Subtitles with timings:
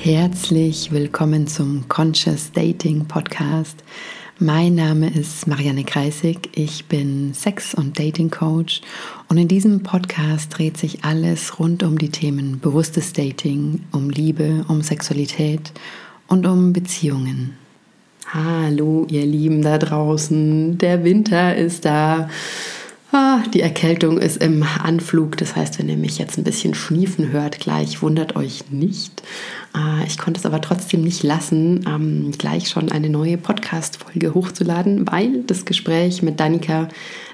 [0.00, 3.82] Herzlich willkommen zum Conscious Dating Podcast.
[4.38, 6.50] Mein Name ist Marianne Kreisig.
[6.54, 8.80] Ich bin Sex- und Dating Coach
[9.28, 14.64] und in diesem Podcast dreht sich alles rund um die Themen bewusstes Dating, um Liebe,
[14.68, 15.72] um Sexualität
[16.28, 17.56] und um Beziehungen.
[18.32, 20.78] Hallo, ihr Lieben da draußen.
[20.78, 22.30] Der Winter ist da.
[23.10, 27.32] Ah, die Erkältung ist im Anflug, das heißt, wenn ihr mich jetzt ein bisschen schniefen
[27.32, 29.22] hört, gleich wundert euch nicht.
[29.72, 35.10] Ah, ich konnte es aber trotzdem nicht lassen, ähm, gleich schon eine neue Podcast-Folge hochzuladen,
[35.10, 36.88] weil das Gespräch mit Danika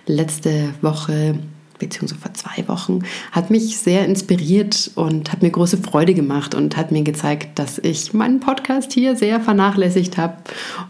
[0.07, 1.41] letzte Woche
[1.81, 3.01] beziehungsweise vor zwei Wochen,
[3.33, 7.79] hat mich sehr inspiriert und hat mir große Freude gemacht und hat mir gezeigt, dass
[7.79, 10.37] ich meinen Podcast hier sehr vernachlässigt habe.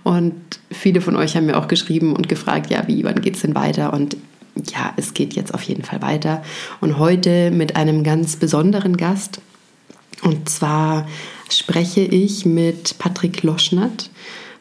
[0.02, 0.34] Und
[0.70, 3.54] viele von euch haben mir auch geschrieben und gefragt, ja, wie, wann geht es denn
[3.54, 3.94] weiter?
[3.94, 4.16] Und
[4.72, 6.42] ja, es geht jetzt auf jeden Fall weiter.
[6.80, 9.40] Und heute mit einem ganz besonderen Gast.
[10.22, 11.06] Und zwar
[11.50, 14.10] spreche ich mit Patrick Loschnert.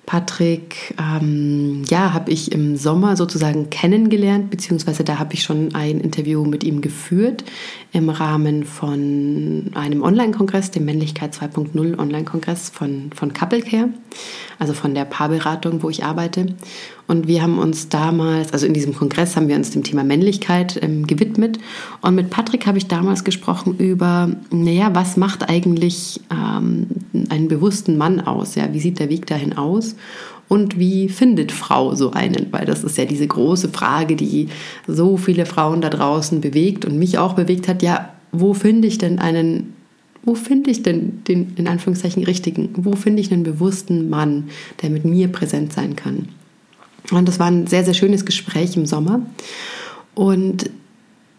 [0.06, 6.02] Patrick, ähm, ja, habe ich im Sommer sozusagen kennengelernt, beziehungsweise da habe ich schon ein
[6.02, 7.46] Interview mit ihm geführt
[7.94, 13.90] im Rahmen von einem Online-Kongress, dem Männlichkeit 2.0 Online-Kongress von, von Couple Care,
[14.60, 16.48] also von der Paarberatung, wo ich arbeite.
[17.08, 20.80] Und wir haben uns damals, also in diesem Kongress haben wir uns dem Thema Männlichkeit
[20.82, 21.60] ähm, gewidmet.
[22.02, 26.88] Und mit Patrick habe ich damals gesprochen über, naja, was macht eigentlich ähm,
[27.30, 28.56] einen bewussten Mann aus?
[28.56, 29.96] Ja, wie sieht der Weg dahin aus?
[30.48, 32.48] Und wie findet Frau so einen?
[32.52, 34.50] Weil das ist ja diese große Frage, die
[34.88, 37.82] so viele Frauen da draußen bewegt und mich auch bewegt hat.
[37.82, 39.74] Ja, wo finde ich denn einen
[40.26, 44.46] wo finde ich denn den in Anführungszeichen richtigen, wo finde ich einen bewussten Mann,
[44.82, 46.30] der mit mir präsent sein kann?
[47.12, 49.22] Und das war ein sehr, sehr schönes Gespräch im Sommer.
[50.16, 50.70] Und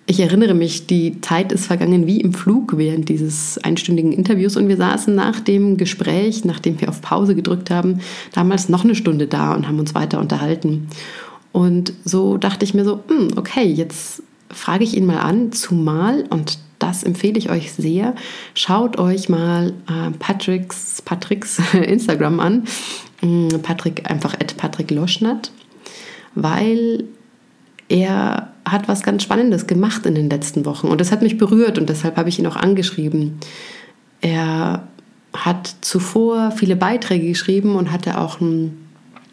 [0.07, 4.69] ich erinnere mich, die Zeit ist vergangen wie im Flug während dieses einstündigen Interviews und
[4.69, 8.01] wir saßen nach dem Gespräch, nachdem wir auf Pause gedrückt haben,
[8.33, 10.89] damals noch eine Stunde da und haben uns weiter unterhalten.
[11.53, 16.25] Und so dachte ich mir so, hm, okay, jetzt frage ich ihn mal an, zumal,
[16.29, 18.15] und das empfehle ich euch sehr,
[18.55, 22.65] schaut euch mal äh, Patricks, Patricks Instagram an.
[23.25, 25.51] Hm, Patrick, einfach at Patrick Loschnat,
[26.35, 27.05] weil
[27.89, 31.79] er hat was ganz Spannendes gemacht in den letzten Wochen und das hat mich berührt
[31.79, 33.39] und deshalb habe ich ihn auch angeschrieben.
[34.21, 34.87] Er
[35.33, 38.84] hat zuvor viele Beiträge geschrieben und hatte auch einen,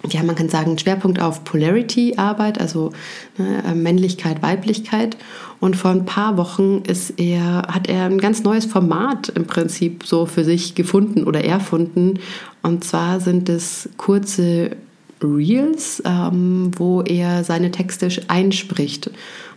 [0.09, 2.91] ja, man kann sagen, Schwerpunkt auf Polarity-Arbeit, also
[3.37, 5.15] ne, Männlichkeit, Weiblichkeit.
[5.59, 10.03] Und vor ein paar Wochen ist er, hat er ein ganz neues Format im Prinzip
[10.05, 12.19] so für sich gefunden oder erfunden.
[12.63, 14.71] Und zwar sind es kurze
[15.23, 19.11] Reels, ähm, wo er seine Texte einspricht.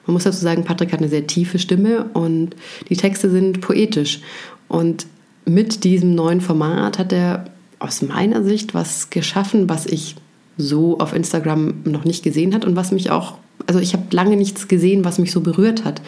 [0.06, 2.54] Man muss dazu sagen, Patrick hat eine sehr tiefe Stimme und
[2.90, 4.20] die Texte sind poetisch.
[4.68, 5.06] Und
[5.46, 7.46] mit diesem neuen Format hat er
[7.78, 10.16] aus meiner Sicht was geschaffen, was ich
[10.56, 14.36] so auf Instagram noch nicht gesehen hat und was mich auch, also ich habe lange
[14.36, 16.02] nichts gesehen, was mich so berührt hat,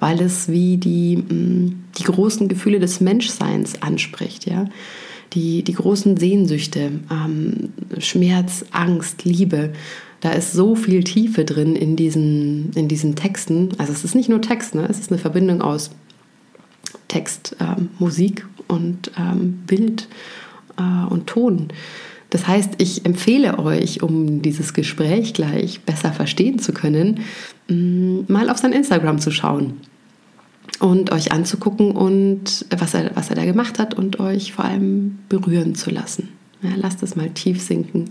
[0.00, 4.66] weil es wie die, mm, die großen Gefühle des Menschseins anspricht, ja
[5.34, 9.72] die, die großen Sehnsüchte, ähm, Schmerz, Angst, Liebe.
[10.20, 13.70] Da ist so viel Tiefe drin in diesen, in diesen Texten.
[13.78, 14.86] Also es ist nicht nur Text, ne?
[14.88, 15.90] es ist eine Verbindung aus
[17.08, 20.08] Text, ähm, Musik und ähm, Bild
[20.78, 21.68] äh, und Ton.
[22.32, 27.20] Das heißt, ich empfehle euch, um dieses Gespräch gleich besser verstehen zu können,
[27.68, 29.74] mm, mal auf sein Instagram zu schauen
[30.80, 35.18] und euch anzugucken und was er, was er da gemacht hat und euch vor allem
[35.28, 36.30] berühren zu lassen.
[36.62, 38.08] Ja, lasst es mal tief sinken.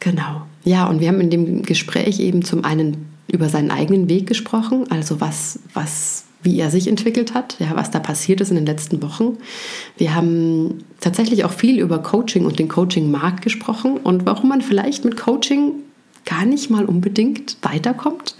[0.00, 0.42] Genau.
[0.64, 4.84] Ja, und wir haben in dem Gespräch eben zum einen über seinen eigenen Weg gesprochen,
[4.90, 8.66] also was, was, wie er sich entwickelt hat, ja, was da passiert ist in den
[8.66, 9.38] letzten Wochen.
[9.96, 15.04] Wir haben tatsächlich auch viel über Coaching und den Coaching-Markt gesprochen und warum man vielleicht
[15.04, 15.72] mit Coaching
[16.24, 18.36] gar nicht mal unbedingt weiterkommt.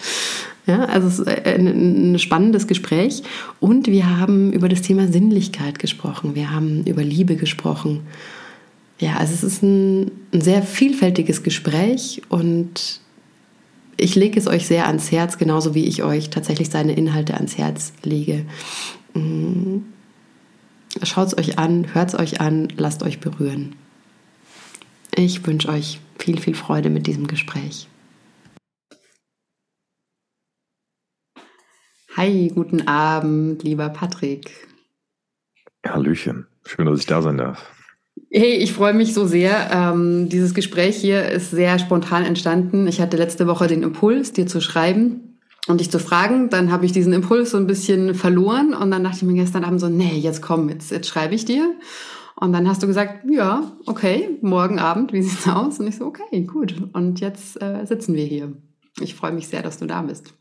[0.66, 3.22] Ja, also es ist ein, ein spannendes Gespräch.
[3.58, 6.34] Und wir haben über das Thema Sinnlichkeit gesprochen.
[6.34, 8.00] Wir haben über Liebe gesprochen.
[9.00, 13.00] Ja, also es ist ein, ein sehr vielfältiges Gespräch und
[13.98, 17.58] ich lege es euch sehr ans Herz, genauso wie ich euch tatsächlich seine Inhalte ans
[17.58, 18.46] Herz lege.
[19.14, 19.78] Mm.
[21.02, 23.76] Schaut es euch an, hört es euch an, lasst euch berühren.
[25.14, 27.88] Ich wünsche euch viel, viel Freude mit diesem Gespräch.
[32.16, 34.68] Hi, guten Abend, lieber Patrick.
[35.86, 37.77] Hallöchen, schön, dass ich da sein darf.
[38.30, 39.70] Hey, ich freue mich so sehr.
[39.72, 42.86] Ähm, dieses Gespräch hier ist sehr spontan entstanden.
[42.86, 46.50] Ich hatte letzte Woche den Impuls, dir zu schreiben und dich zu fragen.
[46.50, 49.64] Dann habe ich diesen Impuls so ein bisschen verloren und dann dachte ich mir gestern
[49.64, 51.74] Abend so, nee, jetzt komm, jetzt, jetzt schreibe ich dir.
[52.36, 55.80] Und dann hast du gesagt, ja, okay, morgen Abend, wie sieht's aus?
[55.80, 56.74] Und ich so, okay, gut.
[56.92, 58.52] Und jetzt äh, sitzen wir hier.
[59.00, 60.34] Ich freue mich sehr, dass du da bist.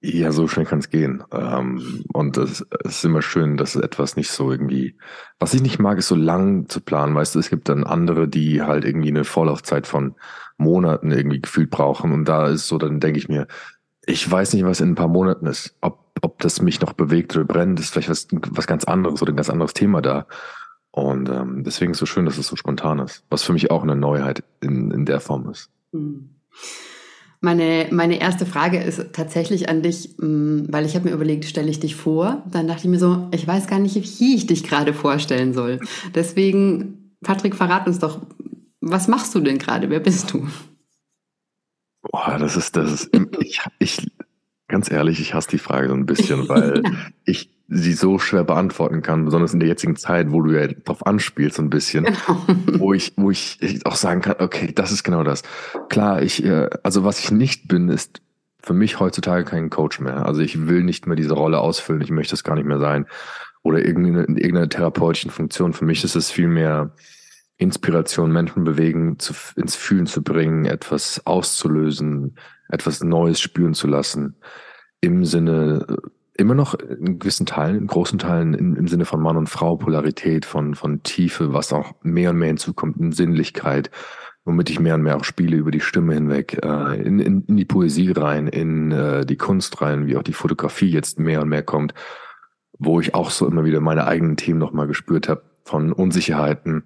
[0.00, 1.24] Ja, so schnell kann es gehen.
[1.32, 4.96] Ähm, und es ist immer schön, dass etwas nicht so irgendwie.
[5.40, 7.16] Was ich nicht mag, ist so lang zu planen.
[7.16, 10.14] Weißt du, es gibt dann andere, die halt irgendwie eine Vorlaufzeit von
[10.56, 12.12] Monaten irgendwie gefühlt brauchen.
[12.12, 13.48] Und da ist so, dann denke ich mir,
[14.06, 15.76] ich weiß nicht, was in ein paar Monaten ist.
[15.80, 19.32] Ob, ob das mich noch bewegt oder brennt, ist vielleicht was, was ganz anderes oder
[19.32, 20.26] ein ganz anderes Thema da.
[20.92, 23.24] Und ähm, deswegen ist es so schön, dass es so spontan ist.
[23.30, 25.70] Was für mich auch eine Neuheit in, in der Form ist.
[25.90, 26.30] Mhm.
[27.40, 31.70] Meine, meine erste Frage ist tatsächlich an dich, mm, weil ich habe mir überlegt, stelle
[31.70, 32.42] ich dich vor?
[32.50, 35.78] Dann dachte ich mir so, ich weiß gar nicht, wie ich dich gerade vorstellen soll.
[36.14, 38.20] Deswegen, Patrick, verrat uns doch,
[38.80, 39.88] was machst du denn gerade?
[39.90, 40.48] Wer bist du?
[42.02, 43.10] Boah, das ist, das ist,
[43.40, 44.10] ich, ich,
[44.66, 46.82] ganz ehrlich, ich hasse die Frage so ein bisschen, weil
[47.24, 51.06] ich sie so schwer beantworten kann, besonders in der jetzigen Zeit, wo du ja drauf
[51.06, 52.46] anspielst so ein bisschen, genau.
[52.78, 55.42] wo ich, wo ich auch sagen kann, okay, das ist genau das.
[55.90, 58.22] Klar, ich, äh, also was ich nicht bin, ist
[58.60, 60.24] für mich heutzutage kein Coach mehr.
[60.24, 63.06] Also ich will nicht mehr diese Rolle ausfüllen, ich möchte es gar nicht mehr sein.
[63.62, 65.74] Oder irgendeine, irgendeine therapeutischen Funktion.
[65.74, 66.94] Für mich ist es viel mehr
[67.58, 72.38] Inspiration, Menschen bewegen, zu, ins Fühlen zu bringen, etwas auszulösen,
[72.70, 74.36] etwas Neues spüren zu lassen.
[75.00, 75.84] Im Sinne
[76.38, 79.76] immer noch in gewissen Teilen, in großen Teilen in, im Sinne von Mann und Frau,
[79.76, 83.90] Polarität, von, von Tiefe, was auch mehr und mehr hinzukommt, in Sinnlichkeit,
[84.44, 87.56] womit ich mehr und mehr auch spiele über die Stimme hinweg, äh, in, in, in
[87.56, 91.48] die Poesie rein, in äh, die Kunst rein, wie auch die Fotografie jetzt mehr und
[91.48, 91.92] mehr kommt,
[92.78, 96.84] wo ich auch so immer wieder meine eigenen Themen nochmal gespürt habe, von Unsicherheiten,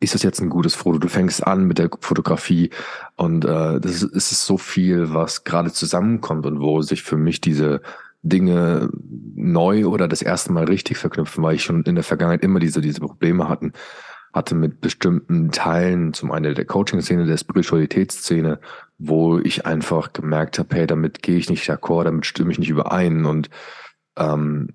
[0.00, 0.98] ist das jetzt ein gutes Foto?
[0.98, 2.70] Du fängst an mit der Fotografie
[3.16, 7.40] und äh, das ist, ist so viel, was gerade zusammenkommt und wo sich für mich
[7.40, 7.82] diese
[8.24, 8.88] Dinge
[9.36, 12.80] neu oder das erste Mal richtig verknüpfen, weil ich schon in der Vergangenheit immer diese,
[12.80, 13.72] diese Probleme hatten,
[14.32, 18.58] hatte mit bestimmten Teilen, zum einen der Coaching-Szene, der Spiritualitätsszene,
[18.98, 22.70] wo ich einfach gemerkt habe, hey, damit gehe ich nicht d'accord, damit stimme ich nicht
[22.70, 23.26] überein.
[23.26, 23.50] Und
[24.16, 24.70] ähm,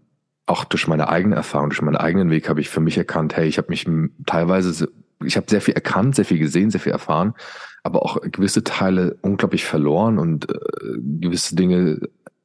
[0.45, 3.47] auch durch meine eigene Erfahrung, durch meinen eigenen Weg habe ich für mich erkannt, hey,
[3.47, 3.87] ich habe mich
[4.27, 4.89] teilweise,
[5.25, 7.33] ich habe sehr viel erkannt, sehr viel gesehen, sehr viel erfahren,
[7.83, 10.55] aber auch gewisse Teile unglaublich verloren und äh,
[11.01, 11.99] gewisse Dinge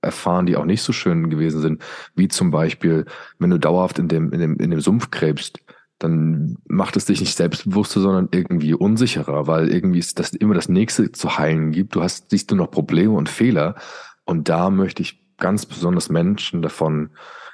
[0.04, 1.82] erfahren, die auch nicht so schön gewesen sind,
[2.14, 3.06] wie zum Beispiel,
[3.38, 5.60] wenn du dauerhaft in dem, in dem, in dem Sumpf gräbst,
[5.98, 10.68] dann macht es dich nicht selbstbewusster, sondern irgendwie unsicherer, weil irgendwie ist das immer das
[10.68, 11.94] nächste zu heilen gibt.
[11.94, 13.76] Du hast, siehst du noch Probleme und Fehler.
[14.24, 17.10] Und da möchte ich ganz besonders Menschen davon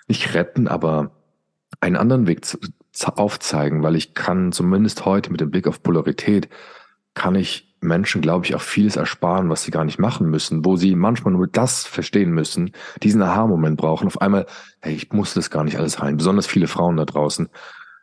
[0.09, 1.13] nicht retten, aber
[1.81, 2.47] einen anderen Weg
[3.03, 6.49] aufzeigen, weil ich kann zumindest heute mit dem Blick auf Polarität,
[7.15, 10.77] kann ich Menschen, glaube ich, auch vieles ersparen, was sie gar nicht machen müssen, wo
[10.77, 12.73] sie manchmal nur das verstehen müssen,
[13.03, 14.07] diesen Aha-Moment brauchen.
[14.07, 14.47] Auf einmal,
[14.81, 16.19] hey, ich muss das gar nicht alles heilen.
[16.19, 17.49] Besonders viele Frauen da draußen,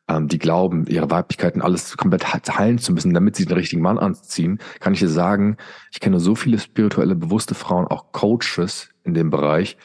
[0.08, 4.00] ähm, die glauben, ihre Weiblichkeiten alles komplett heilen zu müssen, damit sie den richtigen Mann
[4.00, 5.58] anziehen, kann ich dir sagen,
[5.92, 9.78] ich kenne so viele spirituelle, bewusste Frauen, auch Coaches in dem Bereich,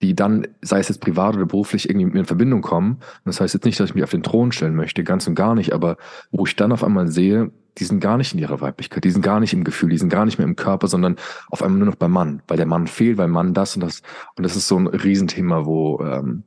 [0.00, 3.00] die dann, sei es jetzt privat oder beruflich, irgendwie mit mir in Verbindung kommen.
[3.24, 5.54] Das heißt jetzt nicht, dass ich mich auf den Thron stellen möchte, ganz und gar
[5.54, 5.96] nicht, aber
[6.30, 9.22] wo ich dann auf einmal sehe, die sind gar nicht in ihrer Weiblichkeit, die sind
[9.22, 11.16] gar nicht im Gefühl, die sind gar nicht mehr im Körper, sondern
[11.48, 14.02] auf einmal nur noch beim Mann, weil der Mann fehlt, weil Mann das und das.
[14.36, 16.44] Und das ist so ein Riesenthema, wo, ähm,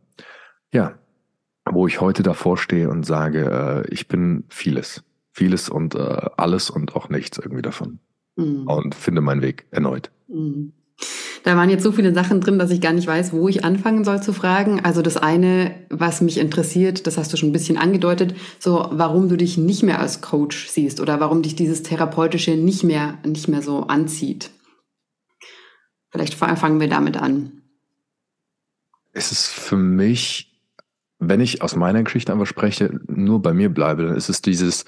[0.73, 0.93] ja,
[1.69, 5.03] wo ich heute davor stehe und sage, äh, ich bin vieles.
[5.31, 7.99] Vieles und äh, alles und auch nichts irgendwie davon.
[8.35, 8.67] Mhm.
[8.67, 10.11] Und finde meinen Weg erneut.
[10.27, 10.73] Mhm.
[11.43, 14.03] Da waren jetzt so viele Sachen drin, dass ich gar nicht weiß, wo ich anfangen
[14.03, 14.79] soll zu fragen.
[14.85, 19.27] Also das eine, was mich interessiert, das hast du schon ein bisschen angedeutet, so warum
[19.27, 23.47] du dich nicht mehr als Coach siehst oder warum dich dieses therapeutische nicht mehr nicht
[23.47, 24.51] mehr so anzieht.
[26.09, 27.63] Vielleicht fangen wir damit an.
[29.13, 30.61] Es ist für mich,
[31.17, 34.85] wenn ich aus meiner Geschichte einfach spreche, nur bei mir bleibe, dann ist es dieses,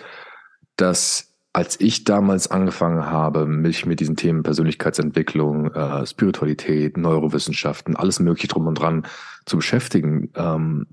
[0.75, 8.19] dass als ich damals angefangen habe, mich mit diesen Themen Persönlichkeitsentwicklung, äh, Spiritualität, Neurowissenschaften, alles
[8.19, 9.05] mögliche drum und dran
[9.45, 10.87] zu beschäftigen, ähm,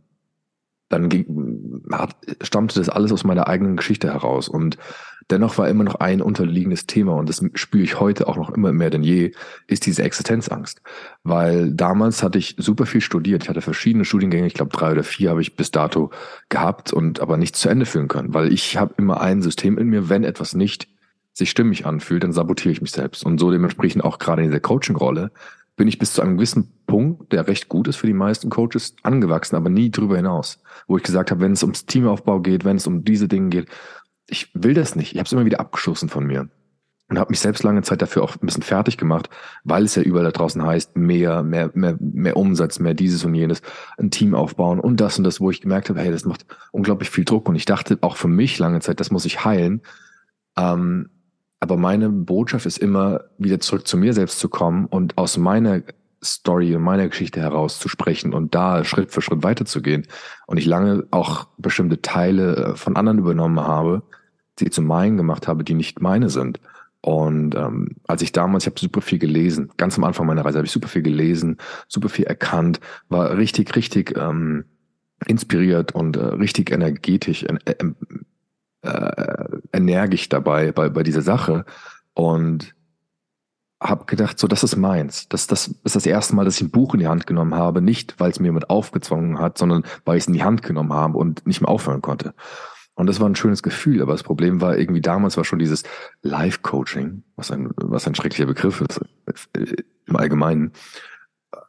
[0.91, 4.49] dann ging, hat, stammte das alles aus meiner eigenen Geschichte heraus.
[4.49, 4.77] Und
[5.31, 8.73] dennoch war immer noch ein unterliegendes Thema, und das spüre ich heute auch noch immer
[8.73, 9.33] mehr denn je,
[9.67, 10.83] ist diese Existenzangst.
[11.23, 13.45] Weil damals hatte ich super viel studiert.
[13.45, 16.11] Ich hatte verschiedene Studiengänge, ich glaube drei oder vier habe ich bis dato
[16.49, 18.35] gehabt und aber nichts zu Ende führen können.
[18.35, 20.89] Weil ich habe immer ein System in mir, wenn etwas nicht
[21.33, 23.25] sich stimmig anfühlt, dann sabotiere ich mich selbst.
[23.25, 25.31] Und so dementsprechend auch gerade in dieser Coaching-Rolle
[25.77, 28.95] bin ich bis zu einem gewissen Punkt, der recht gut ist für die meisten Coaches,
[29.03, 30.59] angewachsen, aber nie drüber hinaus.
[30.87, 33.69] Wo ich gesagt habe, wenn es ums Teamaufbau geht, wenn es um diese Dinge geht,
[34.31, 35.13] ich will das nicht.
[35.13, 36.49] Ich habe es immer wieder abgeschossen von mir.
[37.09, 39.29] und habe mich selbst lange Zeit dafür auch ein bisschen fertig gemacht,
[39.65, 43.35] weil es ja überall da draußen heißt, mehr, mehr, mehr, mehr Umsatz, mehr dieses und
[43.35, 43.63] jenes,
[43.99, 47.11] ein Team aufbauen und das und das, wo ich gemerkt habe, hey, das macht unglaublich
[47.11, 49.83] viel Druck und ich dachte auch für mich lange Zeit, das muss ich heilen.
[50.57, 51.11] Ähm,
[51.59, 55.83] aber meine Botschaft ist immer, wieder zurück zu mir selbst zu kommen und aus meiner
[56.23, 60.07] Story und meiner Geschichte heraus zu sprechen und da Schritt für Schritt weiterzugehen.
[60.47, 64.03] Und ich lange auch bestimmte Teile äh, von anderen übernommen habe,
[64.61, 66.61] die zu meinen gemacht habe, die nicht meine sind.
[67.03, 70.59] Und ähm, als ich damals, ich habe super viel gelesen, ganz am Anfang meiner Reise
[70.59, 71.57] habe ich super viel gelesen,
[71.89, 74.65] super viel erkannt, war richtig, richtig ähm,
[75.27, 77.75] inspiriert und äh, richtig energetisch, äh,
[78.83, 81.65] äh, energisch dabei bei, bei dieser Sache
[82.13, 82.75] und
[83.83, 85.27] habe gedacht, so das ist meins.
[85.31, 87.81] Das, das ist das erste Mal, dass ich ein Buch in die Hand genommen habe,
[87.81, 90.93] nicht weil es mir jemand aufgezwungen hat, sondern weil ich es in die Hand genommen
[90.93, 92.35] habe und nicht mehr aufhören konnte.
[93.01, 95.85] Und das war ein schönes Gefühl, aber das Problem war irgendwie damals war schon dieses
[96.21, 99.01] Live-Coaching, was ein, was ein schrecklicher Begriff ist
[99.57, 100.73] äh, im Allgemeinen,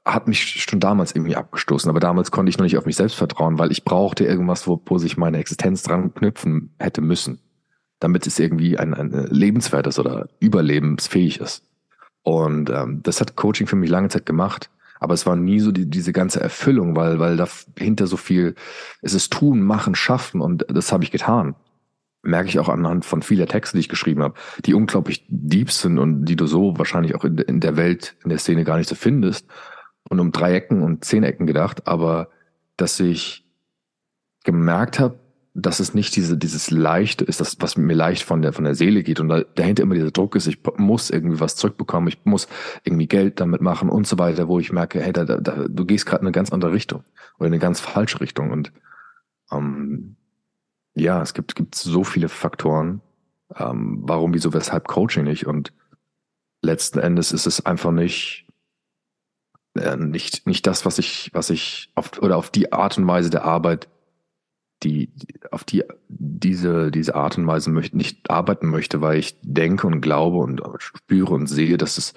[0.03, 1.89] hat mich schon damals irgendwie abgestoßen.
[1.89, 4.81] Aber damals konnte ich noch nicht auf mich selbst vertrauen, weil ich brauchte irgendwas, wo,
[4.85, 7.39] wo sich meine Existenz dran knüpfen hätte müssen,
[8.01, 11.63] damit es irgendwie ein, ein lebenswertes oder überlebensfähig ist.
[12.23, 14.69] Und ähm, das hat Coaching für mich lange Zeit gemacht.
[15.01, 18.53] Aber es war nie so die, diese ganze Erfüllung, weil, weil dahinter so viel,
[19.01, 21.55] es ist tun, machen, schaffen und das habe ich getan.
[22.21, 25.97] Merke ich auch anhand von vieler Texte, die ich geschrieben habe, die unglaublich deep sind
[25.97, 28.89] und die du so wahrscheinlich auch in, in der Welt, in der Szene gar nicht
[28.89, 29.47] so findest.
[30.07, 32.29] Und um drei Ecken und zehn Ecken gedacht, aber
[32.77, 33.43] dass ich
[34.43, 35.17] gemerkt habe,
[35.53, 38.75] dass es nicht diese, dieses Leichte ist, das, was mir leicht von der, von der
[38.75, 42.19] Seele geht und da, dahinter immer dieser Druck ist, ich muss irgendwie was zurückbekommen, ich
[42.23, 42.47] muss
[42.83, 46.05] irgendwie Geld damit machen und so weiter, wo ich merke, hey, da, da, du gehst
[46.05, 47.03] gerade in eine ganz andere Richtung
[47.37, 48.71] oder in eine ganz falsche Richtung und
[49.51, 50.15] ähm,
[50.93, 53.01] ja, es gibt, gibt so viele Faktoren,
[53.55, 55.73] ähm, warum, wieso, weshalb Coaching nicht und
[56.61, 58.47] letzten Endes ist es einfach nicht,
[59.75, 63.29] äh, nicht, nicht das, was ich, was ich auf, oder auf die Art und Weise
[63.29, 63.89] der Arbeit
[64.83, 65.09] die,
[65.51, 70.01] auf die diese, diese Art und Weise möchte, nicht arbeiten möchte, weil ich denke und
[70.01, 72.13] glaube und spüre und sehe, dass es,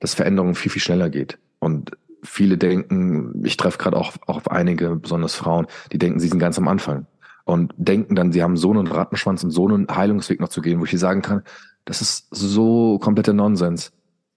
[0.00, 1.38] dass Veränderung viel, viel schneller geht.
[1.58, 6.28] Und viele denken, ich treffe gerade auch, auch auf einige, besonders Frauen, die denken, sie
[6.28, 7.06] sind ganz am Anfang
[7.44, 10.80] und denken dann, sie haben so einen Rattenschwanz und so einen Heilungsweg noch zu gehen,
[10.80, 11.42] wo ich sagen kann,
[11.84, 13.92] das ist so kompletter Nonsens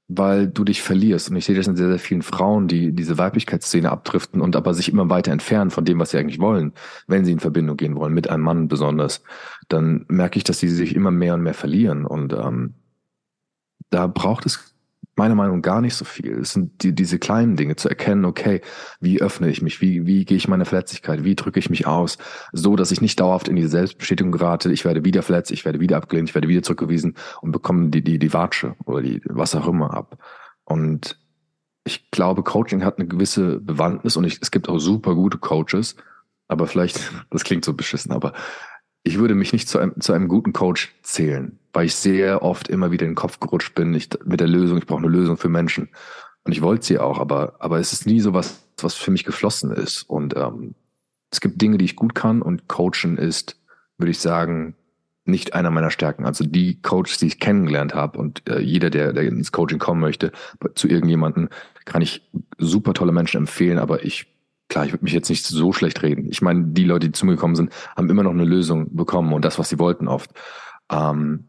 [0.07, 1.29] weil du dich verlierst.
[1.29, 4.73] Und ich sehe das in sehr, sehr vielen Frauen, die diese Weiblichkeitsszene abdriften und aber
[4.73, 6.73] sich immer weiter entfernen von dem, was sie eigentlich wollen,
[7.07, 9.21] wenn sie in Verbindung gehen wollen, mit einem Mann besonders,
[9.67, 12.05] dann merke ich, dass sie sich immer mehr und mehr verlieren.
[12.05, 12.75] Und ähm,
[13.89, 14.76] da braucht es
[15.17, 16.39] meiner Meinung nach gar nicht so viel.
[16.39, 18.61] Es sind die, diese kleinen Dinge zu erkennen, okay,
[18.99, 22.17] wie öffne ich mich, wie, wie gehe ich meine Verletzlichkeit, wie drücke ich mich aus,
[22.53, 25.79] so dass ich nicht dauerhaft in diese Selbstbestätigung gerate, ich werde wieder verletzt, ich werde
[25.79, 29.55] wieder abgelehnt, ich werde wieder zurückgewiesen und bekomme die, die, die Watsche oder die, was
[29.55, 30.17] auch immer ab.
[30.63, 31.19] Und
[31.83, 35.95] ich glaube, Coaching hat eine gewisse Bewandtnis und ich, es gibt auch super gute Coaches,
[36.47, 38.33] aber vielleicht, das klingt so beschissen, aber
[39.03, 42.69] ich würde mich nicht zu einem, zu einem guten Coach zählen, weil ich sehr oft
[42.69, 44.79] immer wieder in den Kopf gerutscht bin ich, mit der Lösung.
[44.79, 45.89] Ich brauche eine Lösung für Menschen.
[46.43, 49.25] Und ich wollte sie auch, aber, aber es ist nie so was, was für mich
[49.25, 50.01] geflossen ist.
[50.01, 50.73] Und ähm,
[51.29, 53.61] es gibt Dinge, die ich gut kann und Coachen ist,
[53.99, 54.73] würde ich sagen,
[55.25, 56.25] nicht einer meiner Stärken.
[56.25, 60.01] Also die Coaches, die ich kennengelernt habe und äh, jeder, der, der ins Coaching kommen
[60.01, 60.31] möchte,
[60.73, 61.49] zu irgendjemanden,
[61.85, 64.33] kann ich super tolle Menschen empfehlen, aber ich
[64.67, 66.25] klar, ich würde mich jetzt nicht so schlecht reden.
[66.31, 69.31] Ich meine, die Leute, die zu mir gekommen sind, haben immer noch eine Lösung bekommen
[69.31, 70.31] und das, was sie wollten oft.
[70.89, 71.43] Ähm,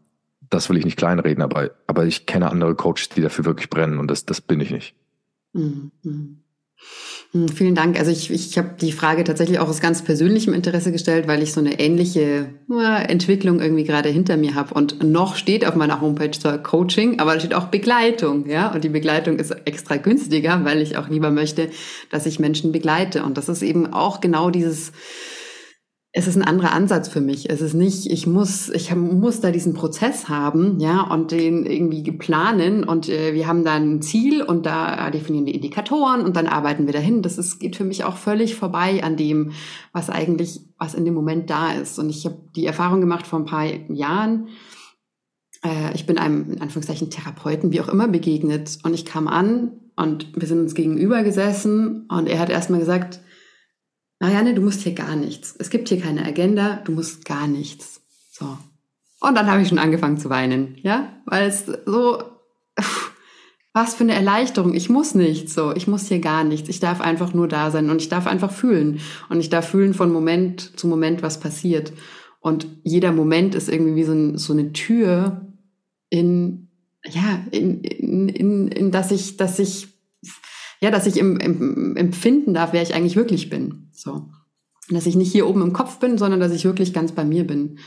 [0.49, 3.99] das will ich nicht kleinreden, aber, aber ich kenne andere Coaches, die dafür wirklich brennen
[3.99, 4.95] und das, das bin ich nicht.
[5.53, 5.91] Mhm.
[7.31, 7.99] Hm, vielen Dank.
[7.99, 11.53] Also ich, ich habe die Frage tatsächlich auch aus ganz persönlichem Interesse gestellt, weil ich
[11.53, 14.73] so eine ähnliche äh, Entwicklung irgendwie gerade hinter mir habe.
[14.73, 18.73] Und noch steht auf meiner Homepage zwar Coaching, aber da steht auch Begleitung, ja.
[18.73, 21.69] Und die Begleitung ist extra günstiger, weil ich auch lieber möchte,
[22.09, 23.23] dass ich Menschen begleite.
[23.23, 24.91] Und das ist eben auch genau dieses
[26.11, 27.51] es ist ein anderer Ansatz für mich.
[27.51, 32.11] Es ist nicht, ich muss, ich muss da diesen Prozess haben, ja, und den irgendwie
[32.11, 36.47] planen und äh, wir haben da ein Ziel und da definieren wir Indikatoren und dann
[36.47, 37.21] arbeiten wir dahin.
[37.21, 39.51] Das ist, geht für mich auch völlig vorbei an dem,
[39.93, 41.99] was eigentlich, was in dem Moment da ist.
[41.99, 44.47] Und ich habe die Erfahrung gemacht vor ein paar Jahren.
[45.63, 49.73] Äh, ich bin einem, in Anführungszeichen, Therapeuten, wie auch immer, begegnet und ich kam an
[49.95, 53.19] und wir sind uns gegenüber gesessen und er hat erstmal gesagt,
[54.19, 55.55] Marianne, du musst hier gar nichts.
[55.57, 58.01] Es gibt hier keine Agenda, du musst gar nichts.
[58.31, 58.57] So.
[59.21, 62.21] Und dann habe ich schon angefangen zu weinen, ja, weil es so,
[63.73, 64.73] was für eine Erleichterung.
[64.73, 65.73] Ich muss nichts, so.
[65.73, 66.69] Ich muss hier gar nichts.
[66.69, 68.99] Ich darf einfach nur da sein und ich darf einfach fühlen.
[69.29, 71.93] Und ich darf fühlen von Moment zu Moment, was passiert.
[72.41, 75.45] Und jeder Moment ist irgendwie wie so, ein, so eine Tür,
[76.09, 76.69] in,
[77.05, 79.87] ja, in, in, in, in dass ich, dass ich,
[80.81, 83.88] ja, dass ich im, im, empfinden darf, wer ich eigentlich wirklich bin.
[83.99, 84.29] So.
[84.89, 87.45] Dass ich nicht hier oben im Kopf bin, sondern dass ich wirklich ganz bei mir
[87.45, 87.79] bin.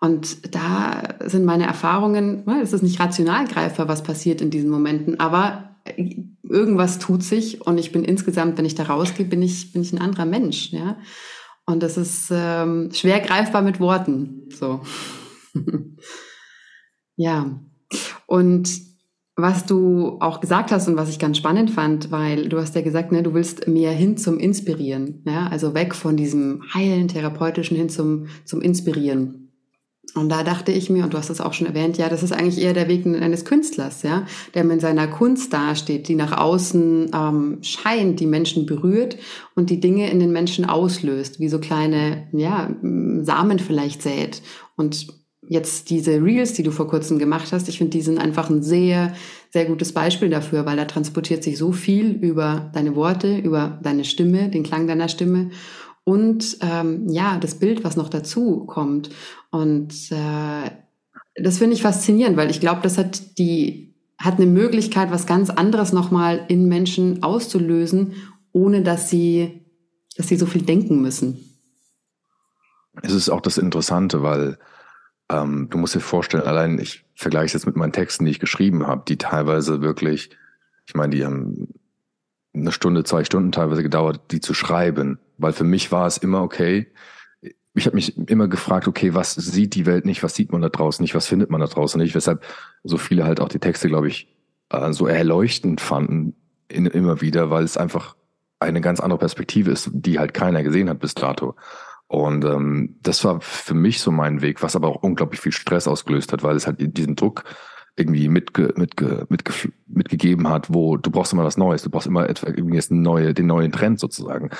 [0.00, 5.18] Und da sind meine Erfahrungen, es ist nicht rational greifbar, was passiert in diesen Momenten,
[5.18, 5.76] aber
[6.42, 9.92] irgendwas tut sich und ich bin insgesamt, wenn ich da rausgehe, bin ich, bin ich
[9.92, 10.98] ein anderer Mensch, ja.
[11.66, 14.82] Und das ist ähm, schwer greifbar mit Worten, so.
[17.16, 17.58] ja.
[18.26, 18.68] Und
[19.36, 22.82] was du auch gesagt hast und was ich ganz spannend fand, weil du hast ja
[22.82, 27.76] gesagt, ne, du willst mehr hin zum Inspirieren, ja, also weg von diesem heilen, therapeutischen
[27.76, 29.40] hin zum, zum Inspirieren.
[30.14, 32.32] Und da dachte ich mir, und du hast es auch schon erwähnt, ja, das ist
[32.32, 37.10] eigentlich eher der Weg eines Künstlers, ja, der mit seiner Kunst dasteht, die nach außen
[37.12, 39.16] ähm, scheint, die Menschen berührt
[39.56, 42.70] und die Dinge in den Menschen auslöst, wie so kleine, ja,
[43.22, 44.42] Samen vielleicht sät.
[44.76, 48.50] Und jetzt diese Reels, die du vor kurzem gemacht hast, ich finde, die sind einfach
[48.50, 49.14] ein sehr,
[49.50, 54.04] sehr gutes Beispiel dafür, weil da transportiert sich so viel über deine Worte, über deine
[54.04, 55.50] Stimme, den Klang deiner Stimme
[56.04, 59.10] und ähm, ja, das Bild, was noch dazu kommt.
[59.50, 60.70] Und äh,
[61.36, 65.50] das finde ich faszinierend, weil ich glaube, das hat die hat eine Möglichkeit, was ganz
[65.50, 68.14] anderes nochmal in Menschen auszulösen,
[68.52, 69.66] ohne dass sie,
[70.16, 71.40] dass sie so viel denken müssen.
[73.02, 74.58] Es ist auch das Interessante, weil
[75.30, 78.40] ähm, du musst dir vorstellen, allein ich vergleiche es jetzt mit meinen Texten, die ich
[78.40, 80.30] geschrieben habe, die teilweise wirklich,
[80.86, 81.68] ich meine, die haben
[82.54, 85.18] eine Stunde, zwei Stunden teilweise gedauert, die zu schreiben.
[85.38, 86.86] Weil für mich war es immer okay.
[87.74, 90.68] Ich habe mich immer gefragt, okay, was sieht die Welt nicht, was sieht man da
[90.68, 92.44] draußen nicht, was findet man da draußen nicht, weshalb
[92.84, 94.28] so viele halt auch die Texte, glaube ich,
[94.70, 96.36] äh, so erleuchtend fanden
[96.68, 98.14] in, immer wieder, weil es einfach
[98.60, 101.56] eine ganz andere Perspektive ist, die halt keiner gesehen hat bis dato.
[102.14, 105.88] Und ähm, das war für mich so mein Weg, was aber auch unglaublich viel Stress
[105.88, 107.44] ausgelöst hat, weil es halt diesen Druck
[107.96, 109.52] irgendwie mitge, mitge, mitge,
[109.86, 113.34] mitgegeben hat, wo du brauchst immer was Neues, du brauchst immer etwa irgendwie jetzt neue,
[113.34, 114.50] den neuen Trend sozusagen.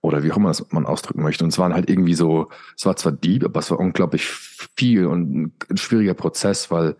[0.00, 1.44] Oder wie auch immer das man ausdrücken möchte.
[1.44, 5.06] Und es waren halt irgendwie so, es war zwar deep, aber es war unglaublich viel
[5.06, 6.96] und ein schwieriger Prozess, weil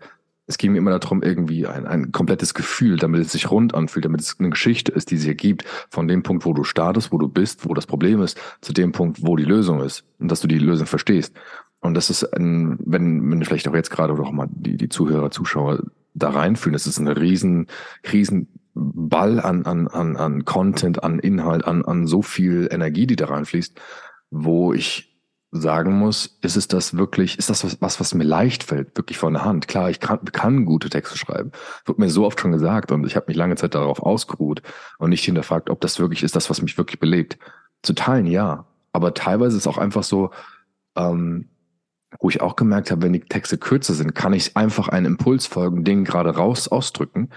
[0.49, 4.05] es ging mir immer darum, irgendwie ein, ein komplettes Gefühl, damit es sich rund anfühlt,
[4.05, 7.19] damit es eine Geschichte ist, die sich ergibt, von dem Punkt, wo du startest, wo
[7.19, 10.41] du bist, wo das Problem ist, zu dem Punkt, wo die Lösung ist und dass
[10.41, 11.35] du die Lösung verstehst.
[11.81, 14.89] Und das ist ein, wenn, wenn vielleicht auch jetzt gerade oder auch mal die, die
[14.89, 15.83] Zuhörer, Zuschauer
[16.15, 17.67] da reinfühlen, das ist ein riesen,
[18.11, 23.15] riesen Ball an, an, an, an Content, an Inhalt, an, an so viel Energie, die
[23.15, 23.79] da reinfließt,
[24.31, 25.08] wo ich
[25.51, 29.33] sagen muss, ist es das wirklich, ist das was, was, mir leicht fällt, wirklich von
[29.33, 29.67] der Hand?
[29.67, 31.51] Klar, ich kann, kann gute Texte schreiben.
[31.85, 34.61] Wird mir so oft schon gesagt und ich habe mich lange Zeit darauf ausgeruht
[34.99, 37.39] und nicht hinterfragt, ob das wirklich ist, das, was mich wirklich belebt.
[37.81, 38.65] Zu teilen, ja.
[38.91, 40.31] Aber teilweise ist es auch einfach so,
[40.95, 41.49] ähm,
[42.19, 45.47] wo ich auch gemerkt habe, wenn die Texte kürzer sind, kann ich einfach einen Impuls
[45.47, 47.29] folgen, den gerade raus ausdrücken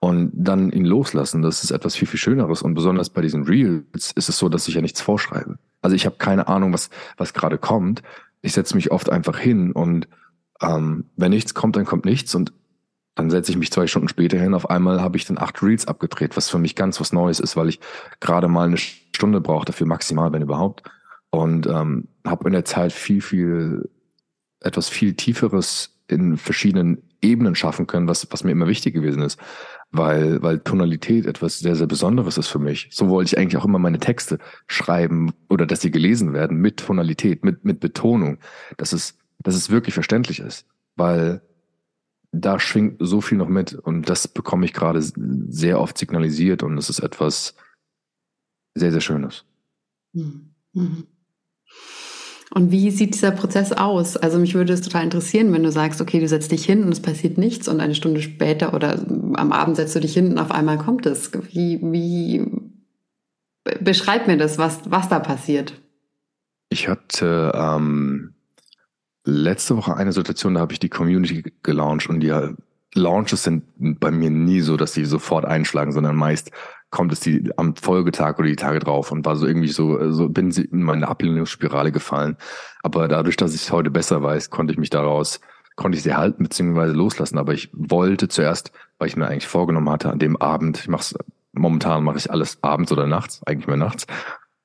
[0.00, 1.42] und dann ihn loslassen.
[1.42, 2.62] Das ist etwas viel, viel Schöneres.
[2.62, 5.58] Und besonders bei diesen Reels ist es so, dass ich ja nichts vorschreibe.
[5.86, 8.02] Also ich habe keine Ahnung, was, was gerade kommt.
[8.42, 10.08] Ich setze mich oft einfach hin und
[10.60, 12.52] ähm, wenn nichts kommt, dann kommt nichts und
[13.14, 14.52] dann setze ich mich zwei Stunden später hin.
[14.52, 17.56] Auf einmal habe ich dann acht Reels abgedreht, was für mich ganz was Neues ist,
[17.56, 17.78] weil ich
[18.18, 20.82] gerade mal eine Stunde brauche dafür maximal, wenn überhaupt.
[21.30, 23.88] Und ähm, habe in der Zeit viel, viel
[24.60, 29.38] etwas viel Tieferes in verschiedenen Ebenen schaffen können, was, was mir immer wichtig gewesen ist.
[29.96, 32.88] Weil, weil Tonalität etwas sehr, sehr Besonderes ist für mich.
[32.90, 36.78] So wollte ich eigentlich auch immer meine Texte schreiben oder dass sie gelesen werden mit
[36.78, 38.38] Tonalität, mit, mit Betonung,
[38.76, 40.66] dass es, dass es wirklich verständlich ist.
[40.96, 41.42] Weil
[42.32, 46.76] da schwingt so viel noch mit und das bekomme ich gerade sehr oft signalisiert und
[46.78, 47.54] es ist etwas
[48.74, 49.44] sehr, sehr Schönes.
[50.12, 50.50] Mhm.
[50.72, 51.06] mhm.
[52.52, 54.16] Und wie sieht dieser Prozess aus?
[54.16, 56.92] Also mich würde es total interessieren, wenn du sagst, okay, du setzt dich hin und
[56.92, 58.98] es passiert nichts und eine Stunde später oder
[59.34, 61.32] am Abend setzt du dich hin und auf einmal kommt es.
[61.52, 62.46] Wie, wie
[63.80, 65.74] beschreib mir das, was, was da passiert?
[66.68, 68.34] Ich hatte ähm,
[69.24, 72.32] letzte Woche eine Situation, da habe ich die Community gelauncht und die
[72.94, 76.50] Launches sind bei mir nie so, dass sie sofort einschlagen, sondern meist
[76.90, 80.28] kommt es die am Folgetag oder die Tage drauf und war so irgendwie so, so
[80.28, 82.36] bin sie in meine Ablehnungsspirale gefallen.
[82.82, 85.40] Aber dadurch, dass ich es heute besser weiß, konnte ich mich daraus,
[85.74, 86.92] konnte ich sie halten bzw.
[86.92, 87.38] loslassen.
[87.38, 91.16] Aber ich wollte zuerst, weil ich mir eigentlich vorgenommen hatte, an dem Abend, ich mache
[91.52, 94.06] momentan mache ich alles abends oder nachts, eigentlich mehr nachts,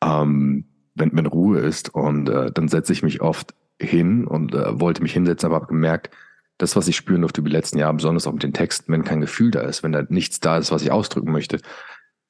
[0.04, 1.94] ähm, wenn, wenn Ruhe ist.
[1.94, 5.68] Und äh, dann setze ich mich oft hin und äh, wollte mich hinsetzen, aber habe
[5.68, 6.12] gemerkt,
[6.58, 9.04] das, was ich spüren durfte über die letzten Jahre, besonders auch mit den Texten, wenn
[9.04, 11.60] kein Gefühl da ist, wenn da nichts da ist, was ich ausdrücken möchte,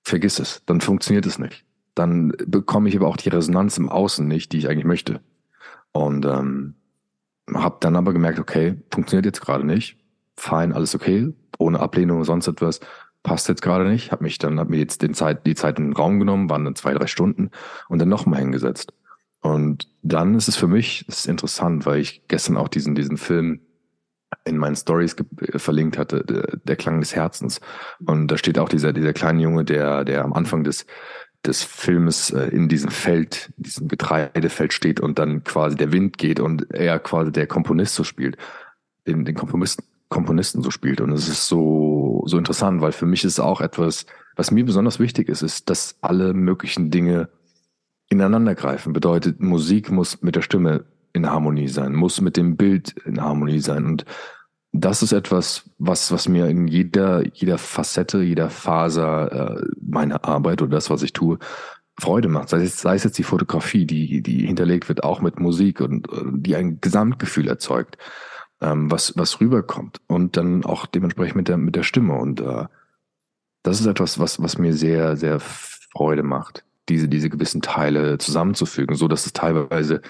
[0.04, 1.66] vergiss es, dann funktioniert es nicht.
[1.96, 5.22] Dann bekomme ich aber auch die Resonanz im Außen nicht, die ich eigentlich möchte.
[5.92, 6.76] Und ähm,
[7.54, 9.98] habe dann aber gemerkt, okay, funktioniert jetzt gerade nicht.
[10.38, 12.80] fein, alles okay, ohne Ablehnung, sonst etwas,
[13.24, 14.12] passt jetzt gerade nicht.
[14.12, 16.66] Habe mich dann, habe mir jetzt den Zeit, die Zeit in den Raum genommen, waren
[16.66, 17.52] dann zwei, drei Stunden
[17.90, 18.94] und dann nochmal hingesetzt.
[19.42, 23.18] Und dann ist es für mich, das ist interessant, weil ich gestern auch diesen, diesen
[23.18, 23.62] Film
[24.46, 25.16] in meinen Stories
[25.56, 26.24] verlinkt hatte,
[26.64, 27.60] der, Klang des Herzens.
[28.06, 30.86] Und da steht auch dieser, dieser kleine Junge, der, der am Anfang des,
[31.46, 36.40] des Filmes äh, in diesem Feld, diesem Getreidefeld steht und dann quasi der Wind geht
[36.40, 38.38] und er quasi der Komponist so spielt,
[39.08, 41.02] den, den Komponisten, Komponisten so spielt.
[41.02, 45.00] Und es ist so, so interessant, weil für mich ist auch etwas, was mir besonders
[45.00, 47.30] wichtig ist, ist, dass alle möglichen Dinge
[48.10, 48.94] ineinandergreifen.
[48.94, 53.60] Bedeutet, Musik muss mit der Stimme in Harmonie sein, muss mit dem Bild in Harmonie
[53.60, 53.86] sein.
[53.86, 54.06] Und
[54.74, 60.62] das ist etwas, was, was mir in jeder, jeder Facette, jeder Faser äh, meiner Arbeit
[60.62, 61.40] oder das, was ich tue,
[62.00, 62.50] Freude macht.
[62.50, 66.08] Sei es, sei es jetzt die Fotografie, die, die hinterlegt wird, auch mit Musik und
[66.12, 67.98] äh, die ein Gesamtgefühl erzeugt,
[68.62, 70.00] ähm, was, was rüberkommt.
[70.08, 72.16] Und dann auch dementsprechend mit der, mit der Stimme.
[72.16, 72.66] Und äh,
[73.64, 78.96] das ist etwas, was, was mir sehr, sehr Freude macht, diese, diese gewissen Teile zusammenzufügen,
[78.96, 80.02] so dass es teilweise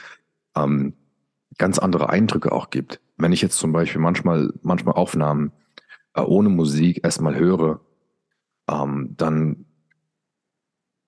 [0.55, 0.93] ähm,
[1.57, 3.01] ganz andere Eindrücke auch gibt.
[3.17, 5.51] Wenn ich jetzt zum Beispiel manchmal, manchmal Aufnahmen
[6.13, 7.81] äh, ohne Musik erstmal höre,
[8.69, 9.65] ähm, dann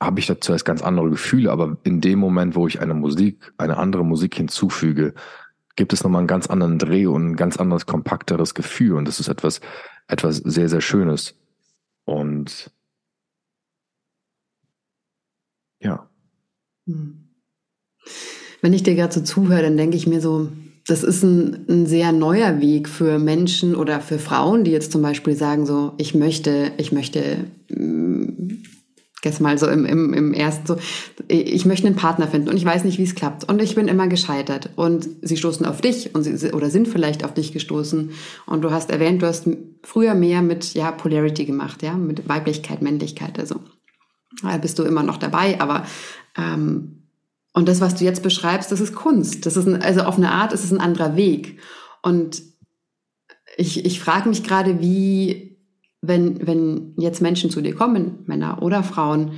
[0.01, 3.53] habe ich da zuerst ganz andere Gefühle, aber in dem Moment, wo ich eine Musik,
[3.57, 5.13] eine andere Musik hinzufüge,
[5.75, 8.93] gibt es nochmal einen ganz anderen Dreh und ein ganz anderes, kompakteres Gefühl.
[8.93, 9.61] Und das ist etwas,
[10.07, 11.35] etwas sehr, sehr Schönes.
[12.05, 12.71] Und
[15.79, 16.09] ja.
[16.85, 17.29] Hm.
[18.63, 20.47] Wenn ich dir gerade so zuhöre, dann denke ich mir so,
[20.87, 25.01] das ist ein, ein, sehr neuer Weg für Menschen oder für Frauen, die jetzt zum
[25.01, 28.63] Beispiel sagen so, ich möchte, ich möchte, mm,
[29.21, 30.77] jetzt mal so im, im, im ersten so,
[31.27, 33.89] ich möchte einen Partner finden und ich weiß nicht, wie es klappt und ich bin
[33.89, 38.11] immer gescheitert und sie stoßen auf dich und sie, oder sind vielleicht auf dich gestoßen
[38.45, 39.45] und du hast erwähnt, du hast
[39.83, 43.59] früher mehr mit, ja, Polarity gemacht, ja, mit Weiblichkeit, Männlichkeit, also
[44.41, 45.85] da bist du immer noch dabei, aber
[46.37, 47.02] ähm,
[47.53, 49.45] und das, was du jetzt beschreibst, das ist Kunst.
[49.45, 51.59] Das ist ein, also auf eine Art ist es ein anderer Weg.
[52.01, 52.41] Und
[53.57, 55.59] ich, ich frage mich gerade, wie,
[56.01, 59.33] wenn, wenn jetzt Menschen zu dir kommen, Männer oder Frauen,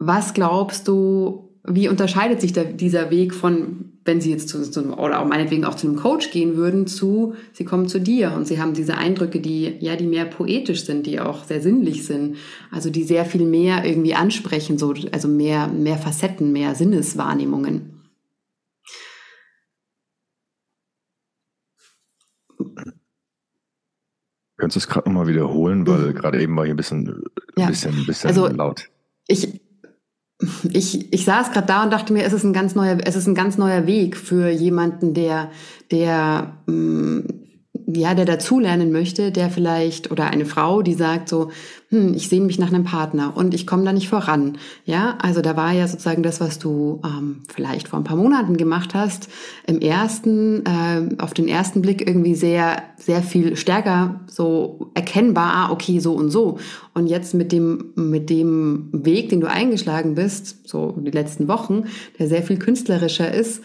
[0.00, 4.96] was glaubst du, wie unterscheidet sich der, dieser Weg von wenn sie jetzt zu, zu
[4.98, 8.46] oder auch meinetwegen auch zu einem Coach gehen würden, zu, sie kommen zu dir und
[8.46, 12.36] sie haben diese Eindrücke, die, ja, die mehr poetisch sind, die auch sehr sinnlich sind,
[12.70, 17.90] also die sehr viel mehr irgendwie ansprechen, so, also mehr, mehr Facetten, mehr Sinneswahrnehmungen.
[24.56, 26.14] Könntest du es gerade nochmal wiederholen, weil mhm.
[26.14, 27.22] gerade eben war hier ein bisschen,
[27.56, 27.66] ja.
[27.66, 28.88] bisschen, bisschen also, laut.
[29.26, 29.60] Ich,
[30.72, 33.26] ich, ich saß gerade da und dachte mir, es ist ein ganz neuer, es ist
[33.26, 35.50] ein ganz neuer Weg für jemanden, der,
[35.90, 37.44] der mh, mm,
[37.86, 41.50] ja, der dazulernen möchte, der vielleicht oder eine Frau, die sagt so,
[41.94, 44.58] hm, ich sehne mich nach einem Partner und ich komme da nicht voran.
[44.84, 48.56] Ja, also da war ja sozusagen das, was du ähm, vielleicht vor ein paar Monaten
[48.56, 49.28] gemacht hast,
[49.68, 55.70] im ersten, äh, auf den ersten Blick irgendwie sehr, sehr viel stärker so erkennbar, ah,
[55.70, 56.58] okay, so und so.
[56.94, 61.84] Und jetzt mit dem, mit dem Weg, den du eingeschlagen bist, so die letzten Wochen,
[62.18, 63.62] der sehr viel künstlerischer ist,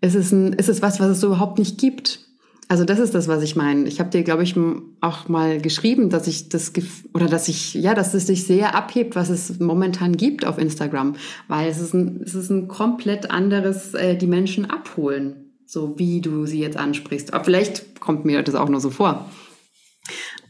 [0.00, 2.20] ist es, ein, ist es was, was es so überhaupt nicht gibt.
[2.68, 3.86] Also das ist das, was ich meine.
[3.86, 4.54] Ich habe dir, glaube ich,
[5.00, 6.72] auch mal geschrieben, dass ich das
[7.12, 11.16] oder dass ich ja, dass es sich sehr abhebt, was es momentan gibt auf Instagram,
[11.46, 16.20] weil es ist ein, es ist ein komplett anderes, äh, die Menschen abholen, so wie
[16.20, 17.34] du sie jetzt ansprichst.
[17.34, 19.30] Aber vielleicht kommt mir das auch nur so vor.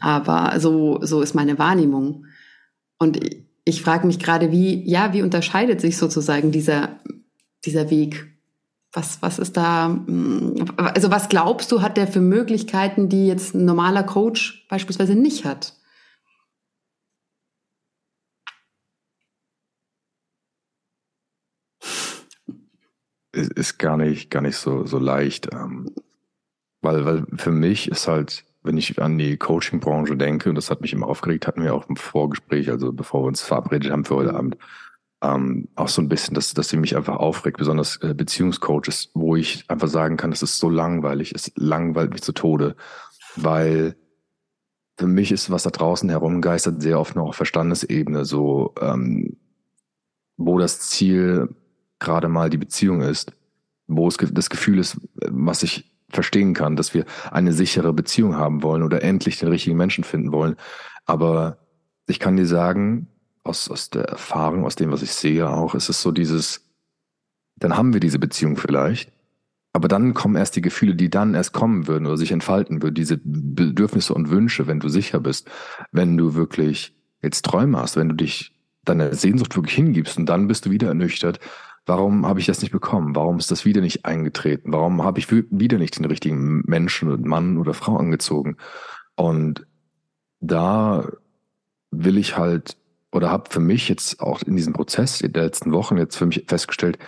[0.01, 2.27] Aber so so ist meine Wahrnehmung.
[2.99, 7.01] Und ich, ich frage mich gerade, wie ja, wie unterscheidet sich sozusagen dieser
[7.65, 8.34] dieser Weg
[8.95, 13.55] was, was ist da, mm, also was glaubst du, hat der für Möglichkeiten, die jetzt
[13.55, 15.75] ein normaler Coach beispielsweise nicht hat?
[23.33, 25.53] Ist gar nicht, gar nicht so, so leicht.
[25.53, 25.93] Ähm,
[26.83, 30.83] weil, weil für mich ist halt, wenn ich an die Coaching-Branche denke, und das hat
[30.83, 34.15] mich immer aufgeregt, hatten wir auch im Vorgespräch, also bevor wir uns verabredet haben für
[34.17, 34.57] heute Abend,
[35.25, 39.37] ähm, auch so ein bisschen, dass, dass sie mich einfach aufregt, besonders äh, Beziehungscoaches, wo
[39.37, 42.77] ich einfach sagen kann, das ist so langweilig, es langweilt mich zu Tode,
[43.37, 43.97] weil
[44.99, 49.37] für mich ist, was da draußen herumgeistert, sehr oft noch auf Verstandesebene, so ähm,
[50.37, 51.49] wo das Ziel
[51.99, 53.33] gerade mal die Beziehung ist,
[53.87, 58.63] wo es das Gefühl ist, was ich verstehen kann, dass wir eine sichere Beziehung haben
[58.63, 60.57] wollen oder endlich den richtigen Menschen finden wollen.
[61.07, 61.59] Aber
[62.07, 63.09] ich kann dir sagen,
[63.45, 66.69] aus, aus der Erfahrung, aus dem, was ich sehe auch, ist es so dieses,
[67.57, 69.13] dann haben wir diese Beziehung vielleicht
[69.77, 72.95] Aber dann kommen erst die Gefühle, die dann erst kommen würden oder sich entfalten würden,
[72.95, 75.51] diese Bedürfnisse und Wünsche, wenn du sicher bist,
[75.91, 78.53] wenn du wirklich jetzt Träume hast, wenn du dich
[78.85, 81.41] deiner Sehnsucht wirklich hingibst und dann bist du wieder ernüchtert.
[81.87, 83.17] Warum habe ich das nicht bekommen?
[83.17, 84.73] Warum ist das wieder nicht eingetreten?
[84.73, 88.57] Warum habe ich wieder nicht den richtigen Menschen, Mann oder Frau angezogen?
[89.17, 89.67] Und
[90.41, 91.09] da
[91.91, 92.77] will ich halt
[93.15, 96.45] oder habe für mich jetzt auch in diesem Prozess der letzten Wochen jetzt für mich
[96.49, 96.99] festgestellt,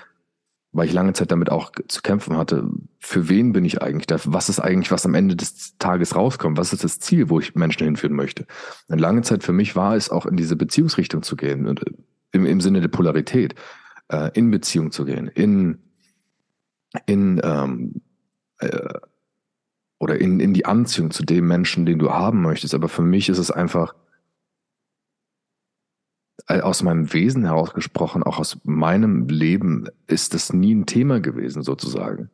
[0.71, 2.69] weil ich lange Zeit damit auch zu kämpfen hatte,
[3.01, 4.17] für wen bin ich eigentlich da?
[4.25, 6.59] Was ist eigentlich, was am Ende des Tages rauskommt?
[6.59, 8.47] Was ist das Ziel, wo ich Menschen hinführen möchte?
[8.89, 11.83] Eine lange Zeit für mich war es auch in diese Beziehungsrichtung zu gehen, und
[12.31, 13.57] im, im Sinne der Polarität,
[14.09, 15.79] äh, in Beziehung zu gehen, in,
[17.07, 18.03] in ähm,
[18.59, 18.95] äh,
[19.99, 22.75] oder in, in die Anziehung zu dem Menschen, den du haben möchtest.
[22.75, 24.06] Aber für mich ist es einfach, äh,
[26.47, 32.31] aus meinem Wesen herausgesprochen, auch aus meinem Leben, ist das nie ein Thema gewesen, sozusagen.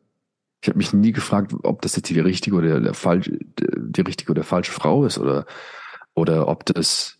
[0.61, 4.31] Ich habe mich nie gefragt, ob das jetzt die richtige oder der falsche, die richtige
[4.31, 5.45] oder falsche Frau ist oder,
[6.13, 7.17] oder ob das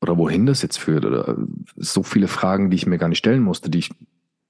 [0.00, 1.36] oder wohin das jetzt führt oder
[1.76, 3.90] so viele Fragen, die ich mir gar nicht stellen musste, die ich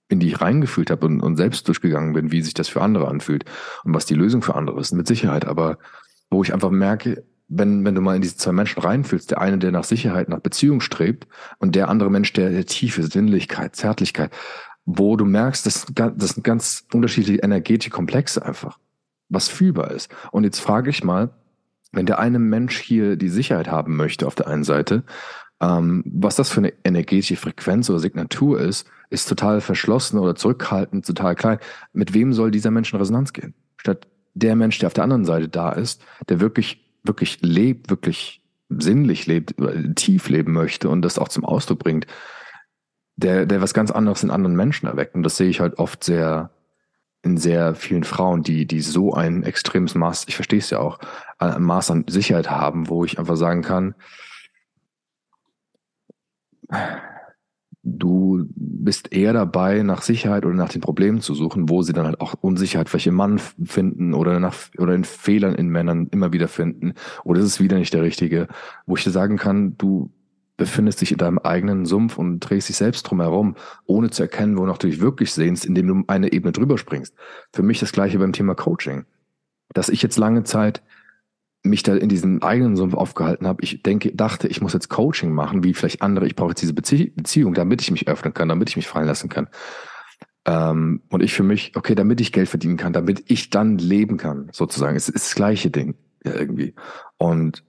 [0.09, 3.09] in die ich reingefühlt habe und, und selbst durchgegangen bin, wie sich das für andere
[3.09, 3.45] anfühlt
[3.85, 5.45] und was die Lösung für andere ist, mit Sicherheit.
[5.45, 5.79] Aber
[6.31, 9.59] wo ich einfach merke, wenn, wenn du mal in diese zwei Menschen reinfühlst, der eine,
[9.59, 11.27] der nach Sicherheit, nach Beziehung strebt
[11.59, 14.31] und der andere Mensch, der, der Tiefe, Sinnlichkeit, Zärtlichkeit,
[14.85, 18.79] wo du merkst, das, das sind ganz unterschiedliche energetische Komplexe einfach,
[19.29, 20.11] was fühlbar ist.
[20.31, 21.31] Und jetzt frage ich mal,
[21.93, 25.05] wenn der eine Mensch hier die Sicherheit haben möchte auf der einen Seite,
[25.61, 31.07] ähm, was das für eine energetische Frequenz oder Signatur ist, ist total verschlossen oder zurückhaltend,
[31.07, 31.59] total klein.
[31.93, 33.55] Mit wem soll dieser Mensch in Resonanz gehen?
[33.79, 38.43] Statt der Mensch, der auf der anderen Seite da ist, der wirklich wirklich lebt, wirklich
[38.69, 39.55] sinnlich lebt,
[39.97, 42.07] tief leben möchte und das auch zum Ausdruck bringt,
[43.17, 45.15] der, der was ganz anderes in anderen Menschen erweckt.
[45.15, 46.51] Und das sehe ich halt oft sehr
[47.23, 50.99] in sehr vielen Frauen, die, die so ein extremes Maß, ich verstehe es ja auch,
[51.39, 53.95] ein Maß an Sicherheit haben, wo ich einfach sagen kann,
[57.97, 62.07] du bist eher dabei, nach Sicherheit oder nach den Problemen zu suchen, wo sie dann
[62.07, 66.33] halt auch Unsicherheit vielleicht im Mann finden oder nach oder in Fehlern in Männern immer
[66.33, 66.95] wieder finden.
[67.25, 68.49] Oder ist es wieder nicht der richtige,
[68.87, 70.11] wo ich dir sagen kann, du
[70.57, 73.55] befindest dich in deinem eigenen Sumpf und drehst dich selbst drum herum,
[73.87, 77.15] ohne zu erkennen, wonach du dich wirklich sehnst, indem du eine Ebene drüber springst.
[77.53, 79.05] Für mich das gleiche beim Thema Coaching.
[79.73, 80.83] Dass ich jetzt lange Zeit
[81.63, 83.63] mich da in diesem eigenen Sumpf aufgehalten habe.
[83.63, 86.27] Ich denke, dachte, ich muss jetzt Coaching machen, wie vielleicht andere.
[86.27, 89.07] Ich brauche jetzt diese Bezie Beziehung, damit ich mich öffnen kann, damit ich mich fallen
[89.07, 89.49] lassen kann.
[90.47, 94.17] Ähm, und ich für mich, okay, damit ich Geld verdienen kann, damit ich dann leben
[94.17, 94.97] kann, sozusagen.
[94.97, 95.95] Es ist das gleiche Ding,
[96.25, 96.75] ja, irgendwie.
[97.19, 97.65] Und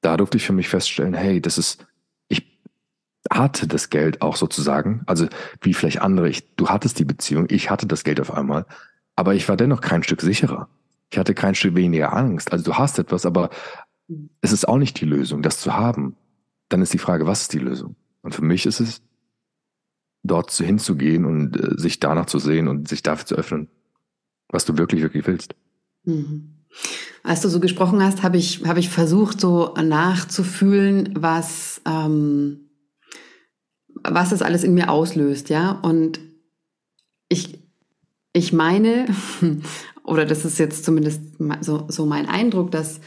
[0.00, 1.86] da durfte ich für mich feststellen, hey, das ist,
[2.28, 2.60] ich
[3.30, 5.28] hatte das Geld auch sozusagen, also
[5.60, 8.66] wie vielleicht andere, ich, du hattest die Beziehung, ich hatte das Geld auf einmal,
[9.16, 10.68] aber ich war dennoch kein Stück sicherer.
[11.10, 12.52] Ich hatte kein Stück weniger Angst.
[12.52, 13.50] Also du hast etwas, aber
[14.40, 16.16] es ist auch nicht die Lösung, das zu haben.
[16.68, 17.96] Dann ist die Frage, was ist die Lösung?
[18.22, 19.02] Und für mich ist es,
[20.22, 23.68] dort hinzugehen und äh, sich danach zu sehen und sich dafür zu öffnen,
[24.48, 25.54] was du wirklich, wirklich willst.
[26.04, 26.54] Mhm.
[27.22, 32.70] Als du so gesprochen hast, habe ich, habe ich versucht, so nachzufühlen, was, ähm,
[34.04, 35.72] was das alles in mir auslöst, ja.
[35.72, 36.20] Und
[37.28, 37.62] ich,
[38.32, 39.06] ich meine,
[40.08, 41.20] oder das ist jetzt zumindest
[41.60, 43.00] so, so mein Eindruck, dass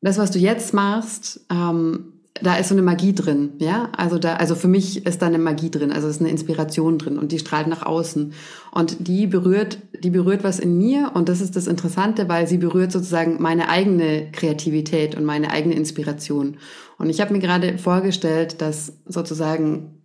[0.00, 3.90] das, was du jetzt machst, ähm, da ist so eine Magie drin, ja.
[3.96, 7.18] Also da, also für mich ist da eine Magie drin, also ist eine Inspiration drin
[7.18, 8.34] und die strahlt nach außen
[8.72, 12.58] und die berührt, die berührt was in mir und das ist das Interessante, weil sie
[12.58, 16.58] berührt sozusagen meine eigene Kreativität und meine eigene Inspiration.
[16.98, 19.96] Und ich habe mir gerade vorgestellt, dass sozusagen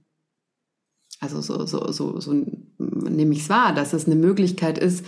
[1.20, 2.34] also so, so, so, so
[2.80, 5.06] nehme ich es wahr, dass es eine Möglichkeit ist,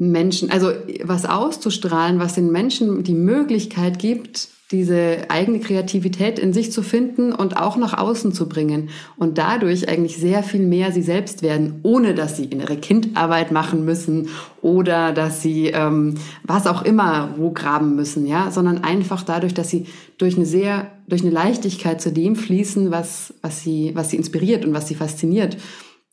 [0.00, 0.72] Menschen, also
[1.04, 7.32] was auszustrahlen, was den Menschen die Möglichkeit gibt, diese eigene Kreativität in sich zu finden
[7.32, 11.80] und auch nach außen zu bringen und dadurch eigentlich sehr viel mehr sie selbst werden,
[11.82, 14.28] ohne dass sie innere Kindarbeit machen müssen
[14.62, 19.68] oder dass sie ähm, was auch immer wo graben müssen, ja, sondern einfach dadurch, dass
[19.68, 19.86] sie
[20.16, 24.64] durch eine sehr durch eine Leichtigkeit zu dem fließen, was was sie was sie inspiriert
[24.64, 25.58] und was sie fasziniert.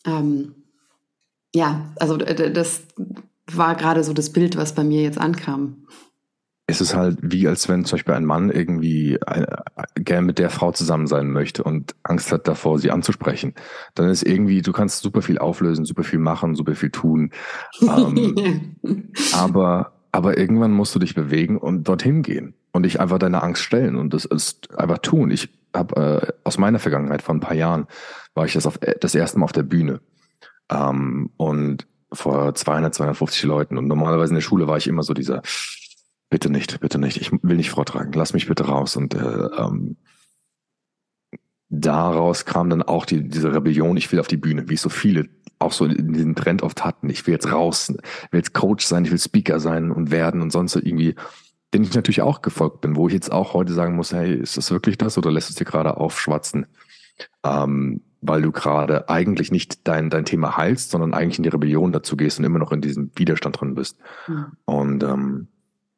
[0.06, 0.56] Ähm,
[1.56, 2.82] ja, also das
[3.51, 5.88] war gerade so das Bild, was bei mir jetzt ankam.
[6.69, 9.45] Es ist halt wie, als wenn zum Beispiel ein Mann irgendwie äh,
[9.95, 13.53] gern mit der Frau zusammen sein möchte und Angst hat davor, sie anzusprechen.
[13.95, 17.31] Dann ist irgendwie, du kannst super viel auflösen, super viel machen, super viel tun.
[17.81, 18.75] Ähm,
[19.33, 23.63] aber, aber irgendwann musst du dich bewegen und dorthin gehen und dich einfach deiner Angst
[23.63, 25.31] stellen und das ist einfach tun.
[25.31, 27.88] Ich habe äh, aus meiner Vergangenheit vor ein paar Jahren
[28.33, 30.01] war ich das auf, das erste Mal auf der Bühne
[30.69, 33.77] Ähm, und vor 200, 250 Leuten.
[33.77, 35.41] Und normalerweise in der Schule war ich immer so dieser,
[36.29, 38.95] bitte nicht, bitte nicht, ich will nicht vortragen, lass mich bitte raus.
[38.95, 39.97] Und äh, ähm,
[41.69, 45.29] daraus kam dann auch die, diese Rebellion, ich will auf die Bühne, wie so viele
[45.59, 47.09] auch so diesen Trend oft hatten.
[47.09, 47.89] Ich will jetzt raus,
[48.31, 51.15] will jetzt Coach sein, ich will Speaker sein und werden und sonst irgendwie,
[51.73, 54.57] den ich natürlich auch gefolgt bin, wo ich jetzt auch heute sagen muss, hey, ist
[54.57, 56.67] das wirklich das oder lässt es dir gerade aufschwatzen?
[57.43, 61.91] Ähm, weil du gerade eigentlich nicht dein, dein Thema heilst, sondern eigentlich in die Rebellion
[61.91, 63.97] dazu gehst und immer noch in diesem Widerstand drin bist.
[64.27, 64.45] Mhm.
[64.65, 65.47] Und ähm,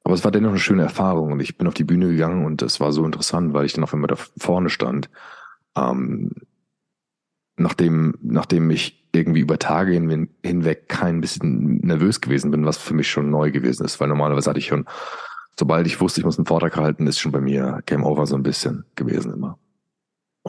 [0.03, 2.61] aber es war dennoch eine schöne Erfahrung und ich bin auf die Bühne gegangen und
[2.61, 5.09] es war so interessant, weil ich dann auf einmal da vorne stand.
[5.75, 6.31] Ähm,
[7.57, 12.93] nachdem, nachdem ich irgendwie über Tage hin, hinweg kein bisschen nervös gewesen bin, was für
[12.93, 14.85] mich schon neu gewesen ist, weil normalerweise hatte ich schon,
[15.57, 18.35] sobald ich wusste, ich muss einen Vortrag halten, ist schon bei mir Game Over so
[18.35, 19.57] ein bisschen gewesen immer.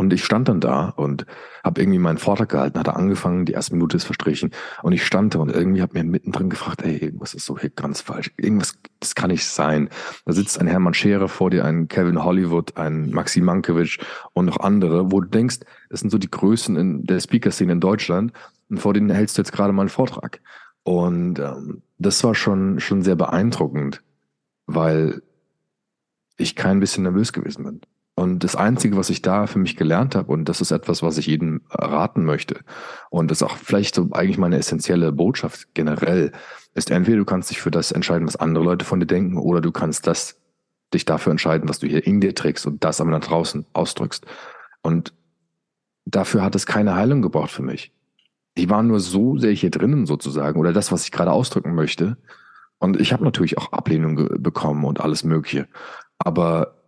[0.01, 1.27] Und ich stand dann da und
[1.63, 4.51] habe irgendwie meinen Vortrag gehalten, hatte angefangen, die erste Minute ist verstrichen
[4.83, 7.69] und ich stand da und irgendwie habe mir mittendrin gefragt, ey, irgendwas ist so hier
[7.69, 9.91] ganz falsch, irgendwas, das kann nicht sein.
[10.25, 13.99] Da sitzt ein Hermann Scherer vor dir, ein Kevin Hollywood, ein Maxim Mankiewicz
[14.33, 15.59] und noch andere, wo du denkst,
[15.91, 18.33] das sind so die Größen in der Speaker-Szene in Deutschland
[18.71, 20.41] und vor denen hältst du jetzt gerade mal einen Vortrag.
[20.83, 24.03] Und ähm, das war schon, schon sehr beeindruckend,
[24.65, 25.21] weil
[26.39, 27.81] ich kein bisschen nervös gewesen bin.
[28.21, 31.17] Und das Einzige, was ich da für mich gelernt habe, und das ist etwas, was
[31.17, 32.61] ich jedem raten möchte,
[33.09, 36.33] und das ist auch vielleicht so eigentlich meine essentielle Botschaft generell,
[36.75, 39.63] ist entweder du kannst dich für das entscheiden, was andere Leute von dir denken, oder
[39.63, 40.39] du kannst das,
[40.93, 44.27] dich dafür entscheiden, was du hier in dir trägst und das aber nach draußen ausdrückst.
[44.83, 45.15] Und
[46.05, 47.91] dafür hat es keine Heilung gebraucht für mich.
[48.59, 52.19] Die waren nur so sehr hier drinnen sozusagen, oder das, was ich gerade ausdrücken möchte.
[52.81, 55.69] Und ich habe natürlich auch Ablehnung bekommen und alles Mögliche.
[56.19, 56.80] Aber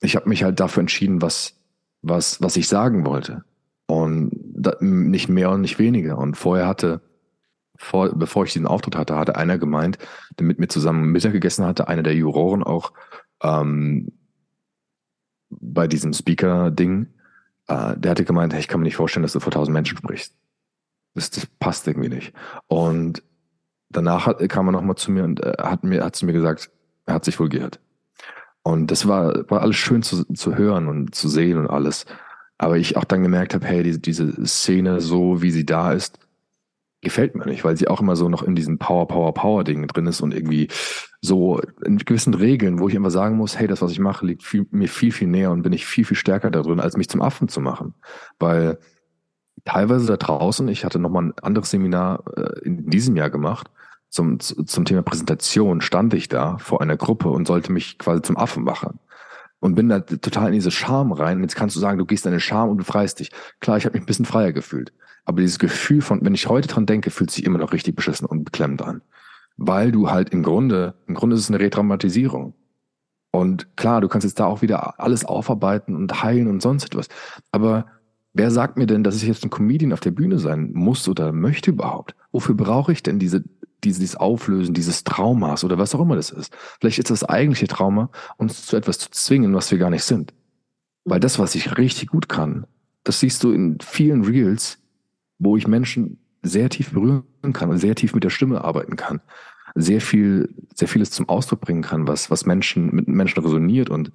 [0.00, 1.54] ich habe mich halt dafür entschieden, was,
[2.02, 3.44] was, was ich sagen wollte.
[3.86, 6.18] Und da, nicht mehr und nicht weniger.
[6.18, 7.00] Und vorher hatte,
[7.76, 9.98] vor, bevor ich diesen Auftritt hatte, hatte einer gemeint,
[10.38, 12.92] der mit mir zusammen Mittag gegessen hatte, einer der Juroren auch
[13.42, 14.12] ähm,
[15.48, 17.08] bei diesem Speaker-Ding,
[17.68, 19.98] äh, der hatte gemeint, hey, ich kann mir nicht vorstellen, dass du vor tausend Menschen
[19.98, 20.34] sprichst.
[21.14, 22.32] Das, das passt irgendwie nicht.
[22.66, 23.22] Und
[23.88, 26.70] danach hat, kam er nochmal zu mir und äh, hat mir, hat zu mir gesagt,
[27.06, 27.80] er hat sich wohl geirrt.
[28.66, 32.04] Und das war, war alles schön zu, zu hören und zu sehen und alles.
[32.58, 36.18] Aber ich auch dann gemerkt habe, hey, diese, diese Szene, so wie sie da ist,
[37.00, 40.08] gefällt mir nicht, weil sie auch immer so noch in diesem Power, Power, Power-Ding drin
[40.08, 40.66] ist und irgendwie
[41.20, 44.42] so in gewissen Regeln, wo ich immer sagen muss, hey, das, was ich mache, liegt
[44.42, 47.08] viel, mir viel, viel näher und bin ich viel, viel stärker da drin, als mich
[47.08, 47.94] zum Affen zu machen.
[48.40, 48.80] Weil
[49.64, 53.70] teilweise da draußen, ich hatte nochmal ein anderes Seminar äh, in diesem Jahr gemacht,
[54.16, 58.36] zum, zum Thema Präsentation stand ich da vor einer Gruppe und sollte mich quasi zum
[58.36, 58.98] Affen machen.
[59.60, 61.38] Und bin da total in diese Scham rein.
[61.38, 63.30] Und jetzt kannst du sagen, du gehst in eine Scham und befreist dich.
[63.60, 64.92] Klar, ich habe mich ein bisschen freier gefühlt.
[65.24, 68.26] Aber dieses Gefühl von, wenn ich heute dran denke, fühlt sich immer noch richtig beschissen
[68.26, 69.02] und beklemmend an.
[69.56, 72.54] Weil du halt im Grunde, im Grunde ist es eine Retraumatisierung.
[73.32, 77.08] Und klar, du kannst jetzt da auch wieder alles aufarbeiten und heilen und sonst etwas.
[77.50, 77.86] Aber
[78.34, 81.32] wer sagt mir denn, dass ich jetzt ein Comedian auf der Bühne sein muss oder
[81.32, 82.14] möchte überhaupt?
[82.30, 83.42] Wofür brauche ich denn diese
[83.92, 86.54] dieses Auflösen dieses Traumas oder was auch immer das ist.
[86.80, 90.32] Vielleicht ist das eigentliche Trauma, uns zu etwas zu zwingen, was wir gar nicht sind.
[91.04, 92.66] Weil das, was ich richtig gut kann,
[93.04, 94.78] das siehst du in vielen Reels,
[95.38, 99.20] wo ich Menschen sehr tief berühren kann und sehr tief mit der Stimme arbeiten kann.
[99.74, 104.10] Sehr viel, sehr vieles zum Ausdruck bringen kann, was, was Menschen, mit Menschen resoniert und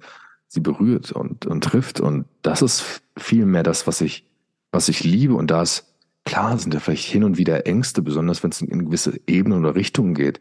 [0.48, 2.00] sie berührt und, und trifft.
[2.00, 4.26] Und das ist viel mehr das, was ich,
[4.72, 5.34] was ich liebe.
[5.34, 5.91] Und das
[6.24, 9.74] Klar sind da vielleicht hin und wieder Ängste, besonders wenn es in gewisse Ebenen oder
[9.74, 10.40] Richtungen geht.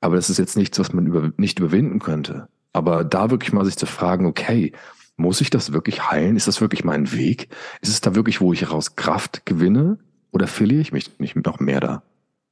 [0.00, 2.48] Aber das ist jetzt nichts, was man über, nicht überwinden könnte.
[2.72, 4.72] Aber da wirklich mal sich zu fragen, okay,
[5.16, 6.36] muss ich das wirklich heilen?
[6.36, 7.48] Ist das wirklich mein Weg?
[7.80, 9.98] Ist es da wirklich, wo ich raus Kraft gewinne?
[10.30, 12.02] Oder verliere ich mich nicht noch mehr da?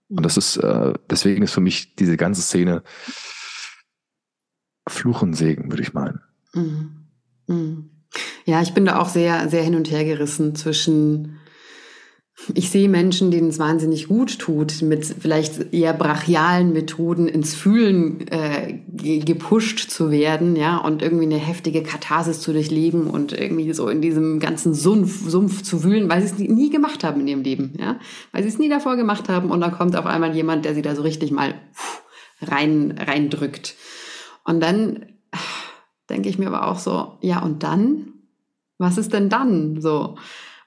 [0.08, 2.82] Und das ist, äh, deswegen ist für mich diese ganze Szene
[4.88, 6.20] Fluch und Segen, würde ich meinen.
[6.54, 7.06] Mhm.
[7.46, 7.90] Mhm.
[8.44, 11.38] Ja, ich bin da auch sehr, sehr hin und her gerissen zwischen
[12.54, 18.28] ich sehe Menschen, denen es wahnsinnig gut tut, mit vielleicht eher brachialen Methoden ins Fühlen
[18.28, 18.78] äh,
[19.24, 24.02] gepusht zu werden, ja, und irgendwie eine heftige Katharsis zu durchleben und irgendwie so in
[24.02, 27.72] diesem ganzen Sumpf, Sumpf zu wühlen, weil sie es nie gemacht haben in ihrem Leben,
[27.80, 27.98] ja,
[28.32, 30.82] weil sie es nie davor gemacht haben und dann kommt auf einmal jemand, der sie
[30.82, 31.54] da so richtig mal
[32.42, 33.74] rein reindrückt.
[34.44, 35.06] Und dann
[36.10, 38.12] denke ich mir aber auch so, ja, und dann?
[38.78, 40.16] Was ist denn dann so?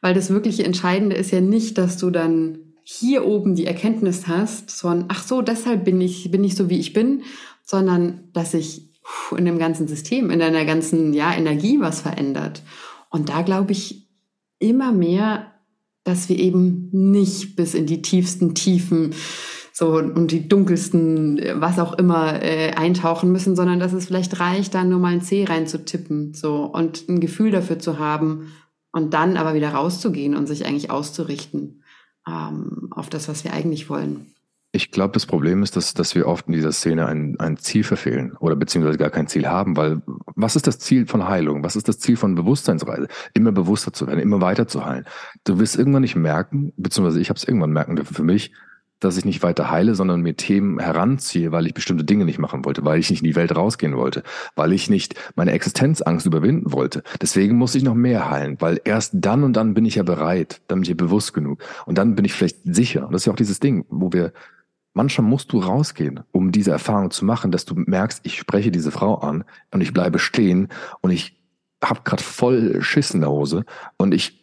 [0.02, 4.72] Weil das wirkliche Entscheidende ist ja nicht, dass du dann hier oben die Erkenntnis hast,
[4.72, 7.24] sondern ach so, deshalb bin ich, bin ich so, wie ich bin,
[7.64, 8.90] sondern dass sich
[9.36, 12.64] in dem ganzen System, in deiner ganzen ja, Energie was verändert.
[13.10, 14.08] Und da glaube ich
[14.60, 15.52] immer mehr
[16.10, 19.14] dass wir eben nicht bis in die tiefsten Tiefen
[19.72, 24.76] so und die dunkelsten, was auch immer, äh, eintauchen müssen, sondern dass es vielleicht reicht,
[24.76, 28.52] da nur mal ein C reinzutippen, so und ein Gefühl dafür zu haben
[28.92, 31.84] und dann aber wieder rauszugehen und sich eigentlich auszurichten
[32.28, 34.34] ähm, auf das, was wir eigentlich wollen.
[34.72, 37.84] Ich glaube, das Problem ist, dass, dass wir oft in dieser Szene ein, ein Ziel
[37.84, 40.04] verfehlen oder beziehungsweise gar kein Ziel haben, weil
[40.36, 41.64] was ist das Ziel von Heilung?
[41.64, 43.08] Was ist das Ziel von Bewusstseinsreise?
[43.34, 45.06] Immer bewusster zu werden, immer weiter zu heilen.
[45.44, 48.54] Du wirst irgendwann nicht merken, beziehungsweise ich habe es irgendwann merken dürfen für mich,
[49.00, 52.66] dass ich nicht weiter heile, sondern mir Themen heranziehe, weil ich bestimmte Dinge nicht machen
[52.66, 54.24] wollte, weil ich nicht in die Welt rausgehen wollte,
[54.56, 57.04] weil ich nicht meine Existenzangst überwinden wollte.
[57.22, 60.62] Deswegen muss ich noch mehr heilen, weil erst dann und dann bin ich ja bereit,
[60.68, 63.06] dann bin ich ja bewusst genug und dann bin ich vielleicht sicher.
[63.06, 64.34] Und das ist ja auch dieses Ding, wo wir
[64.94, 68.92] manchmal musst du rausgehen, um diese Erfahrung zu machen, dass du merkst, ich spreche diese
[68.92, 70.70] Frau an und ich bleibe stehen
[71.02, 71.40] und ich
[71.84, 73.64] habe gerade voll Schiss in der Hose
[73.98, 74.42] und ich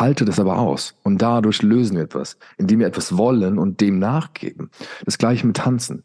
[0.00, 0.94] halte das aber aus.
[1.02, 4.70] Und dadurch lösen wir etwas, indem wir etwas wollen und dem nachgeben.
[5.04, 6.04] Das gleiche mit Tanzen.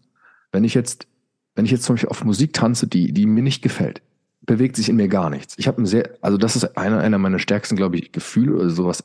[0.51, 1.07] Wenn ich jetzt,
[1.55, 4.01] wenn ich jetzt zum Beispiel auf Musik tanze, die, die mir nicht gefällt,
[4.41, 5.55] bewegt sich in mir gar nichts.
[5.57, 8.69] Ich habe ein sehr, also das ist einer, einer meiner stärksten, glaube ich, Gefühle oder
[8.69, 9.03] sowas,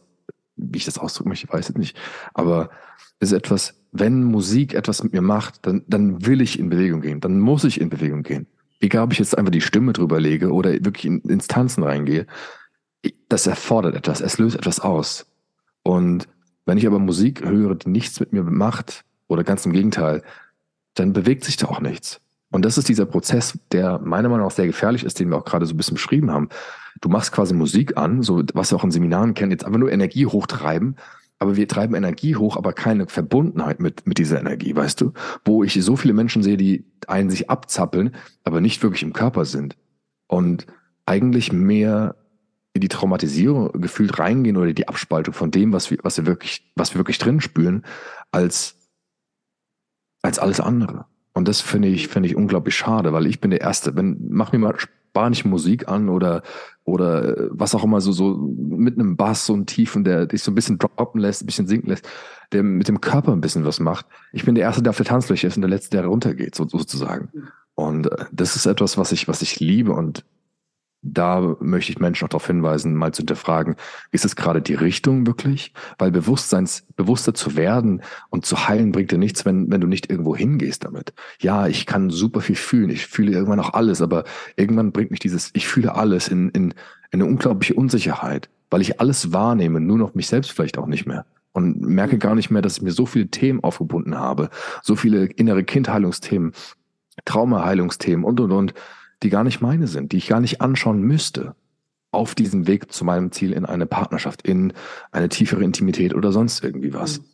[0.56, 1.98] wie ich das ausdrücken möchte, ich weiß es nicht.
[2.34, 2.70] Aber
[3.18, 7.00] es ist etwas, wenn Musik etwas mit mir macht, dann, dann will ich in Bewegung
[7.00, 8.46] gehen, dann muss ich in Bewegung gehen.
[8.80, 12.26] Egal, ob ich jetzt einfach die Stimme drüber lege oder wirklich in, ins Tanzen reingehe
[13.28, 15.26] das erfordert etwas, es löst etwas aus.
[15.82, 16.28] Und
[16.64, 20.22] wenn ich aber Musik höre, die nichts mit mir macht, oder ganz im Gegenteil,
[20.94, 22.20] dann bewegt sich da auch nichts.
[22.50, 25.44] Und das ist dieser Prozess, der meiner Meinung nach sehr gefährlich ist, den wir auch
[25.44, 26.50] gerade so ein bisschen beschrieben haben.
[27.00, 29.90] Du machst quasi Musik an, so was wir auch in Seminaren kennen, jetzt einfach nur
[29.90, 30.96] Energie hochtreiben,
[31.38, 35.12] aber wir treiben Energie hoch, aber keine Verbundenheit mit, mit dieser Energie, weißt du?
[35.44, 39.46] Wo ich so viele Menschen sehe, die einen sich abzappeln, aber nicht wirklich im Körper
[39.46, 39.76] sind.
[40.28, 40.66] Und
[41.06, 42.14] eigentlich mehr
[42.74, 46.72] in die Traumatisierung gefühlt reingehen oder die Abspaltung von dem, was wir, was wir wirklich,
[46.74, 47.84] was wir wirklich drin spüren,
[48.30, 48.76] als,
[50.22, 51.06] als alles andere.
[51.34, 54.52] Und das finde ich, finde ich unglaublich schade, weil ich bin der Erste, wenn, mach
[54.52, 54.74] mir mal
[55.12, 56.42] spanische Musik an oder,
[56.84, 60.42] oder äh, was auch immer so, so mit einem Bass so ein Tiefen, der dich
[60.42, 62.08] so ein bisschen droppen lässt, ein bisschen sinken lässt,
[62.52, 64.06] der mit dem Körper ein bisschen was macht.
[64.32, 66.66] Ich bin der Erste, der auf der Tanzfläche ist und der Letzte, der runtergeht, so,
[66.66, 67.30] sozusagen.
[67.74, 70.24] Und äh, das ist etwas, was ich, was ich liebe und
[71.02, 73.74] da möchte ich Menschen auch darauf hinweisen, mal zu hinterfragen,
[74.12, 75.74] ist es gerade die Richtung wirklich?
[75.98, 80.10] Weil Bewusstseins, bewusster zu werden und zu heilen bringt dir nichts, wenn, wenn du nicht
[80.10, 81.12] irgendwo hingehst damit.
[81.40, 82.88] Ja, ich kann super viel fühlen.
[82.88, 84.22] Ich fühle irgendwann auch alles, aber
[84.56, 86.70] irgendwann bringt mich dieses, ich fühle alles in, in,
[87.10, 91.06] in eine unglaubliche Unsicherheit, weil ich alles wahrnehme, nur noch mich selbst vielleicht auch nicht
[91.06, 91.26] mehr.
[91.50, 94.50] Und merke gar nicht mehr, dass ich mir so viele Themen aufgebunden habe,
[94.82, 96.52] so viele innere Kindheilungsthemen,
[97.24, 98.74] Traumaheilungsthemen und, und, und
[99.22, 101.54] die gar nicht meine sind, die ich gar nicht anschauen müsste
[102.10, 104.74] auf diesem Weg zu meinem Ziel in eine Partnerschaft, in
[105.10, 107.20] eine tiefere Intimität oder sonst irgendwie was.
[107.20, 107.24] Mhm.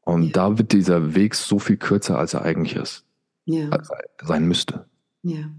[0.00, 0.30] Und ja.
[0.32, 3.04] da wird dieser Weg so viel kürzer, als er eigentlich ist,
[3.44, 3.68] ja.
[4.22, 4.86] sein müsste.
[5.22, 5.50] Ja,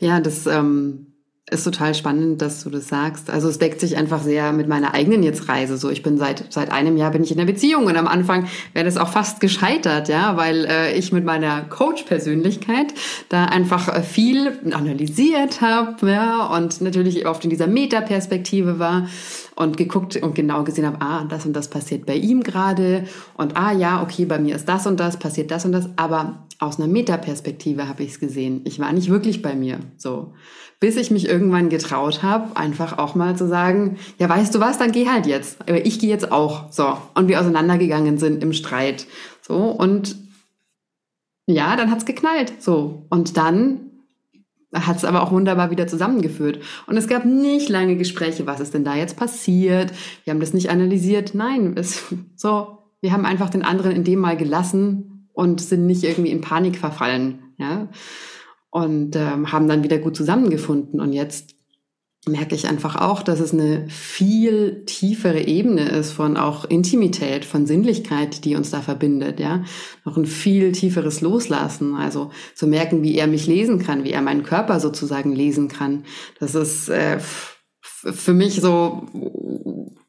[0.00, 1.09] ja das ähm,
[1.50, 3.30] ist total spannend, dass du das sagst.
[3.30, 5.76] Also es deckt sich einfach sehr mit meiner eigenen jetzt Reise.
[5.76, 8.46] So, ich bin seit seit einem Jahr bin ich in der Beziehung und am Anfang
[8.72, 12.94] wäre das auch fast gescheitert, ja, weil äh, ich mit meiner Coach-Persönlichkeit
[13.28, 19.08] da einfach äh, viel analysiert habe, ja, und natürlich oft in dieser Metaperspektive war
[19.56, 23.56] und geguckt und genau gesehen habe, ah, das und das passiert bei ihm gerade und
[23.56, 26.78] ah ja, okay, bei mir ist das und das, passiert das und das, aber aus
[26.78, 28.60] einer Metaperspektive habe ich es gesehen.
[28.64, 30.34] Ich war nicht wirklich bei mir, so
[30.80, 34.78] bis ich mich irgendwann getraut habe, einfach auch mal zu sagen, ja, weißt du was,
[34.78, 35.60] dann geh halt jetzt.
[35.60, 36.72] Aber ich gehe jetzt auch.
[36.72, 36.96] So.
[37.14, 39.06] Und wir auseinandergegangen sind im Streit.
[39.42, 39.56] So.
[39.56, 40.16] Und
[41.46, 42.54] ja, dann hat's geknallt.
[42.60, 43.04] So.
[43.10, 43.90] Und dann
[44.72, 46.60] hat es aber auch wunderbar wieder zusammengeführt.
[46.86, 49.92] Und es gab nicht lange Gespräche, was ist denn da jetzt passiert?
[50.24, 51.34] Wir haben das nicht analysiert.
[51.34, 52.04] Nein, es,
[52.36, 56.40] so, wir haben einfach den anderen in dem mal gelassen und sind nicht irgendwie in
[56.40, 57.40] Panik verfallen.
[57.58, 57.88] Ja
[58.70, 61.00] und ähm, haben dann wieder gut zusammengefunden.
[61.00, 61.54] Und jetzt
[62.26, 67.66] merke ich einfach auch, dass es eine viel tiefere Ebene ist von auch Intimität, von
[67.66, 69.64] Sinnlichkeit, die uns da verbindet, ja.
[70.04, 74.22] Noch ein viel tieferes Loslassen, also zu merken, wie er mich lesen kann, wie er
[74.22, 76.04] meinen Körper sozusagen lesen kann.
[76.38, 77.18] Das ist äh,
[77.80, 79.06] für mich so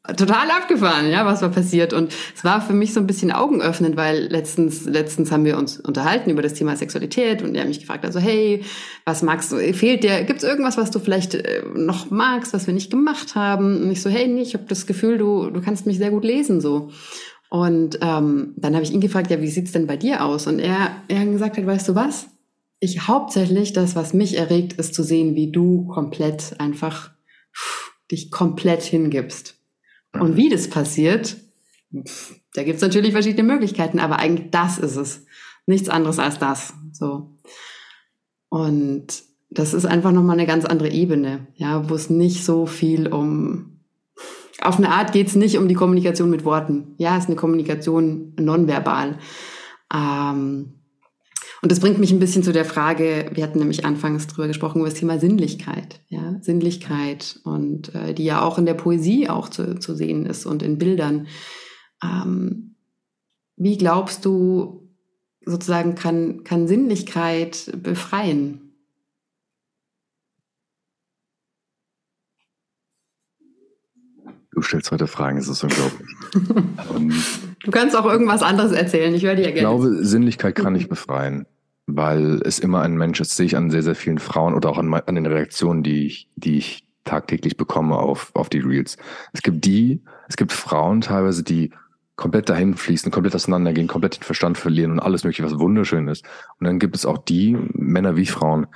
[0.04, 1.92] total abgefahren, ja, was war passiert.
[1.92, 5.78] Und es war für mich so ein bisschen augenöffnend, weil letztens, letztens haben wir uns
[5.78, 8.64] unterhalten über das Thema Sexualität und er hat mich gefragt, also hey,
[9.04, 12.74] was magst du, fehlt dir, gibt's irgendwas, was du vielleicht äh, noch magst, was wir
[12.74, 13.82] nicht gemacht haben?
[13.82, 16.24] Und ich so, hey, nee, ich habe das Gefühl, du, du kannst mich sehr gut
[16.24, 16.90] lesen, so.
[17.48, 20.46] Und ähm, dann habe ich ihn gefragt, ja, wie sieht's denn bei dir aus?
[20.46, 22.26] Und er, er gesagt hat, weißt du was?
[22.80, 27.10] Ich hauptsächlich das, was mich erregt, ist zu sehen, wie du komplett einfach
[28.10, 29.61] dich komplett hingibst.
[30.18, 31.36] Und wie das passiert,
[32.54, 35.24] da gibt es natürlich verschiedene Möglichkeiten, aber eigentlich das ist es.
[35.66, 36.74] Nichts anderes als das.
[36.92, 37.38] So.
[38.48, 39.06] Und
[39.50, 43.80] das ist einfach nochmal eine ganz andere Ebene, ja, wo es nicht so viel um,
[44.60, 46.94] auf eine Art geht es nicht um die Kommunikation mit Worten.
[46.98, 49.18] Ja, es ist eine Kommunikation nonverbal.
[49.92, 50.81] Ähm,
[51.62, 54.80] und das bringt mich ein bisschen zu der Frage, wir hatten nämlich anfangs drüber gesprochen,
[54.80, 56.00] über das Thema Sinnlichkeit.
[56.08, 60.44] Ja, Sinnlichkeit und äh, die ja auch in der Poesie auch zu, zu sehen ist
[60.44, 61.28] und in Bildern.
[62.02, 62.74] Ähm,
[63.56, 64.90] wie glaubst du,
[65.44, 68.74] sozusagen kann, kann Sinnlichkeit befreien?
[74.50, 76.08] Du stellst heute Fragen, es ist unglaublich.
[77.64, 79.58] du kannst auch irgendwas anderes erzählen, ich höre dir ja gerne.
[79.58, 81.46] Ich glaube, Sinnlichkeit kann nicht befreien
[81.96, 84.78] weil es immer ein Mensch ist, sehe ich an sehr, sehr vielen Frauen oder auch
[84.78, 88.96] an, an den Reaktionen, die ich, die ich tagtäglich bekomme auf, auf die Reels.
[89.32, 91.70] Es gibt die, es gibt Frauen teilweise, die
[92.16, 96.24] komplett dahin fließen, komplett auseinandergehen, komplett den Verstand verlieren und alles mögliche, was wunderschön ist.
[96.60, 98.66] Und dann gibt es auch die, Männer wie Frauen,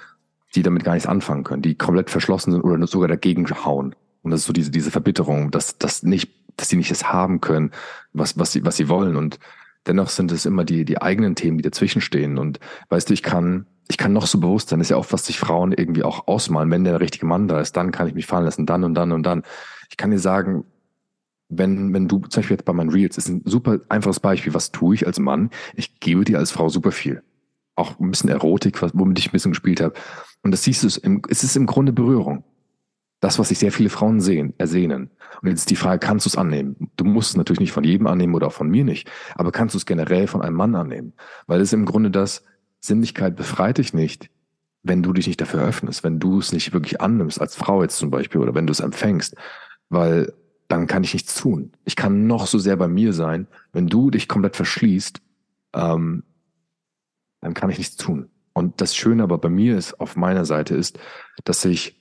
[0.55, 3.95] die damit gar nichts anfangen können, die komplett verschlossen sind oder sogar dagegen hauen.
[4.23, 7.41] Und das ist so diese, diese Verbitterung, dass, dass nicht, dass sie nicht das haben
[7.41, 7.71] können,
[8.13, 9.17] was, was sie, was sie wollen.
[9.17, 9.39] Und
[9.87, 12.39] dennoch sind es immer die, die eigenen Themen, die dazwischen stehen.
[12.39, 15.27] Und weißt du, ich kann, ich kann noch so bewusst sein, ist ja auch, was
[15.27, 16.71] sich Frauen irgendwie auch ausmalen.
[16.71, 19.13] Wenn der richtige Mann da ist, dann kann ich mich fallen lassen, dann und dann
[19.13, 19.43] und dann.
[19.91, 20.65] Ich kann dir sagen,
[21.49, 24.73] wenn, wenn du zum Beispiel jetzt bei meinen Reels, ist ein super einfaches Beispiel, was
[24.73, 25.51] tue ich als Mann?
[25.75, 27.23] Ich gebe dir als Frau super viel.
[27.77, 29.95] Auch ein bisschen Erotik, womit ich ein bisschen gespielt habe.
[30.43, 30.87] Und das siehst du,
[31.29, 32.43] es ist im Grunde Berührung.
[33.21, 35.11] Das, was sich sehr viele Frauen sehen, ersehnen.
[35.43, 36.91] Und jetzt ist die Frage, kannst du es annehmen?
[36.97, 39.75] Du musst es natürlich nicht von jedem annehmen oder auch von mir nicht, aber kannst
[39.75, 41.15] du es generell von einem Mann annehmen?
[41.47, 42.45] Weil es im Grunde das,
[42.81, 44.31] Sinnlichkeit befreit dich nicht,
[44.83, 47.99] wenn du dich nicht dafür öffnest, wenn du es nicht wirklich annimmst, als Frau jetzt
[47.99, 49.35] zum Beispiel, oder wenn du es empfängst,
[49.89, 50.33] weil
[50.69, 51.73] dann kann ich nichts tun.
[51.85, 55.21] Ich kann noch so sehr bei mir sein, wenn du dich komplett verschließt,
[55.75, 56.25] ähm,
[57.41, 58.31] dann kann ich nichts tun.
[58.53, 60.99] Und das Schöne aber bei mir ist, auf meiner Seite ist,
[61.45, 62.01] dass ich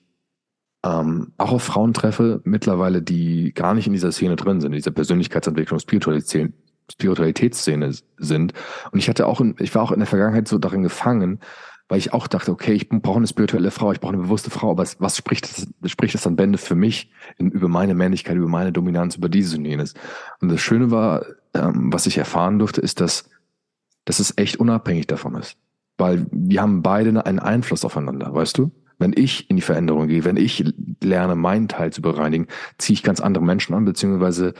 [0.85, 4.77] ähm, auch auf Frauen treffe, mittlerweile, die gar nicht in dieser Szene drin sind, in
[4.77, 8.53] dieser Persönlichkeitsentwicklung, Spiritualitätsszene sind.
[8.91, 11.39] Und ich hatte auch, in, ich war auch in der Vergangenheit so darin gefangen,
[11.87, 14.71] weil ich auch dachte, okay, ich brauche eine spirituelle Frau, ich brauche eine bewusste Frau,
[14.71, 18.47] aber was spricht das, spricht das dann Bände für mich in, über meine Männlichkeit, über
[18.47, 19.95] meine Dominanz, über dieses und jenes?
[20.39, 21.25] Und das Schöne war,
[21.55, 23.29] ähm, was ich erfahren durfte, ist, dass,
[24.03, 25.57] dass es echt unabhängig davon ist.
[25.97, 28.71] Weil wir haben beide einen Einfluss aufeinander, weißt du?
[28.97, 30.63] Wenn ich in die Veränderung gehe, wenn ich
[31.03, 34.53] lerne, meinen Teil zu bereinigen, ziehe ich ganz andere Menschen an, beziehungsweise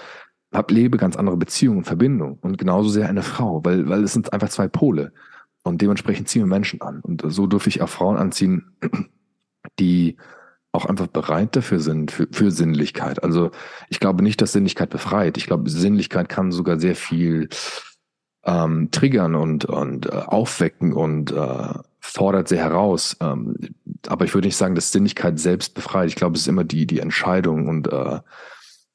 [0.54, 2.38] hab, lebe ganz andere Beziehungen und Verbindungen.
[2.42, 5.12] Und genauso sehr eine Frau, weil, weil es sind einfach zwei Pole.
[5.64, 7.02] Und dementsprechend ziehen wir Menschen an.
[7.02, 8.78] Und so dürfe ich auch Frauen anziehen,
[9.80, 10.18] die
[10.72, 13.24] auch einfach bereit dafür sind, für, für Sinnlichkeit.
[13.24, 13.52] Also
[13.90, 15.38] ich glaube nicht, dass Sinnlichkeit befreit.
[15.38, 17.50] Ich glaube, Sinnlichkeit kann sogar sehr viel
[18.46, 21.74] ähm, triggern und, und äh, aufwecken und äh,
[22.06, 23.18] fordert sehr heraus.
[23.20, 23.58] Ähm,
[24.08, 26.10] aber ich würde nicht sagen, dass Sinnlichkeit selbst befreit.
[26.10, 28.20] Ich glaube, es ist immer die, die Entscheidung und äh,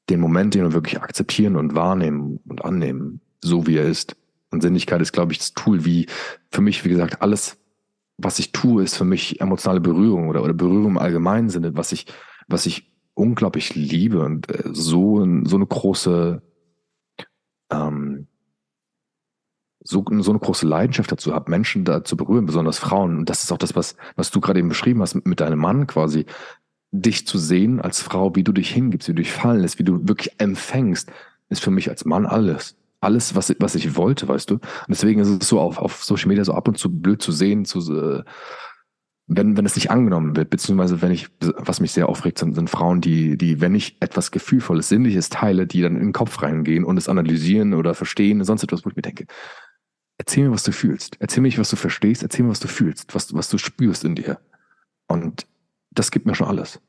[0.09, 4.15] den Moment, den wir wirklich akzeptieren und wahrnehmen und annehmen, so wie er ist.
[4.51, 6.07] Und Sinnlichkeit ist, glaube ich, das Tool, wie
[6.51, 7.57] für mich, wie gesagt, alles,
[8.17, 11.91] was ich tue, ist für mich emotionale Berührung oder, oder Berührung im allgemeinen Sinne, was
[11.91, 12.07] ich,
[12.47, 16.41] was ich unglaublich liebe und äh, so, so eine große
[17.71, 18.27] ähm,
[19.91, 23.17] so, so eine große Leidenschaft dazu habe, Menschen da zu berühren, besonders Frauen.
[23.19, 25.85] Und das ist auch das, was, was du gerade eben beschrieben hast mit deinem Mann
[25.85, 26.25] quasi.
[26.93, 29.83] Dich zu sehen als Frau, wie du dich hingibst, wie du dich fallen lässt, wie
[29.83, 31.11] du wirklich empfängst,
[31.49, 32.75] ist für mich als Mann alles.
[32.99, 34.55] Alles, was, was ich wollte, weißt du.
[34.55, 37.31] Und deswegen ist es so auf, auf Social Media so ab und zu blöd zu
[37.31, 38.23] sehen, zu, äh,
[39.33, 42.69] wenn, wenn es nicht angenommen wird, beziehungsweise wenn ich, was mich sehr aufregt, sind, sind
[42.69, 46.83] Frauen, die, die, wenn ich etwas Gefühlvolles, Sinnliches teile, die dann in den Kopf reingehen
[46.83, 49.25] und es analysieren oder verstehen, sonst etwas, wo ich mir denke,
[50.21, 51.17] Erzähl mir, was du fühlst.
[51.17, 52.21] Erzähl mir, was du verstehst.
[52.21, 54.39] Erzähl mir, was du fühlst, was, was du spürst in dir.
[55.07, 55.47] Und
[55.89, 56.79] das gibt mir schon alles.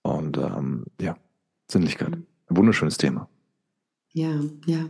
[0.00, 1.18] Und ähm, ja,
[1.70, 2.14] Sinnlichkeit.
[2.14, 3.28] Ein wunderschönes Thema.
[4.14, 4.86] Ja, ja.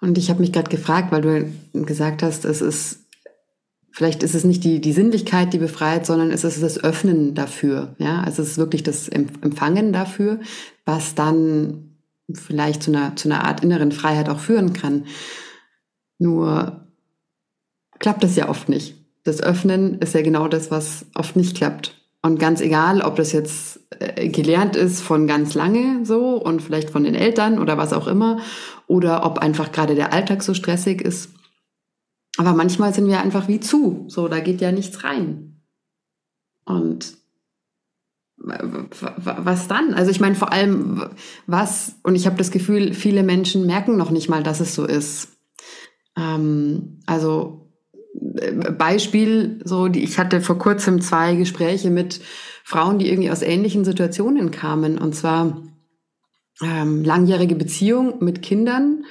[0.00, 3.08] Und ich habe mich gerade gefragt, weil du gesagt hast, es ist,
[3.90, 7.96] vielleicht ist es nicht die, die Sinnlichkeit, die befreit, sondern es ist das Öffnen dafür.
[7.98, 10.38] Ja, also es ist wirklich das Empfangen dafür,
[10.84, 11.96] was dann
[12.32, 15.06] vielleicht zu einer, zu einer Art inneren Freiheit auch führen kann.
[16.18, 16.85] Nur
[17.98, 18.96] klappt das ja oft nicht.
[19.24, 21.94] Das Öffnen ist ja genau das, was oft nicht klappt.
[22.22, 26.90] Und ganz egal, ob das jetzt äh, gelernt ist von ganz lange so und vielleicht
[26.90, 28.40] von den Eltern oder was auch immer,
[28.86, 31.30] oder ob einfach gerade der Alltag so stressig ist.
[32.36, 34.04] Aber manchmal sind wir einfach wie zu.
[34.08, 35.62] So, da geht ja nichts rein.
[36.64, 37.16] Und
[38.38, 39.94] was dann?
[39.94, 41.08] Also ich meine vor allem,
[41.46, 44.84] was, und ich habe das Gefühl, viele Menschen merken noch nicht mal, dass es so
[44.84, 45.28] ist.
[46.16, 47.65] Ähm, also äh,
[48.78, 52.20] Beispiel, so, die, ich hatte vor kurzem zwei Gespräche mit
[52.64, 54.98] Frauen, die irgendwie aus ähnlichen Situationen kamen.
[54.98, 55.62] Und zwar
[56.62, 59.04] ähm, langjährige Beziehung mit Kindern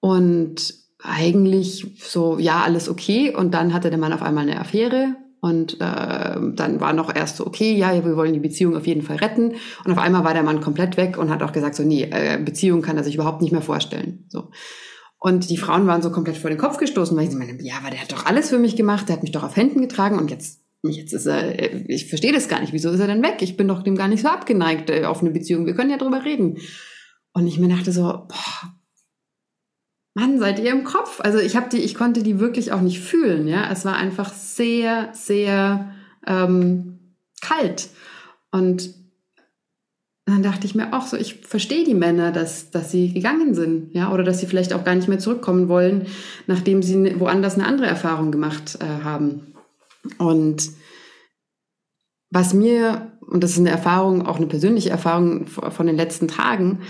[0.00, 3.34] und eigentlich so, ja, alles okay.
[3.34, 5.76] Und dann hatte der Mann auf einmal eine Affäre und äh,
[6.54, 9.56] dann war noch erst so, okay, ja, wir wollen die Beziehung auf jeden Fall retten.
[9.84, 12.38] Und auf einmal war der Mann komplett weg und hat auch gesagt, so, nee, äh,
[12.42, 14.24] Beziehung kann er sich überhaupt nicht mehr vorstellen.
[14.28, 14.48] So.
[15.24, 17.88] Und die Frauen waren so komplett vor den Kopf gestoßen, weil sie meinen, ja, aber
[17.88, 20.30] der hat doch alles für mich gemacht, der hat mich doch auf Händen getragen und
[20.30, 23.36] jetzt, jetzt ist er, ich verstehe das gar nicht, wieso ist er denn weg?
[23.40, 25.96] Ich bin doch dem gar nicht so abgeneigt äh, auf eine Beziehung, wir können ja
[25.96, 26.58] drüber reden.
[27.32, 28.74] Und ich mir dachte so, boah,
[30.12, 31.22] Mann, seid ihr im Kopf?
[31.22, 33.72] Also ich habe die, ich konnte die wirklich auch nicht fühlen, ja.
[33.72, 35.90] Es war einfach sehr, sehr
[36.26, 37.88] ähm, kalt.
[38.50, 38.92] Und
[40.26, 43.94] dann dachte ich mir auch so, ich verstehe die Männer, dass, dass sie gegangen sind,
[43.94, 46.06] ja, oder dass sie vielleicht auch gar nicht mehr zurückkommen wollen,
[46.46, 49.54] nachdem sie woanders eine andere Erfahrung gemacht äh, haben.
[50.18, 50.70] Und
[52.30, 56.80] was mir, und das ist eine Erfahrung, auch eine persönliche Erfahrung von den letzten Tagen,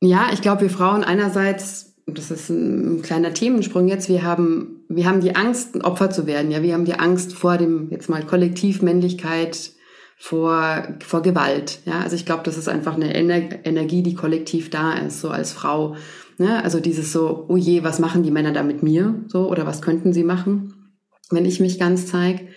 [0.00, 5.06] ja, ich glaube, wir Frauen einerseits, das ist ein, kleiner Themensprung jetzt, wir haben, wir
[5.06, 6.50] haben die Angst, ein Opfer zu werden.
[6.50, 9.73] Ja, wir haben die Angst vor dem, jetzt mal Kollektivmännlichkeit,
[10.18, 11.80] vor, vor Gewalt.
[11.84, 15.30] Ja, also ich glaube, das ist einfach eine Ener Energie, die kollektiv da ist, so
[15.30, 15.96] als Frau.
[16.38, 19.24] Ja, also dieses so, oh je, was machen die Männer da mit mir?
[19.28, 20.94] So, oder was könnten sie machen,
[21.30, 22.48] wenn ich mich ganz zeige?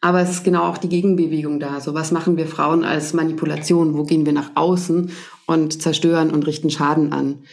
[0.00, 1.80] Aber es ist genau auch die Gegenbewegung da.
[1.80, 3.96] So, was machen wir Frauen als Manipulation?
[3.96, 5.10] Wo gehen wir nach außen
[5.46, 7.44] und zerstören und richten Schaden an?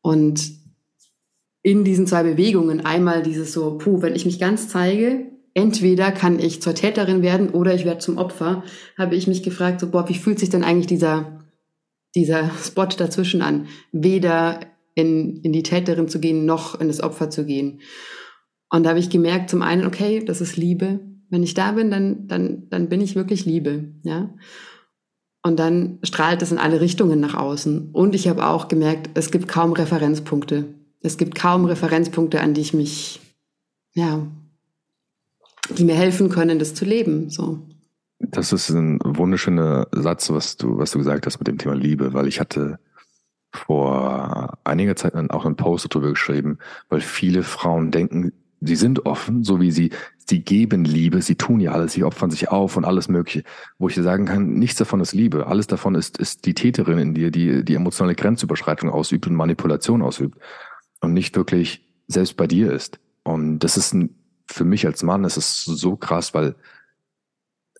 [0.00, 0.50] Und
[1.62, 6.38] in diesen zwei Bewegungen einmal dieses so, puh, wenn ich mich ganz zeige, entweder kann
[6.38, 8.62] ich zur Täterin werden oder ich werde zum Opfer,
[8.96, 11.40] habe ich mich gefragt, so, boah, wie fühlt sich denn eigentlich dieser,
[12.14, 13.66] dieser Spot dazwischen an?
[13.92, 14.60] Weder
[14.94, 17.80] in, in die Täterin zu gehen, noch in das Opfer zu gehen.
[18.70, 21.90] Und da habe ich gemerkt, zum einen, okay, das ist Liebe, wenn ich da bin,
[21.90, 24.34] dann, dann, dann bin ich wirklich Liebe, ja.
[25.42, 27.90] Und dann strahlt es in alle Richtungen nach außen.
[27.92, 30.66] Und ich habe auch gemerkt, es gibt kaum Referenzpunkte.
[31.00, 33.20] Es gibt kaum Referenzpunkte, an die ich mich,
[33.94, 34.26] ja,
[35.78, 37.60] die mir helfen können, das zu leben, so.
[38.18, 42.12] Das ist ein wunderschöner Satz, was du, was du gesagt hast mit dem Thema Liebe,
[42.12, 42.78] weil ich hatte
[43.52, 46.58] vor einiger Zeit auch einen Post darüber geschrieben,
[46.88, 49.90] weil viele Frauen denken, sie sind offen, so wie sie,
[50.28, 53.42] sie geben Liebe, sie tun ja alles, sie opfern sich auf und alles Mögliche,
[53.78, 55.46] wo ich dir sagen kann, nichts davon ist Liebe.
[55.46, 60.02] Alles davon ist, ist die Täterin in dir, die die emotionale Grenzüberschreitung ausübt und Manipulation
[60.02, 60.38] ausübt
[61.00, 63.00] und nicht wirklich selbst bei dir ist.
[63.22, 64.14] Und das ist ein,
[64.52, 66.54] für mich als Mann, ist es so krass, weil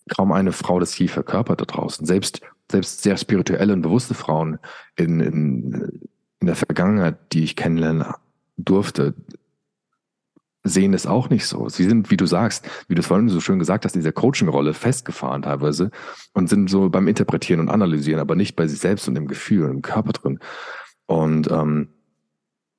[0.08, 2.06] kaum eine Frau das je verkörpert da draußen.
[2.06, 2.40] Selbst,
[2.70, 4.58] selbst sehr spirituelle und bewusste Frauen
[4.96, 6.08] in, in,
[6.40, 8.04] in der Vergangenheit, die ich kennenlernen
[8.56, 9.14] durfte,
[10.62, 11.68] sehen es auch nicht so.
[11.68, 14.12] Sie sind, wie du sagst, wie du es vorhin so schön gesagt hast, in dieser
[14.12, 15.90] Coaching-Rolle festgefahren teilweise
[16.34, 19.64] und sind so beim Interpretieren und Analysieren, aber nicht bei sich selbst und im Gefühl
[19.64, 20.38] und im Körper drin.
[21.06, 21.88] Und ähm,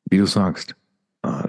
[0.05, 0.75] wie du sagst,
[1.23, 1.47] äh,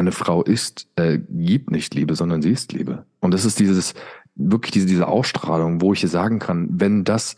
[0.00, 3.04] eine Frau ist, äh, gibt nicht Liebe, sondern sie ist Liebe.
[3.20, 3.94] Und das ist dieses,
[4.34, 7.36] wirklich diese, diese Ausstrahlung, wo ich sagen kann, wenn das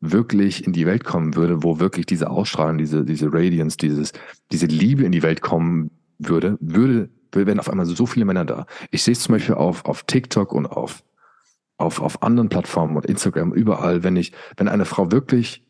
[0.00, 4.12] wirklich in die Welt kommen würde, wo wirklich diese Ausstrahlung, diese, diese Radiance, dieses,
[4.50, 8.66] diese Liebe in die Welt kommen würde, würde werden auf einmal so viele Männer da.
[8.90, 11.04] Ich sehe es zum Beispiel auf, auf TikTok und auf,
[11.76, 15.64] auf, auf anderen Plattformen und Instagram, überall, wenn ich, wenn eine Frau wirklich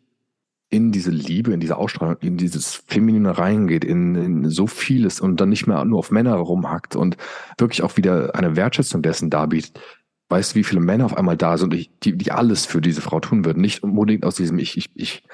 [0.70, 5.40] in diese Liebe, in diese Ausstrahlung, in dieses Feminine reingeht, in, in so vieles und
[5.40, 7.16] dann nicht mehr nur auf Männer rumhackt und
[7.58, 9.80] wirklich auch wieder eine Wertschätzung dessen darbietet.
[10.28, 13.18] Weißt du, wie viele Männer auf einmal da sind, die, die alles für diese Frau
[13.18, 13.60] tun würden?
[13.60, 15.24] Nicht unbedingt aus diesem, ich, ich, ich,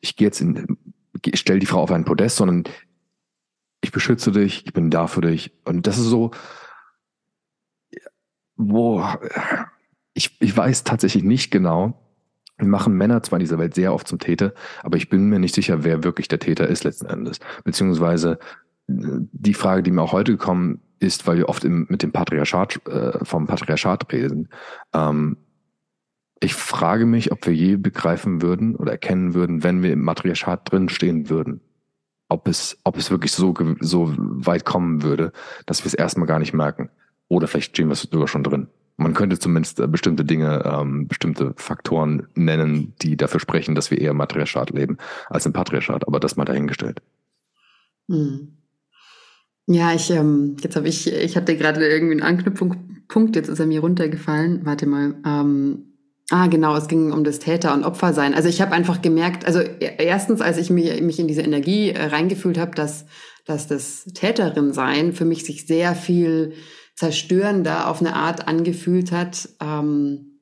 [0.00, 0.78] ich gehe jetzt in,
[1.22, 2.64] ich stelle die Frau auf ein Podest, sondern
[3.82, 5.52] ich beschütze dich, ich bin da für dich.
[5.66, 6.30] Und das ist so,
[8.56, 9.04] wo
[10.14, 12.05] ich, ich weiß tatsächlich nicht genau,
[12.58, 14.52] machen Männer zwar in dieser Welt sehr oft zum Täter,
[14.82, 17.38] aber ich bin mir nicht sicher, wer wirklich der Täter ist letzten Endes.
[17.64, 18.38] Beziehungsweise
[18.88, 18.94] äh,
[19.32, 22.86] die Frage, die mir auch heute gekommen ist, weil wir oft im, mit dem Patriarchat,
[22.86, 24.48] äh, vom Patriarchat reden.
[24.94, 25.36] Ähm,
[26.40, 30.70] ich frage mich, ob wir je begreifen würden oder erkennen würden, wenn wir im Matriarchat
[30.70, 31.60] drinstehen würden
[32.28, 35.32] ob es, ob es wirklich so, so weit kommen würde,
[35.64, 36.90] dass wir es erstmal gar nicht merken.
[37.28, 38.68] Oder vielleicht stehen wir sogar schon drin.
[38.96, 44.00] Man könnte zumindest äh, bestimmte Dinge, ähm, bestimmte Faktoren nennen, die dafür sprechen, dass wir
[44.00, 44.96] eher im Matriarchat leben
[45.28, 46.06] als im Patriarchat.
[46.06, 47.02] Aber das mal dahingestellt.
[48.08, 48.56] Hm.
[49.66, 53.66] Ja, ich, ähm, jetzt habe ich, ich hatte gerade irgendwie einen Anknüpfungspunkt, jetzt ist er
[53.66, 54.64] mir runtergefallen.
[54.64, 55.16] Warte mal.
[55.26, 55.92] Ähm,
[56.30, 58.34] Ah, genau, es ging um das Täter- und Opfersein.
[58.34, 61.90] Also ich habe einfach gemerkt, also e, erstens, als ich mich, mich in diese Energie
[61.90, 63.06] äh, reingefühlt habe, dass,
[63.44, 66.54] dass das Täterin-Sein für mich sich sehr viel
[66.96, 69.48] zerstörender auf eine Art angefühlt hat.
[69.60, 70.40] Ähm,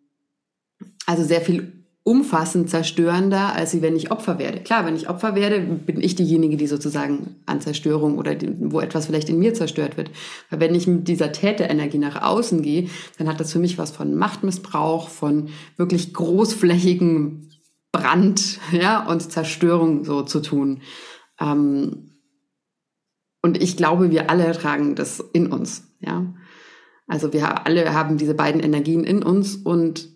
[1.07, 4.61] also sehr viel umfassend zerstörender, als wenn ich Opfer werde.
[4.61, 8.80] Klar, wenn ich Opfer werde, bin ich diejenige, die sozusagen an Zerstörung oder die, wo
[8.80, 10.11] etwas vielleicht in mir zerstört wird.
[10.50, 13.90] Weil wenn ich mit dieser Täterenergie nach außen gehe, dann hat das für mich was
[13.90, 15.48] von Machtmissbrauch, von
[15.78, 17.50] wirklich großflächigen
[17.90, 20.82] Brand ja, und Zerstörung so zu tun.
[21.40, 22.11] Ähm,
[23.40, 25.84] und ich glaube, wir alle tragen das in uns.
[26.00, 26.34] Ja?
[27.07, 30.09] Also wir alle haben diese beiden Energien in uns und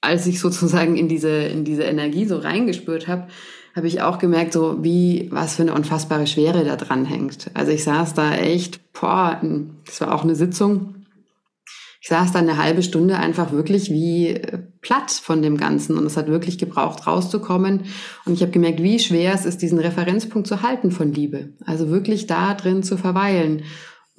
[0.00, 3.28] als ich sozusagen in diese, in diese Energie so reingespürt habe,
[3.74, 7.50] habe ich auch gemerkt, so wie, was für eine unfassbare Schwere da dran hängt.
[7.54, 9.40] Also ich saß da echt, boah,
[9.86, 10.96] das war auch eine Sitzung.
[12.02, 16.06] Ich saß da eine halbe Stunde einfach wirklich wie äh, platt von dem Ganzen und
[16.06, 17.84] es hat wirklich gebraucht, rauszukommen.
[18.24, 21.50] Und ich habe gemerkt, wie schwer es ist, diesen Referenzpunkt zu halten von Liebe.
[21.66, 23.64] Also wirklich da drin zu verweilen.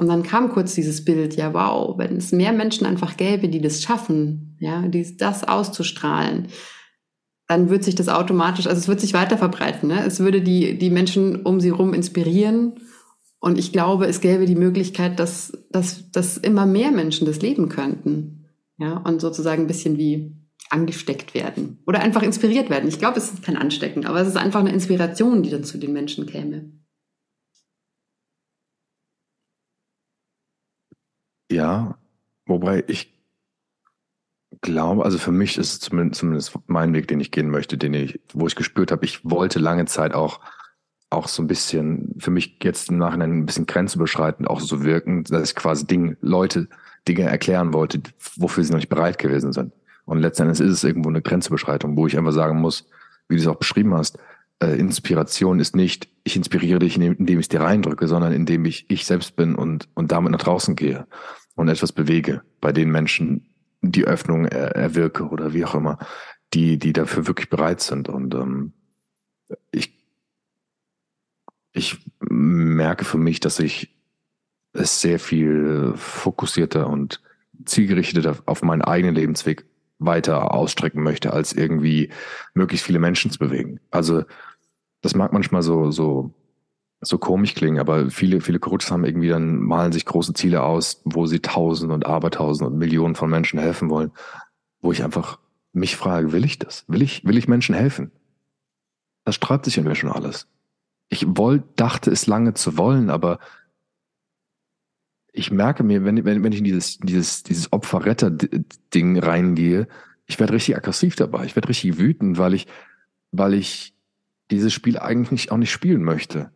[0.02, 3.62] Und dann kam kurz dieses Bild, ja wow, wenn es mehr Menschen einfach gäbe, die
[3.62, 6.48] das schaffen, ja, die, das auszustrahlen,
[7.48, 9.90] dann wird sich das automatisch, also es wird sich weiter verbreiten.
[9.90, 10.04] Ne?
[10.04, 12.80] Es würde die, die Menschen um sie herum inspirieren.
[13.40, 17.70] Und ich glaube, es gäbe die Möglichkeit, dass, dass, dass immer mehr Menschen das leben
[17.70, 18.48] könnten.
[18.80, 20.36] Ja, und sozusagen ein bisschen wie
[20.72, 22.90] angesteckt werden oder einfach inspiriert werden.
[22.90, 25.78] Ich glaube, es ist kein Anstecken, aber es ist einfach eine Inspiration, die dann zu
[25.78, 26.72] den Menschen käme.
[31.52, 31.98] Ja,
[32.46, 33.14] wobei ich
[34.62, 37.94] glaube, also für mich ist es zumindest, zumindest mein Weg, den ich gehen möchte, den
[37.94, 40.40] ich, wo ich gespürt habe, ich wollte lange Zeit auch,
[41.10, 45.26] auch so ein bisschen, für mich jetzt im Nachhinein ein bisschen grenzüberschreitend auch so wirken,
[45.26, 46.70] dass ich quasi Dinge, Leute
[47.08, 48.02] Dinge erklären wollte,
[48.38, 49.74] wofür sie noch nicht bereit gewesen sind.
[50.06, 52.88] Und letztendlich ist es irgendwo eine Grenzüberschreitung, wo ich einfach sagen muss,
[53.28, 54.20] wie du es auch beschrieben hast,
[54.62, 58.86] äh, Inspiration ist nicht, ich inspiriere dich, indem ich es dir reindrücke, sondern indem ich
[58.90, 61.08] ich selbst bin und, und damit nach draußen gehe
[61.62, 63.48] und etwas bewege bei den Menschen,
[63.82, 65.98] die Öffnung er, erwirke oder wie auch immer,
[66.54, 68.10] die, die dafür wirklich bereit sind.
[68.10, 68.74] Und ähm,
[69.72, 69.94] ich,
[71.72, 73.96] ich merke für mich, dass ich
[74.74, 77.22] es sehr viel fokussierter und
[77.66, 79.66] zielgerichteter auf meinen eigenen Lebensweg
[80.00, 82.12] weiter ausstrecken möchte, als irgendwie
[82.54, 83.80] möglichst viele Menschen zu bewegen.
[83.92, 84.24] Also
[85.02, 86.34] das mag manchmal so, so
[87.02, 91.02] so komisch klingen, aber viele, viele Coaches haben irgendwie dann, malen sich große Ziele aus,
[91.04, 94.12] wo sie Tausende und Abertausende und Millionen von Menschen helfen wollen,
[94.82, 95.40] wo ich einfach
[95.74, 96.86] mich frage, will ich das?
[96.88, 98.12] Will ich, will ich Menschen helfen?
[99.26, 100.48] Das sträubt sich in mir schon alles.
[101.10, 103.40] Ich wollte, dachte es lange zu wollen, aber
[105.34, 109.88] ich merke mir, wenn, wenn, wenn ich in dieses, dieses, dieses Opferretter-Ding reingehe,
[110.26, 111.46] ich werde richtig aggressiv dabei.
[111.46, 112.68] Ich werde richtig wütend, weil ich,
[113.32, 113.94] weil ich
[114.52, 116.52] dieses Spiel eigentlich auch nicht spielen möchte.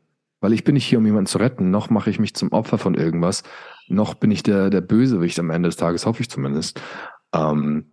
[0.46, 2.78] Weil ich bin nicht hier, um jemanden zu retten, noch mache ich mich zum Opfer
[2.78, 3.42] von irgendwas,
[3.88, 6.80] noch bin ich der, der Bösewicht am Ende des Tages, hoffe ich zumindest.
[7.34, 7.86] Ähm,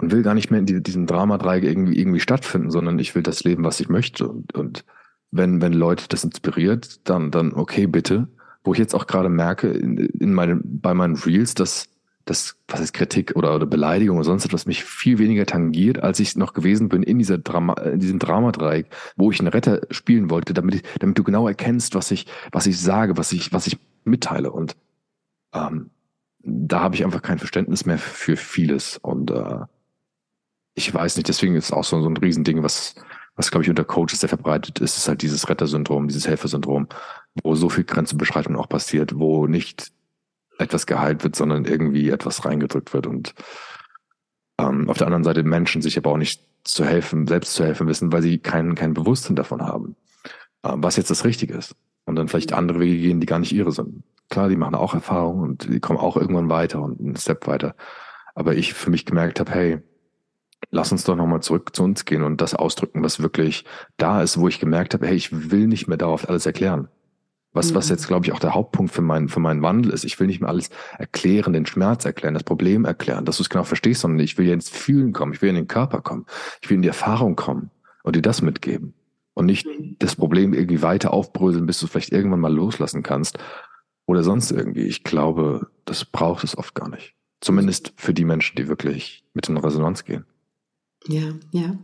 [0.00, 3.22] und will gar nicht mehr in die, diesem Dramadreieck irgendwie, irgendwie stattfinden, sondern ich will
[3.22, 4.26] das leben, was ich möchte.
[4.26, 4.86] Und, und
[5.30, 8.28] wenn, wenn Leute das inspiriert, dann, dann okay, bitte.
[8.64, 11.90] Wo ich jetzt auch gerade merke, in, in meine, bei meinen Reels, dass
[12.26, 16.18] das, was ist Kritik oder, oder Beleidigung oder sonst etwas mich viel weniger tangiert, als
[16.18, 20.28] ich noch gewesen bin in dieser Drama, in diesem Dramadreieck, wo ich einen Retter spielen
[20.28, 23.68] wollte, damit ich, damit du genau erkennst, was ich, was ich sage, was ich, was
[23.68, 24.50] ich mitteile.
[24.50, 24.76] Und
[25.54, 25.90] ähm,
[26.40, 28.98] da habe ich einfach kein Verständnis mehr für vieles.
[28.98, 29.60] Und äh,
[30.74, 32.96] ich weiß nicht, deswegen ist es auch so, so ein Riesending, was,
[33.36, 36.88] was glaube ich unter Coaches sehr verbreitet ist, ist halt dieses Rettersyndrom, dieses Helfersyndrom,
[37.44, 39.92] wo so viel Grenzüberschreitung auch passiert, wo nicht
[40.58, 43.06] etwas geheilt wird, sondern irgendwie etwas reingedrückt wird.
[43.06, 43.34] Und
[44.58, 47.86] ähm, auf der anderen Seite Menschen sich aber auch nicht zu helfen, selbst zu helfen
[47.86, 49.96] wissen, weil sie kein, kein Bewusstsein davon haben,
[50.64, 51.74] ähm, was jetzt das Richtige ist.
[52.04, 54.04] Und dann vielleicht andere Wege gehen, die gar nicht ihre sind.
[54.30, 57.74] Klar, die machen auch Erfahrungen und die kommen auch irgendwann weiter und einen Step weiter.
[58.34, 59.78] Aber ich für mich gemerkt habe, hey,
[60.70, 63.64] lass uns doch nochmal zurück zu uns gehen und das ausdrücken, was wirklich
[63.96, 66.88] da ist, wo ich gemerkt habe, hey, ich will nicht mehr darauf alles erklären.
[67.56, 67.94] Was, was mhm.
[67.94, 70.04] jetzt, glaube ich, auch der Hauptpunkt für, mein, für meinen Wandel ist.
[70.04, 73.48] Ich will nicht mehr alles erklären, den Schmerz erklären, das Problem erklären, dass du es
[73.48, 76.26] genau verstehst, sondern ich will ja ins Fühlen kommen, ich will in den Körper kommen,
[76.60, 77.70] ich will in die Erfahrung kommen
[78.02, 78.94] und dir das mitgeben.
[79.32, 79.66] Und nicht
[79.98, 83.38] das Problem irgendwie weiter aufbröseln, bis du es vielleicht irgendwann mal loslassen kannst
[84.06, 84.84] oder sonst irgendwie.
[84.84, 87.14] Ich glaube, das braucht es oft gar nicht.
[87.40, 90.24] Zumindest für die Menschen, die wirklich mit in Resonanz gehen.
[91.06, 91.78] Ja, ja.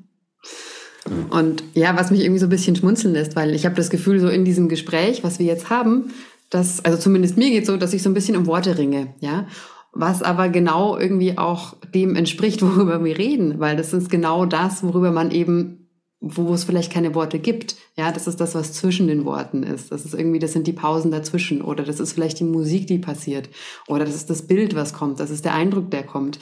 [1.31, 4.21] Und ja, was mich irgendwie so ein bisschen schmunzeln lässt, weil ich habe das Gefühl,
[4.21, 6.13] so in diesem Gespräch, was wir jetzt haben,
[6.51, 9.47] dass, also zumindest mir geht so, dass ich so ein bisschen um Worte ringe, ja.
[9.93, 14.83] was aber genau irgendwie auch dem entspricht, worüber wir reden, weil das ist genau das,
[14.83, 15.79] worüber man eben
[16.25, 17.75] wo es vielleicht keine Worte gibt.
[17.97, 19.91] Ja, das ist das, was zwischen den Worten ist.
[19.91, 22.99] Das ist irgendwie, das sind die Pausen dazwischen oder das ist vielleicht die Musik, die
[22.99, 23.49] passiert
[23.89, 25.19] oder das ist das Bild, was kommt.
[25.19, 26.39] Das ist der Eindruck, der kommt.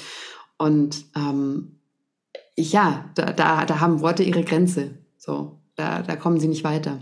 [0.58, 1.80] Und ähm,
[2.61, 4.98] ja, da, da, da haben Worte ihre Grenze.
[5.16, 7.00] So, da, da kommen sie nicht weiter.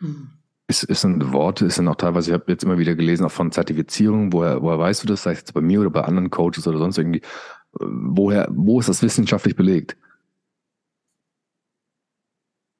[0.00, 0.30] Mhm.
[0.66, 3.30] Ist, ist sind Worte, ist dann auch teilweise, ich habe jetzt immer wieder gelesen, auch
[3.30, 6.30] von Zertifizierungen, woher, woher weißt du das, sei es jetzt bei mir oder bei anderen
[6.30, 9.96] Coaches oder sonst irgendwie, äh, woher, wo ist das wissenschaftlich belegt?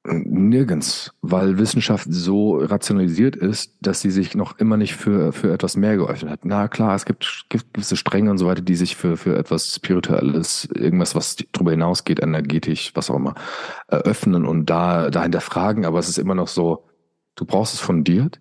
[0.07, 5.75] Nirgends, weil Wissenschaft so rationalisiert ist, dass sie sich noch immer nicht für, für etwas
[5.75, 6.45] mehr geöffnet hat.
[6.45, 9.75] Na klar, es gibt, gibt gewisse Stränge und so weiter, die sich für, für etwas
[9.75, 13.33] Spirituelles, irgendwas, was darüber hinausgeht, energetisch, was auch immer,
[13.87, 16.85] eröffnen und da, dahinter fragen, aber es ist immer noch so,
[17.35, 18.39] du brauchst es fundiert,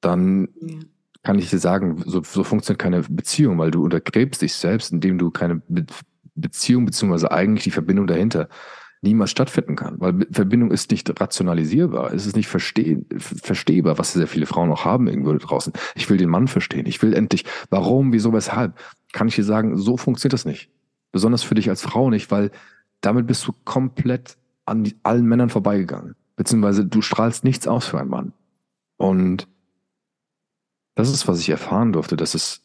[0.00, 0.78] dann ja.
[1.22, 5.18] kann ich dir sagen, so, so funktioniert keine Beziehung, weil du untergräbst dich selbst, indem
[5.18, 5.86] du keine Be
[6.36, 8.48] Beziehung beziehungsweise eigentlich die Verbindung dahinter
[9.02, 14.26] niemals stattfinden kann, weil Verbindung ist nicht rationalisierbar, es ist nicht versteh verstehbar, was sehr
[14.26, 15.72] viele Frauen auch haben irgendwo draußen.
[15.94, 18.78] Ich will den Mann verstehen, ich will endlich, warum, wieso, weshalb,
[19.12, 20.70] kann ich dir sagen, so funktioniert das nicht.
[21.12, 22.50] Besonders für dich als Frau nicht, weil
[23.00, 24.36] damit bist du komplett
[24.66, 28.32] an die, allen Männern vorbeigegangen, beziehungsweise du strahlst nichts aus für einen Mann.
[28.98, 29.48] Und
[30.94, 32.62] das ist, was ich erfahren durfte, dass es,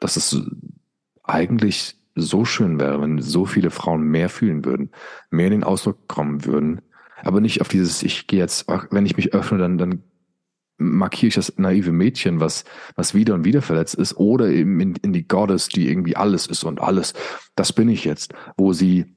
[0.00, 0.40] dass es
[1.22, 4.90] eigentlich so schön wäre, wenn so viele Frauen mehr fühlen würden,
[5.30, 6.80] mehr in den Ausdruck kommen würden,
[7.22, 10.02] aber nicht auf dieses, ich gehe jetzt, wenn ich mich öffne, dann, dann
[10.78, 12.64] markiere ich das naive Mädchen, was,
[12.96, 16.46] was wieder und wieder verletzt ist, oder eben in, in die Goddess, die irgendwie alles
[16.46, 17.12] ist und alles,
[17.54, 19.14] das bin ich jetzt, wo sie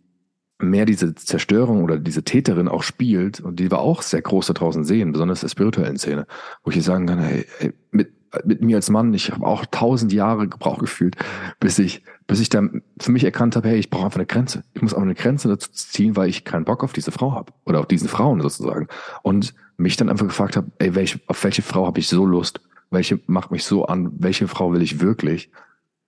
[0.60, 4.54] mehr diese Zerstörung oder diese Täterin auch spielt und die wir auch sehr groß da
[4.54, 6.28] draußen sehen, besonders der spirituellen Szene,
[6.64, 8.14] wo ich sagen kann, hey, hey mit,
[8.46, 11.16] mit mir als Mann, ich habe auch tausend Jahre gebraucht gefühlt,
[11.60, 14.64] bis ich, bis ich dann für mich erkannt habe, hey, ich brauche einfach eine Grenze.
[14.74, 17.54] Ich muss einfach eine Grenze dazu ziehen, weil ich keinen Bock auf diese Frau habe
[17.66, 18.88] oder auf diesen Frauen sozusagen.
[19.22, 22.62] Und mich dann einfach gefragt habe, ey, welche, auf welche Frau habe ich so Lust?
[22.92, 24.12] Welche macht mich so an?
[24.20, 25.52] Welche Frau will ich wirklich?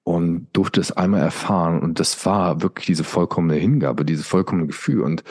[0.03, 1.80] Und durfte es einmal erfahren.
[1.80, 5.01] Und das war wirklich diese vollkommene Hingabe, dieses vollkommene Gefühl.
[5.01, 5.24] Und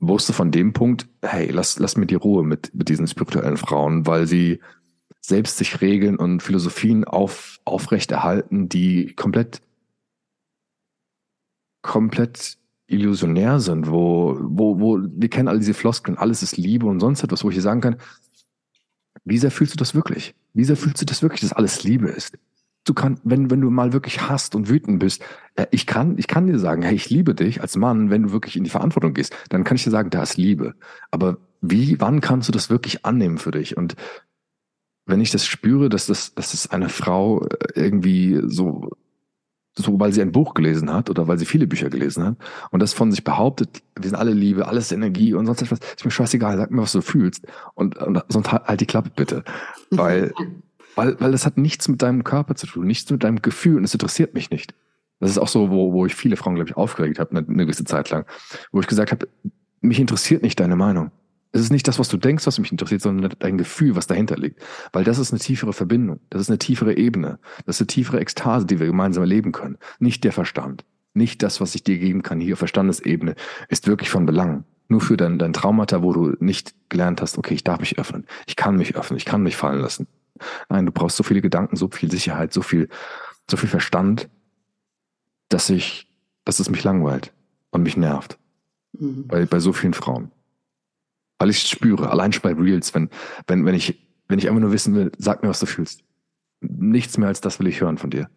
[0.00, 4.06] wusste von dem Punkt, hey, lass, lass mir die Ruhe mit, mit diesen spirituellen Frauen,
[4.06, 4.60] weil sie
[5.20, 9.62] selbst sich Regeln und Philosophien auf, aufrechterhalten, die komplett,
[11.84, 12.56] komplett
[12.86, 17.22] illusionär sind, wo, wo, wo, wir kennen all diese Floskeln, alles ist Liebe und sonst
[17.22, 17.96] etwas, wo ich dir sagen kann,
[19.24, 20.34] wie sehr fühlst du das wirklich?
[20.54, 22.36] Wie sehr fühlst du das wirklich, dass alles Liebe ist?
[22.86, 25.22] Du kannst, wenn, wenn du mal wirklich hasst und wütend bist,
[25.54, 28.32] äh, ich kann, ich kann dir sagen, hey, ich liebe dich als Mann, wenn du
[28.32, 30.74] wirklich in die Verantwortung gehst, dann kann ich dir sagen, da ist Liebe.
[31.10, 33.76] Aber wie, wann kannst du das wirklich annehmen für dich?
[33.78, 33.94] Und
[35.06, 38.90] wenn ich das spüre, dass das, dass das eine Frau äh, irgendwie so,
[39.76, 42.36] so, weil sie ein Buch gelesen hat oder weil sie viele Bücher gelesen hat
[42.70, 46.04] und das von sich behauptet, wir sind alle Liebe, alles Energie und sonst etwas, ist
[46.04, 49.44] mir scheißegal, sag mir, was du fühlst und, und sonst halt, halt die Klappe bitte,
[49.90, 50.32] weil,
[50.94, 53.84] weil, weil das hat nichts mit deinem Körper zu tun, nichts mit deinem Gefühl und
[53.84, 54.74] es interessiert mich nicht.
[55.20, 57.64] Das ist auch so, wo, wo ich viele Frauen, glaube ich, aufgeregt habe, eine, eine
[57.64, 58.26] gewisse Zeit lang,
[58.72, 59.28] wo ich gesagt habe,
[59.80, 61.10] mich interessiert nicht deine Meinung.
[61.54, 64.36] Es ist nicht das, was du denkst, was mich interessiert, sondern dein Gefühl, was dahinter
[64.36, 64.60] liegt.
[64.92, 66.18] Weil das ist eine tiefere Verbindung.
[66.28, 67.38] Das ist eine tiefere Ebene.
[67.64, 69.78] Das ist eine tiefere Ekstase, die wir gemeinsam erleben können.
[70.00, 70.84] Nicht der Verstand.
[71.12, 73.36] Nicht das, was ich dir geben kann hier auf Verstandesebene,
[73.68, 74.64] ist wirklich von Belang.
[74.88, 78.26] Nur für dein, dein Traumata, wo du nicht gelernt hast, okay, ich darf mich öffnen.
[78.48, 79.16] Ich kann mich öffnen.
[79.16, 80.08] Ich kann mich fallen lassen.
[80.68, 82.88] Nein, du brauchst so viele Gedanken, so viel Sicherheit, so viel,
[83.48, 84.28] so viel Verstand,
[85.50, 86.08] dass ich,
[86.44, 87.32] dass es mich langweilt
[87.70, 88.40] und mich nervt.
[88.98, 89.28] Mhm.
[89.28, 90.32] Bei, bei so vielen Frauen
[91.38, 93.10] weil ich spüre, allein schon bei Reels, wenn,
[93.46, 96.02] wenn, wenn ich, wenn ich einfach nur wissen will, sag mir, was du fühlst.
[96.60, 98.28] Nichts mehr als das will ich hören von dir.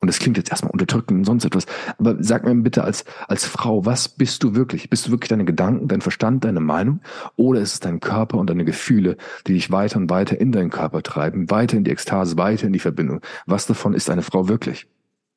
[0.00, 1.64] Und das klingt jetzt erstmal unterdrückend und sonst etwas.
[1.96, 4.90] Aber sag mir bitte als, als Frau, was bist du wirklich?
[4.90, 7.00] Bist du wirklich deine Gedanken, dein Verstand, deine Meinung?
[7.36, 10.68] Oder ist es dein Körper und deine Gefühle, die dich weiter und weiter in deinen
[10.68, 13.22] Körper treiben, weiter in die Ekstase, weiter in die Verbindung?
[13.46, 14.88] Was davon ist eine Frau wirklich?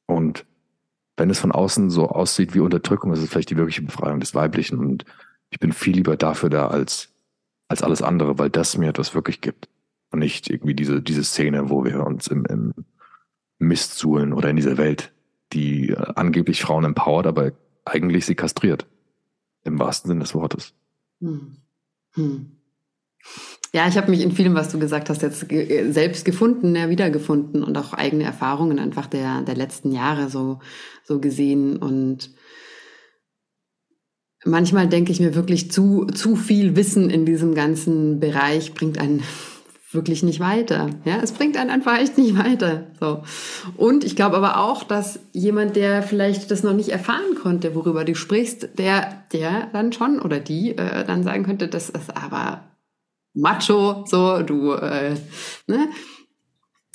[0.06, 0.46] Und
[1.16, 4.36] wenn es von außen so aussieht wie Unterdrückung, ist es vielleicht die wirkliche Befreiung des
[4.36, 4.80] Weiblichen.
[4.80, 5.06] Und
[5.50, 7.10] ich bin viel lieber dafür da als,
[7.68, 9.70] als alles andere, weil das mir etwas wirklich gibt.
[10.12, 12.74] Und nicht irgendwie diese, diese Szene, wo wir uns im, im
[13.60, 15.12] Mist suhlen oder in dieser Welt,
[15.54, 17.52] die äh, angeblich Frauen empowert, aber
[17.86, 18.88] eigentlich sie kastriert.
[19.64, 20.74] Im wahrsten Sinne des Wortes.
[21.20, 21.58] Hm.
[22.14, 22.52] Hm.
[23.74, 26.90] Ja, ich habe mich in vielem, was du gesagt hast, jetzt ge selbst gefunden, ja,
[26.90, 30.60] wiedergefunden und auch eigene Erfahrungen einfach der, der letzten Jahre so,
[31.04, 32.32] so gesehen und
[34.48, 39.24] manchmal denke ich mir wirklich zu, zu viel Wissen in diesem ganzen Bereich bringt einen
[39.92, 40.90] wirklich nicht weiter.
[41.06, 42.88] Ja, es bringt einen einfach echt nicht weiter.
[43.00, 43.24] So.
[43.78, 48.04] Und ich glaube aber auch, dass jemand, der vielleicht das noch nicht erfahren konnte, worüber
[48.04, 52.64] du sprichst, der, der dann schon oder die äh, dann sagen könnte, das ist aber
[53.34, 55.16] Macho, so, du, äh,
[55.68, 55.88] ne?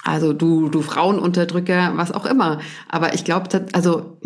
[0.04, 2.60] Also du, du Frauenunterdrücker, was auch immer.
[2.88, 4.18] Aber ich glaube, also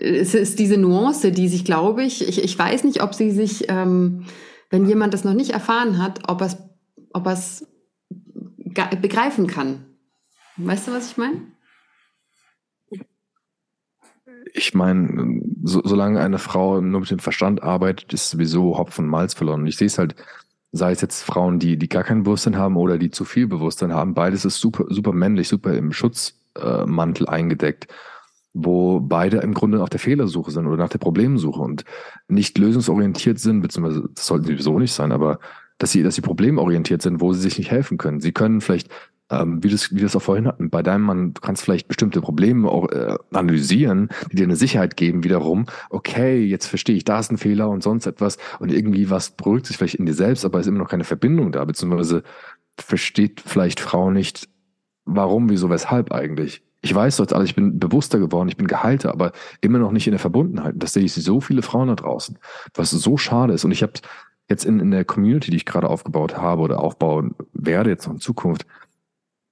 [0.00, 3.68] es ist diese Nuance, die sich, glaube ich, ich, ich weiß nicht, ob sie sich,
[3.68, 4.24] ähm,
[4.70, 6.56] wenn jemand das noch nicht erfahren hat, ob er es
[7.12, 7.66] ob er's
[9.02, 9.84] begreifen kann.
[10.56, 11.40] Weißt du, was ich meine?
[14.52, 19.10] Ich meine, so, solange eine Frau nur mit dem Verstand arbeitet, ist sowieso Hopfen und
[19.10, 19.62] Malz verloren.
[19.62, 20.14] Und ich sehe es halt,
[20.72, 23.92] sei es jetzt Frauen, die, die gar kein Bewusstsein haben oder die zu viel Bewusstsein
[23.92, 27.88] haben, beides ist super, super männlich, super im Schutzmantel äh, eingedeckt
[28.52, 31.84] wo beide im Grunde auf der Fehlersuche sind oder nach der Problemsuche und
[32.28, 35.38] nicht lösungsorientiert sind, beziehungsweise das sollten sie sowieso nicht sein, aber
[35.78, 38.20] dass sie, dass sie problemorientiert sind, wo sie sich nicht helfen können.
[38.20, 38.90] Sie können vielleicht,
[39.30, 42.20] ähm, wie das, wie das auch vorhin hatten, bei deinem Mann, du kannst vielleicht bestimmte
[42.20, 45.66] Probleme auch, äh, analysieren, die dir eine Sicherheit geben wiederum.
[45.88, 49.66] Okay, jetzt verstehe ich, da ist ein Fehler und sonst etwas und irgendwie was beruhigt
[49.66, 52.24] sich vielleicht in dir selbst, aber es ist immer noch keine Verbindung da, beziehungsweise
[52.78, 54.48] versteht vielleicht Frau nicht,
[55.04, 59.10] warum, wieso, weshalb eigentlich ich weiß jetzt alles, ich bin bewusster geworden, ich bin geheilter,
[59.10, 60.74] aber immer noch nicht in der Verbundenheit.
[60.74, 62.38] Und das sehe ich so viele Frauen da draußen,
[62.74, 63.64] was so schade ist.
[63.64, 63.92] Und ich habe
[64.48, 68.14] jetzt in, in der Community, die ich gerade aufgebaut habe oder aufbauen werde jetzt noch
[68.14, 68.66] in Zukunft,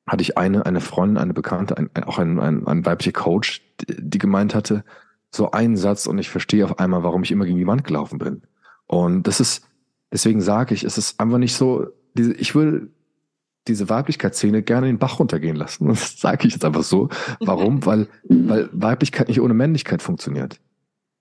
[0.06, 4.18] hatte ich eine, eine Freundin, eine Bekannte, ein, auch ein, ein, ein weiblicher Coach, die,
[4.18, 4.84] gemeint hatte,
[5.30, 8.18] so einen Satz und ich verstehe auf einmal, warum ich immer gegen die Wand gelaufen
[8.18, 8.42] bin.
[8.86, 9.68] Und das ist,
[10.10, 12.90] deswegen sage ich, es ist einfach nicht so, ich will
[13.68, 15.88] diese Weiblichkeitsszene gerne den Bach runtergehen lassen.
[15.88, 17.08] Das sage ich jetzt einfach so.
[17.40, 17.84] Warum?
[17.86, 20.58] weil, weil Weiblichkeit nicht ohne Männlichkeit funktioniert.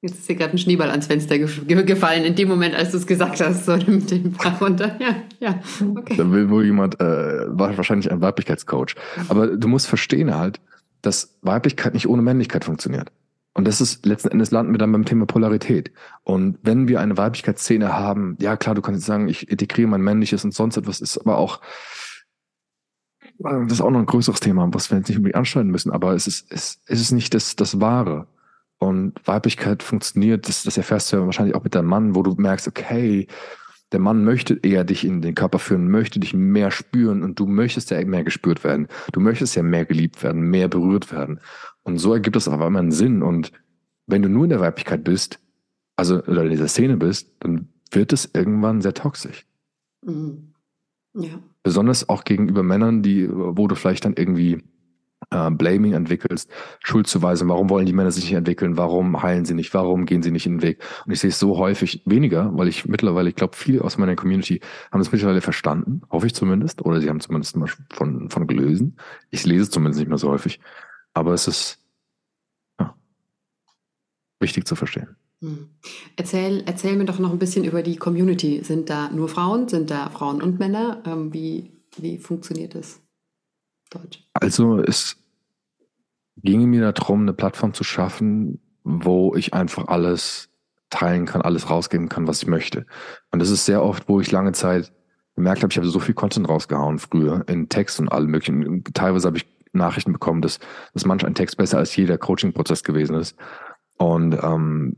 [0.02, 3.08] Jetzt ist dir gerade ein Schneeball ans Fenster gefallen, in dem Moment, als du es
[3.08, 4.96] gesagt hast, so mit dem Bach runter.
[5.00, 5.60] Ja, ja,
[5.96, 6.16] okay.
[6.16, 8.96] Da will wohl jemand, äh, wahrscheinlich ein Weiblichkeitscoach.
[9.28, 10.60] Aber du musst verstehen halt,
[11.02, 13.12] dass Weiblichkeit nicht ohne Männlichkeit funktioniert.
[13.58, 15.92] Und das ist letzten Endes landen wir dann beim Thema Polarität.
[16.24, 20.02] Und wenn wir eine Weiblichkeitsszene haben, ja klar, du kannst jetzt sagen, ich integriere mein
[20.02, 21.60] männliches und sonst etwas, ist aber auch
[23.40, 26.14] das ist auch noch ein größeres Thema, was wir jetzt nicht unbedingt anschneiden müssen, aber
[26.14, 28.28] es ist, es, es ist nicht das, das Wahre.
[28.80, 32.36] Und Weiblichkeit funktioniert, das, das erfährst du ja wahrscheinlich auch mit deinem Mann, wo du
[32.36, 33.28] merkst, okay,
[33.92, 37.48] der Mann möchte eher dich in den Körper führen, möchte dich mehr spüren und du
[37.48, 38.88] möchtest ja mehr gespürt werden.
[39.14, 41.40] Du möchtest ja mehr geliebt werden, mehr berührt werden.
[41.84, 43.24] Und so ergibt es aber immer einen Sinn.
[43.24, 43.54] Und
[44.06, 45.40] wenn du nur in der Weiblichkeit bist,
[45.96, 49.46] also oder in dieser Szene bist, dann wird es irgendwann sehr toxisch.
[50.06, 50.54] Mhm.
[51.14, 51.40] Ja.
[51.68, 54.64] Besonders auch gegenüber Männern, die, wo du vielleicht dann irgendwie
[55.32, 56.50] äh, Blaming entwickelst,
[56.80, 60.32] Schuldzuweisung, warum wollen die Männer sich nicht entwickeln, warum heilen sie nicht, warum gehen sie
[60.32, 60.82] nicht in den Weg.
[61.06, 64.16] Und ich sehe es so häufig weniger, weil ich mittlerweile, ich glaube, viele aus meiner
[64.16, 64.62] Community
[64.94, 68.96] haben es mittlerweile verstanden, hoffe ich zumindest, oder sie haben zumindest mal von, von gelesen.
[69.30, 70.62] Ich lese es zumindest nicht mehr so häufig.
[71.14, 71.84] Aber es ist
[72.80, 72.96] ja,
[74.40, 75.18] wichtig zu verstehen.
[75.42, 75.70] Hm.
[76.16, 78.64] Erzähl, erzähl mir doch noch ein bisschen über die Community.
[78.64, 79.68] Sind da nur Frauen?
[79.68, 81.04] Sind da Frauen und Männer?
[81.06, 83.02] Ähm, wie, wie funktioniert das
[83.90, 84.28] dort?
[84.34, 85.18] Also es
[86.38, 90.50] ging mir darum, eine Plattform zu schaffen, wo ich einfach alles
[90.90, 92.86] teilen kann, alles rausgeben kann, was ich möchte.
[93.32, 94.94] Und das ist sehr oft, wo ich lange Zeit
[95.36, 98.84] gemerkt habe, ich habe so viel Content rausgehauen früher in Text und allem möglichen.
[98.94, 100.60] Teilweise habe ich Nachrichten bekommen, dass,
[100.94, 103.38] dass manch ein Text besser als jeder Coaching-Prozess gewesen ist.
[103.98, 104.98] Und ähm,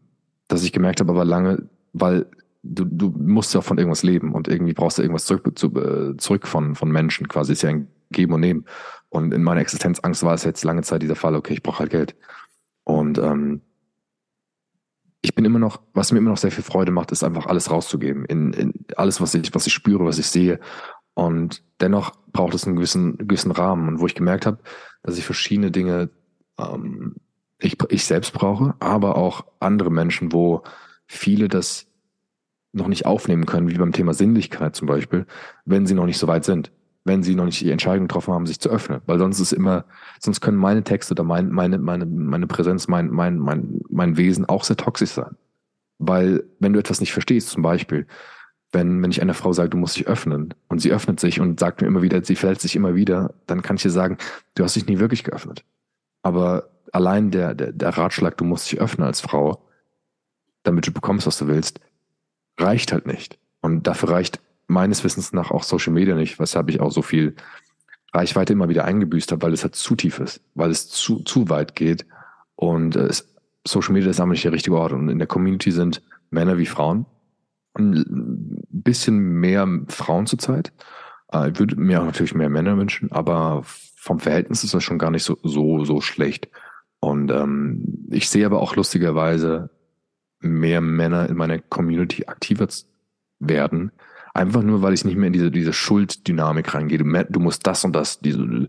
[0.49, 2.25] dass ich gemerkt habe, aber lange, weil
[2.63, 6.17] du, du musst ja von irgendwas leben und irgendwie brauchst du irgendwas zurück, zu, äh,
[6.17, 7.53] zurück von, von Menschen quasi.
[7.53, 8.65] Ist ja ein Geben und Nehmen.
[9.09, 11.91] Und in meiner Existenzangst war es jetzt lange Zeit dieser Fall, okay, ich brauche halt
[11.91, 12.15] Geld.
[12.83, 13.61] Und ähm,
[15.21, 17.69] ich bin immer noch, was mir immer noch sehr viel Freude macht, ist einfach alles
[17.69, 18.25] rauszugeben.
[18.25, 20.59] In, in alles, was ich, was ich spüre, was ich sehe.
[21.13, 23.87] Und dennoch braucht es einen gewissen, gewissen Rahmen.
[23.87, 24.59] Und wo ich gemerkt habe,
[25.03, 26.09] dass ich verschiedene Dinge
[26.57, 27.15] ähm,
[27.59, 30.63] ich, ich selbst brauche, aber auch andere Menschen, wo
[31.07, 31.87] viele das
[32.71, 35.25] noch nicht aufnehmen können, wie beim Thema Sinnlichkeit zum Beispiel,
[35.65, 36.71] wenn sie noch nicht so weit sind,
[37.03, 39.01] wenn sie noch nicht die Entscheidung getroffen haben, sich zu öffnen.
[39.05, 39.85] Weil sonst ist immer,
[40.19, 44.45] sonst können meine Texte oder mein, meine, meine, meine Präsenz, mein, mein, mein, mein Wesen
[44.45, 45.35] auch sehr toxisch sein.
[45.97, 48.05] Weil wenn du etwas nicht verstehst, zum Beispiel,
[48.71, 51.59] wenn, wenn ich einer Frau sage, du musst dich öffnen und sie öffnet sich und
[51.59, 54.17] sagt mir immer wieder, sie verletzt sich immer wieder, dann kann ich dir sagen,
[54.53, 55.65] du hast dich nie wirklich geöffnet.
[56.21, 59.65] Aber allein der, der, der Ratschlag, du musst dich öffnen als Frau,
[60.63, 61.79] damit du bekommst, was du willst,
[62.57, 63.37] reicht halt nicht.
[63.61, 67.35] Und dafür reicht meines Wissens nach auch Social Media nicht, weshalb ich auch so viel
[68.13, 71.49] Reichweite immer wieder eingebüßt habe, weil es halt zu tief ist, weil es zu, zu
[71.49, 72.05] weit geht.
[72.55, 73.33] Und äh, es,
[73.65, 74.93] Social Media ist einfach nicht der richtige Ort.
[74.93, 77.05] Und in der Community sind Männer wie Frauen.
[77.77, 80.71] Ein bisschen mehr Frauen zurzeit.
[81.31, 84.97] Äh, ich würde mir auch natürlich mehr Männer wünschen, aber vom Verhältnis ist das schon
[84.97, 86.49] gar nicht so, so, so schlecht.
[86.99, 89.69] Und ähm, ich sehe aber auch lustigerweise
[90.41, 92.67] mehr Männer in meiner Community aktiver
[93.39, 93.91] werden.
[94.33, 96.97] Einfach nur, weil ich nicht mehr in diese, diese Schulddynamik reingehe.
[96.97, 98.67] Du, du musst das und das, diese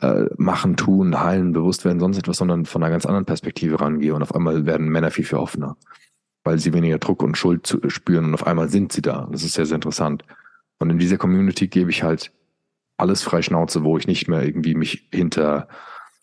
[0.00, 4.14] äh, machen, tun, heilen, bewusst werden, sonst etwas, sondern von einer ganz anderen Perspektive rangehe.
[4.14, 5.76] Und auf einmal werden Männer viel, viel offener,
[6.42, 9.28] weil sie weniger Druck und Schuld zu, spüren und auf einmal sind sie da.
[9.30, 10.24] Das ist sehr, sehr interessant.
[10.78, 12.32] Und in dieser Community gebe ich halt
[12.96, 15.68] alles frei Schnauze, wo ich nicht mehr irgendwie mich hinter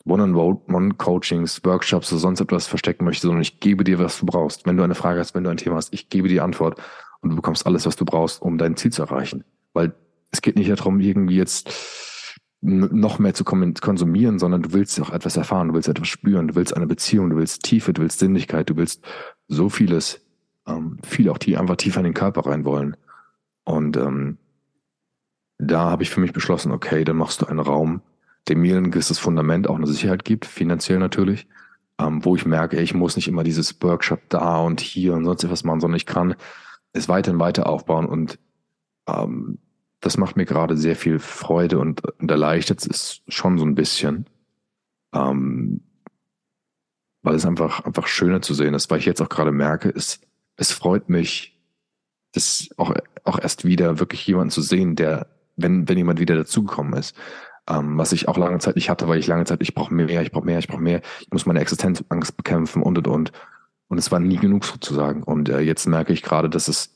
[0.05, 4.65] One-on-One-Coachings, Workshops oder sonst etwas verstecken möchte, sondern ich gebe dir, was du brauchst.
[4.65, 6.81] Wenn du eine Frage hast, wenn du ein Thema hast, ich gebe dir Antwort
[7.21, 9.43] und du bekommst alles, was du brauchst, um dein Ziel zu erreichen.
[9.73, 9.93] Weil
[10.31, 11.71] es geht nicht darum, irgendwie jetzt
[12.61, 16.55] noch mehr zu konsumieren, sondern du willst auch etwas erfahren, du willst etwas spüren, du
[16.55, 19.03] willst eine Beziehung, du willst Tiefe, du willst Sinnlichkeit, du willst
[19.47, 20.21] so vieles,
[20.67, 22.95] ähm, viel auch die einfach tiefer in den Körper rein wollen.
[23.63, 24.37] Und ähm,
[25.57, 28.01] da habe ich für mich beschlossen, okay, dann machst du einen Raum,
[28.47, 31.47] der mir ein gewisses Fundament, auch eine Sicherheit gibt, finanziell natürlich,
[31.99, 35.43] ähm, wo ich merke, ich muss nicht immer dieses Workshop da und hier und sonst
[35.43, 36.35] etwas machen, sondern ich kann
[36.93, 38.39] es weiter und weiter aufbauen und
[39.07, 39.59] ähm,
[39.99, 44.25] das macht mir gerade sehr viel Freude und, und erleichtert es schon so ein bisschen,
[45.13, 45.81] ähm,
[47.21, 50.19] weil es einfach einfach schöner zu sehen ist, weil ich jetzt auch gerade merke, es
[50.55, 51.59] es freut mich,
[52.33, 56.93] das auch auch erst wieder wirklich jemanden zu sehen, der wenn wenn jemand wieder dazugekommen
[56.93, 57.15] ist,
[57.71, 60.21] ähm, was ich auch lange Zeit nicht hatte, weil ich lange Zeit, ich brauche mehr,
[60.21, 63.31] ich brauche mehr, ich brauche mehr, ich muss meine Existenzangst bekämpfen und und und.
[63.87, 65.23] Und es war nie genug sozusagen.
[65.23, 66.93] Und äh, jetzt merke ich gerade, dass es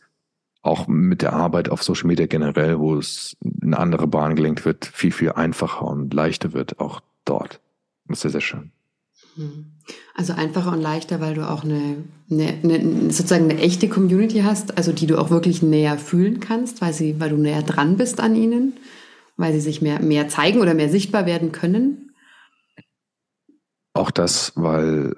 [0.62, 4.86] auch mit der Arbeit auf Social Media generell, wo es in andere Bahnen gelenkt wird,
[4.86, 7.60] viel, viel einfacher und leichter wird, auch dort.
[8.08, 8.72] Das ist sehr, sehr schön.
[9.36, 9.66] Hm.
[10.16, 11.98] Also einfacher und leichter, weil du auch eine,
[12.32, 16.82] eine, eine, sozusagen eine echte Community hast, also die du auch wirklich näher fühlen kannst,
[16.82, 18.74] weil sie, weil du näher dran bist an ihnen
[19.38, 22.12] weil sie sich mehr, mehr zeigen oder mehr sichtbar werden können?
[23.94, 25.16] Auch das, weil,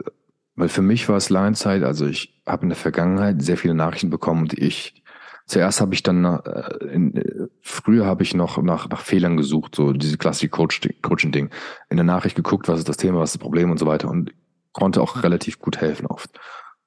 [0.55, 3.74] weil für mich war es lange Zeit, also ich habe in der Vergangenheit sehr viele
[3.74, 5.03] Nachrichten bekommen die ich
[5.47, 9.76] Zuerst habe ich dann, äh, in, äh, früher habe ich noch nach, nach Fehlern gesucht,
[9.76, 11.49] so diese klassische Coaching-Ding.
[11.89, 14.09] In der Nachricht geguckt, was ist das Thema, was ist das Problem und so weiter
[14.09, 14.34] und
[14.74, 16.38] konnte auch relativ gut helfen oft.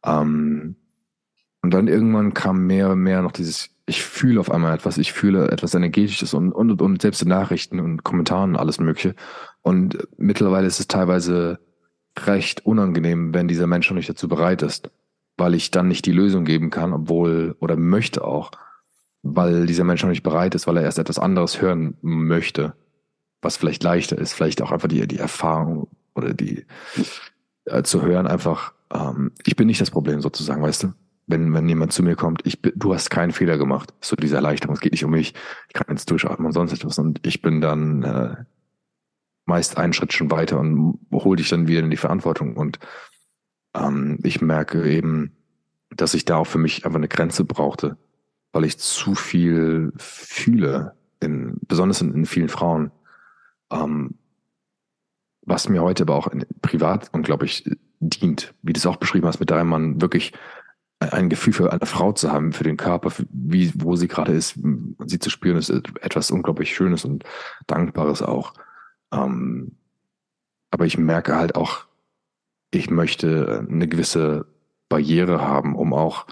[0.04, 0.76] Ähm,
[1.62, 5.12] und dann irgendwann kam mehr und mehr noch dieses ich fühle auf einmal etwas, ich
[5.12, 9.16] fühle etwas Energetisches und, und, und selbst in Nachrichten und Kommentaren alles Mögliche.
[9.62, 11.58] Und mittlerweile ist es teilweise
[12.16, 14.90] recht unangenehm, wenn dieser Mensch noch nicht dazu bereit ist,
[15.36, 18.52] weil ich dann nicht die Lösung geben kann, obwohl, oder möchte auch,
[19.22, 22.74] weil dieser Mensch noch nicht bereit ist, weil er erst etwas anderes hören möchte,
[23.42, 26.64] was vielleicht leichter ist, vielleicht auch einfach die, die Erfahrung oder die
[27.64, 30.92] äh, zu hören, einfach, ähm, ich bin nicht das Problem sozusagen, weißt du?
[31.30, 33.94] Wenn, wenn jemand zu mir kommt, ich, du hast keinen Fehler gemacht.
[34.00, 34.74] So diese Erleichterung.
[34.74, 35.34] Es geht nicht um mich.
[35.68, 36.98] Ich kann jetzt durchatmen und sonst etwas.
[36.98, 38.36] Und ich bin dann äh,
[39.46, 42.56] meist einen Schritt schon weiter und hole dich dann wieder in die Verantwortung.
[42.56, 42.78] Und
[43.74, 45.36] ähm, ich merke eben,
[45.90, 47.96] dass ich da auch für mich einfach eine Grenze brauchte,
[48.52, 52.90] weil ich zu viel fühle, in, besonders in, in vielen Frauen.
[53.70, 54.14] Ähm,
[55.42, 57.68] was mir heute aber auch in, privat unglaublich
[58.00, 60.32] dient, wie du es auch beschrieben hast, mit deinem Mann wirklich
[61.00, 64.32] ein Gefühl für eine Frau zu haben, für den Körper, für wie, wo sie gerade
[64.32, 64.58] ist,
[65.06, 67.24] sie zu spüren, ist etwas unglaublich Schönes und
[67.66, 68.52] Dankbares auch.
[69.12, 69.76] Ähm,
[70.70, 71.86] aber ich merke halt auch,
[72.70, 74.46] ich möchte eine gewisse
[74.88, 76.26] Barriere haben, um auch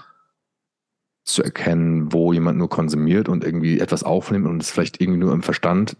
[1.23, 5.33] zu erkennen, wo jemand nur konsumiert und irgendwie etwas aufnimmt und es vielleicht irgendwie nur
[5.33, 5.97] im Verstand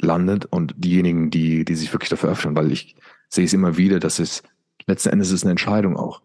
[0.00, 2.96] landet und diejenigen, die, die sich wirklich dafür öffnen, weil ich
[3.28, 4.42] sehe es immer wieder, dass es
[4.86, 6.20] letzten Endes ist eine Entscheidung auch.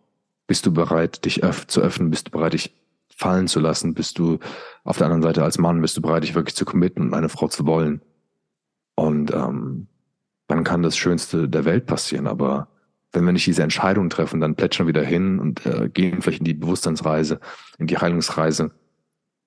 [0.47, 2.09] Bist du bereit, dich öff zu öffnen?
[2.09, 2.75] Bist du bereit, dich
[3.15, 3.93] fallen zu lassen?
[3.93, 4.39] Bist du
[4.83, 7.29] auf der anderen Seite als Mann, bist du bereit, dich wirklich zu committen und eine
[7.29, 8.01] Frau zu wollen?
[8.95, 9.87] Und ähm,
[10.47, 12.27] dann kann das Schönste der Welt passieren.
[12.27, 12.69] Aber
[13.11, 16.39] wenn wir nicht diese Entscheidung treffen, dann plätschern wir wieder hin und äh, gehen vielleicht
[16.39, 17.39] in die Bewusstseinsreise,
[17.77, 18.71] in die Heilungsreise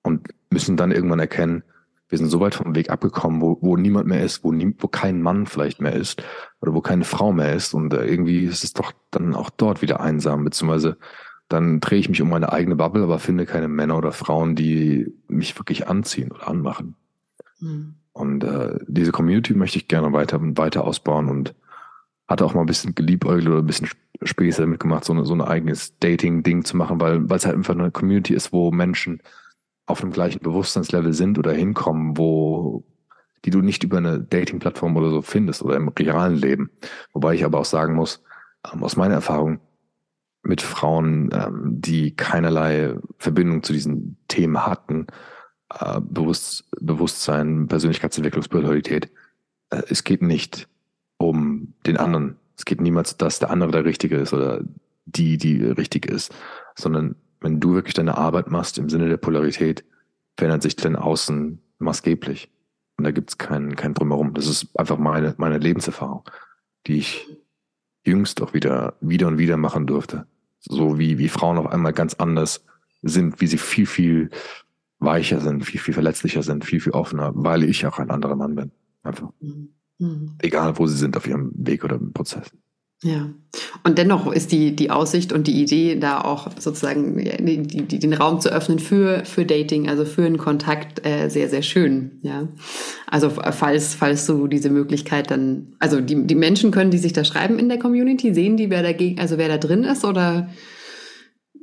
[0.03, 1.63] und müssen dann irgendwann erkennen,
[2.11, 4.87] wir sind so weit vom Weg abgekommen, wo, wo niemand mehr ist, wo, nie, wo
[4.87, 6.21] kein Mann vielleicht mehr ist
[6.59, 7.73] oder wo keine Frau mehr ist.
[7.73, 10.97] Und äh, irgendwie ist es doch dann auch dort wieder einsam, beziehungsweise
[11.47, 15.13] dann drehe ich mich um meine eigene Bubble, aber finde keine Männer oder Frauen, die
[15.27, 16.95] mich wirklich anziehen oder anmachen.
[17.59, 17.95] Mhm.
[18.13, 21.55] Und äh, diese Community möchte ich gerne weiter weiter ausbauen und
[22.27, 23.89] hatte auch mal ein bisschen geliebäugelt oder ein bisschen
[24.21, 27.55] Späße damit gemacht, so, eine, so ein eigenes Dating-Ding zu machen, weil weil es halt
[27.55, 29.21] einfach eine Community ist, wo Menschen
[29.85, 32.83] auf dem gleichen Bewusstseinslevel sind oder hinkommen, wo
[33.45, 36.69] die du nicht über eine Dating-Plattform oder so findest oder im realen Leben.
[37.13, 38.23] Wobei ich aber auch sagen muss,
[38.71, 39.59] ähm, aus meiner Erfahrung
[40.43, 45.07] mit Frauen, ähm, die keinerlei Verbindung zu diesen Themen hatten,
[45.69, 49.11] äh, Bewusst, Bewusstsein, Persönlichkeitsentwicklung, Spiritualität.
[49.69, 50.67] Äh, es geht nicht
[51.17, 52.37] um den anderen.
[52.57, 54.61] Es geht niemals, dass der andere der Richtige ist oder
[55.05, 56.33] die, die richtig ist,
[56.75, 59.83] sondern wenn du wirklich deine Arbeit machst im Sinne der Polarität,
[60.37, 62.49] verändert sich dein Außen maßgeblich.
[62.97, 64.33] Und da gibt's kein, kein Drumherum.
[64.33, 66.23] Das ist einfach meine, meine Lebenserfahrung,
[66.87, 67.27] die ich
[68.05, 70.27] jüngst auch wieder, wieder und wieder machen durfte.
[70.59, 72.63] So wie, wie Frauen auf einmal ganz anders
[73.01, 74.29] sind, wie sie viel, viel
[74.99, 78.55] weicher sind, viel, viel verletzlicher sind, viel, viel offener, weil ich auch ein anderer Mann
[78.55, 78.71] bin.
[79.01, 79.29] Einfach.
[79.39, 80.37] Mhm.
[80.39, 82.51] Egal, wo sie sind auf ihrem Weg oder im Prozess.
[83.03, 83.29] Ja.
[83.83, 88.13] Und dennoch ist die, die Aussicht und die Idee, da auch sozusagen die, die, den
[88.13, 92.19] Raum zu öffnen für, für Dating, also für einen Kontakt, äh, sehr, sehr schön.
[92.21, 92.47] Ja.
[93.07, 97.23] Also falls, falls du diese Möglichkeit dann, also die, die Menschen können, die sich da
[97.23, 100.49] schreiben in der Community, sehen die, wer dagegen, also wer da drin ist oder?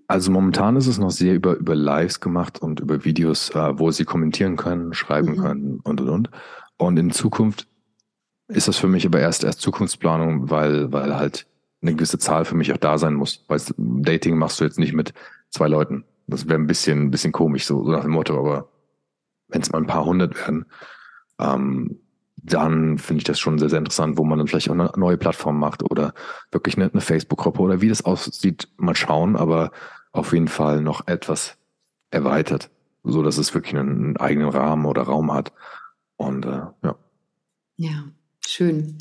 [0.09, 3.93] Also momentan ist es noch sehr über, über Lives gemacht und über Videos, äh, wo
[3.93, 5.41] sie kommentieren können, schreiben mhm.
[5.41, 6.31] können und und und.
[6.79, 7.69] Und in Zukunft
[8.49, 11.47] ist das für mich aber erst erst Zukunftsplanung, weil, weil halt
[11.81, 13.45] eine gewisse Zahl für mich auch da sein muss.
[13.49, 15.15] Weil Dating machst du jetzt nicht mit
[15.51, 16.05] zwei Leuten.
[16.27, 18.69] Das wäre ein bisschen, ein bisschen komisch, so, so nach dem Motto, aber
[19.49, 20.67] wenn es mal ein paar hundert werden,
[21.39, 22.01] ähm,
[22.37, 25.17] dann finde ich das schon sehr, sehr interessant, wo man dann vielleicht auch eine neue
[25.17, 26.15] Plattform macht oder
[26.51, 29.73] wirklich eine, eine Facebook-Gruppe oder wie das aussieht, mal schauen, aber
[30.13, 31.57] auf jeden Fall noch etwas
[32.11, 32.71] erweitert,
[33.05, 35.53] so dass es wirklich einen, einen eigenen Rahmen oder Raum hat.
[36.17, 36.97] Und äh, ja.
[37.77, 38.05] Ja,
[38.51, 38.97] Schön.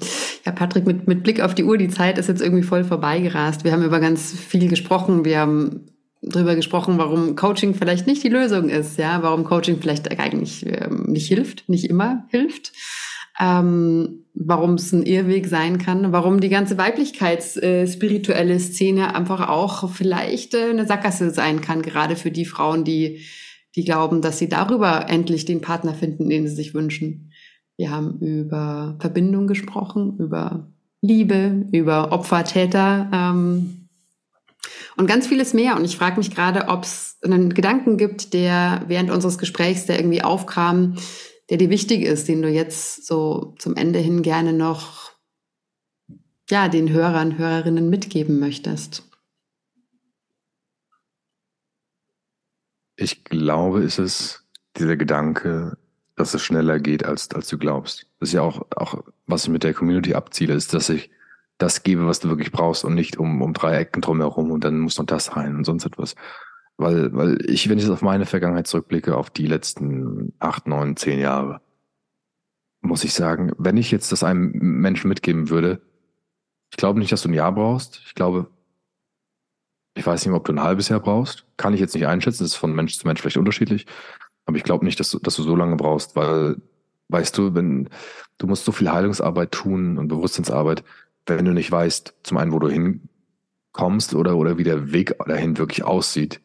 [0.46, 3.64] Ja, Patrick, mit, mit Blick auf die Uhr, die Zeit ist jetzt irgendwie voll vorbeigerast.
[3.64, 5.24] Wir haben über ganz viel gesprochen.
[5.24, 5.86] Wir haben
[6.22, 11.06] darüber gesprochen, warum Coaching vielleicht nicht die Lösung ist, ja, warum Coaching vielleicht eigentlich ähm,
[11.08, 12.74] nicht hilft, nicht immer hilft,
[13.40, 19.90] ähm, warum es ein Irrweg sein kann, warum die ganze Weiblichkeitsspirituelle äh, Szene einfach auch
[19.90, 23.22] vielleicht äh, eine Sackgasse sein kann, gerade für die Frauen, die,
[23.78, 27.32] die glauben, dass sie darüber endlich den Partner finden, den sie sich wünschen.
[27.78, 30.68] Wir haben über Verbindung gesprochen, über
[31.02, 33.88] Liebe, über Opfer, Täter ähm,
[34.98, 35.78] und ganz vieles mehr.
[35.78, 40.00] Und ich frage mich gerade, ob es einen Gedanken gibt, der während unseres Gesprächs, der
[40.00, 40.96] irgendwie aufkam,
[41.52, 45.12] der dir wichtig ist, den du jetzt so zum Ende hin gerne noch
[46.50, 49.04] ja, den Hörern, Hörerinnen mitgeben möchtest.
[52.96, 54.46] Ich glaube, es ist
[54.78, 55.78] dieser Gedanke,
[56.18, 58.08] dass es schneller geht, als, als du glaubst.
[58.20, 61.10] Das ist ja auch, auch, was ich mit der Community abziele, ist, dass ich
[61.60, 64.80] das gebe, was du wirklich brauchst und nicht um, um drei Ecken drumherum und dann
[64.80, 66.16] muss noch das rein und sonst etwas.
[66.76, 70.98] Weil, weil ich, wenn ich jetzt auf meine Vergangenheit zurückblicke, auf die letzten acht, neun,
[70.98, 71.62] zehn Jahre,
[72.82, 75.82] muss ich sagen, wenn ich jetzt das einem Menschen mitgeben würde,
[76.72, 78.02] ich glaube nicht, dass du ein Jahr brauchst.
[78.06, 78.50] Ich glaube,
[79.96, 81.46] ich weiß nicht, ob du ein halbes Jahr brauchst.
[81.58, 82.44] Kann ich jetzt nicht einschätzen.
[82.44, 83.86] Das ist von Mensch zu Mensch vielleicht unterschiedlich.
[84.48, 86.56] Aber ich glaube nicht, dass du, dass du so lange brauchst, weil,
[87.10, 87.90] weißt du, wenn
[88.38, 90.84] du musst so viel Heilungsarbeit tun und Bewusstseinsarbeit,
[91.26, 95.58] wenn du nicht weißt, zum einen, wo du hinkommst oder, oder wie der Weg dahin
[95.58, 96.42] wirklich aussieht.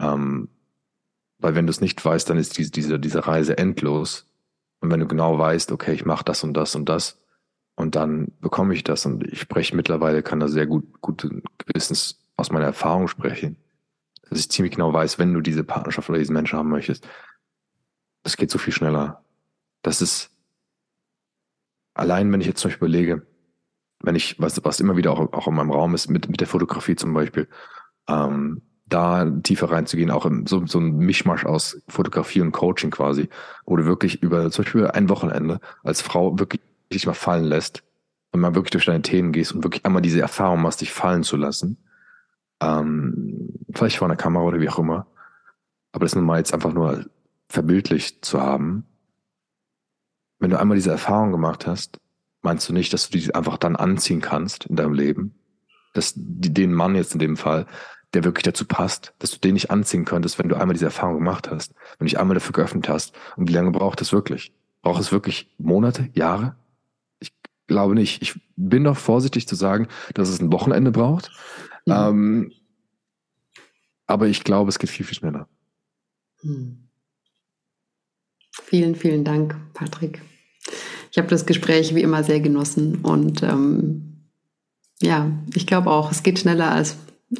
[0.00, 0.48] Ähm,
[1.38, 4.26] weil wenn du es nicht weißt, dann ist diese, diese, diese Reise endlos.
[4.80, 7.20] Und wenn du genau weißt, okay, ich mache das und das und das,
[7.76, 9.04] und dann bekomme ich das.
[9.04, 13.56] Und ich spreche mittlerweile, kann da sehr gut, guten Gewissens aus meiner Erfahrung sprechen
[14.30, 17.06] dass ich ziemlich genau weiß, wenn du diese Partnerschaft oder diesen Menschen haben möchtest,
[18.22, 19.24] das geht so viel schneller.
[19.82, 20.30] Das ist
[21.94, 23.26] allein, wenn ich jetzt zum Beispiel überlege,
[24.00, 26.46] wenn ich, was, was immer wieder auch, auch in meinem Raum ist, mit, mit der
[26.46, 27.48] Fotografie zum Beispiel,
[28.08, 33.28] ähm, da tiefer reinzugehen, auch in so, so ein Mischmasch aus Fotografie und Coaching quasi,
[33.66, 37.82] wo du wirklich über zum Beispiel ein Wochenende als Frau wirklich dich mal fallen lässt
[38.32, 41.22] und mal wirklich durch deine Themen gehst und wirklich einmal diese Erfahrung machst, dich fallen
[41.22, 41.76] zu lassen
[42.60, 45.06] ähm, vielleicht vor einer Kamera oder wie auch immer.
[45.92, 47.06] Aber das nun mal jetzt einfach nur
[47.48, 48.84] verbildlich zu haben.
[50.38, 51.98] Wenn du einmal diese Erfahrung gemacht hast,
[52.42, 55.34] meinst du nicht, dass du die einfach dann anziehen kannst in deinem Leben?
[55.94, 57.66] Dass die, den Mann jetzt in dem Fall,
[58.14, 61.16] der wirklich dazu passt, dass du den nicht anziehen könntest, wenn du einmal diese Erfahrung
[61.16, 63.14] gemacht hast, wenn du dich einmal dafür geöffnet hast.
[63.36, 64.52] Und wie lange braucht es wirklich?
[64.82, 66.56] Braucht es wirklich Monate, Jahre?
[67.18, 67.32] Ich
[67.66, 68.22] glaube nicht.
[68.22, 71.32] Ich bin doch vorsichtig zu sagen, dass es ein Wochenende braucht.
[71.88, 71.94] Mhm.
[71.94, 72.52] Ähm,
[74.06, 75.48] aber ich glaube, es geht viel, viel schneller.
[76.42, 76.88] Mhm.
[78.50, 80.22] Vielen, vielen Dank, Patrick.
[81.10, 84.28] Ich habe das Gespräch wie immer sehr genossen und ähm,
[85.00, 86.96] ja, ich glaube auch, es geht schneller, als,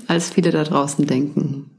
[0.06, 1.77] als viele da draußen denken.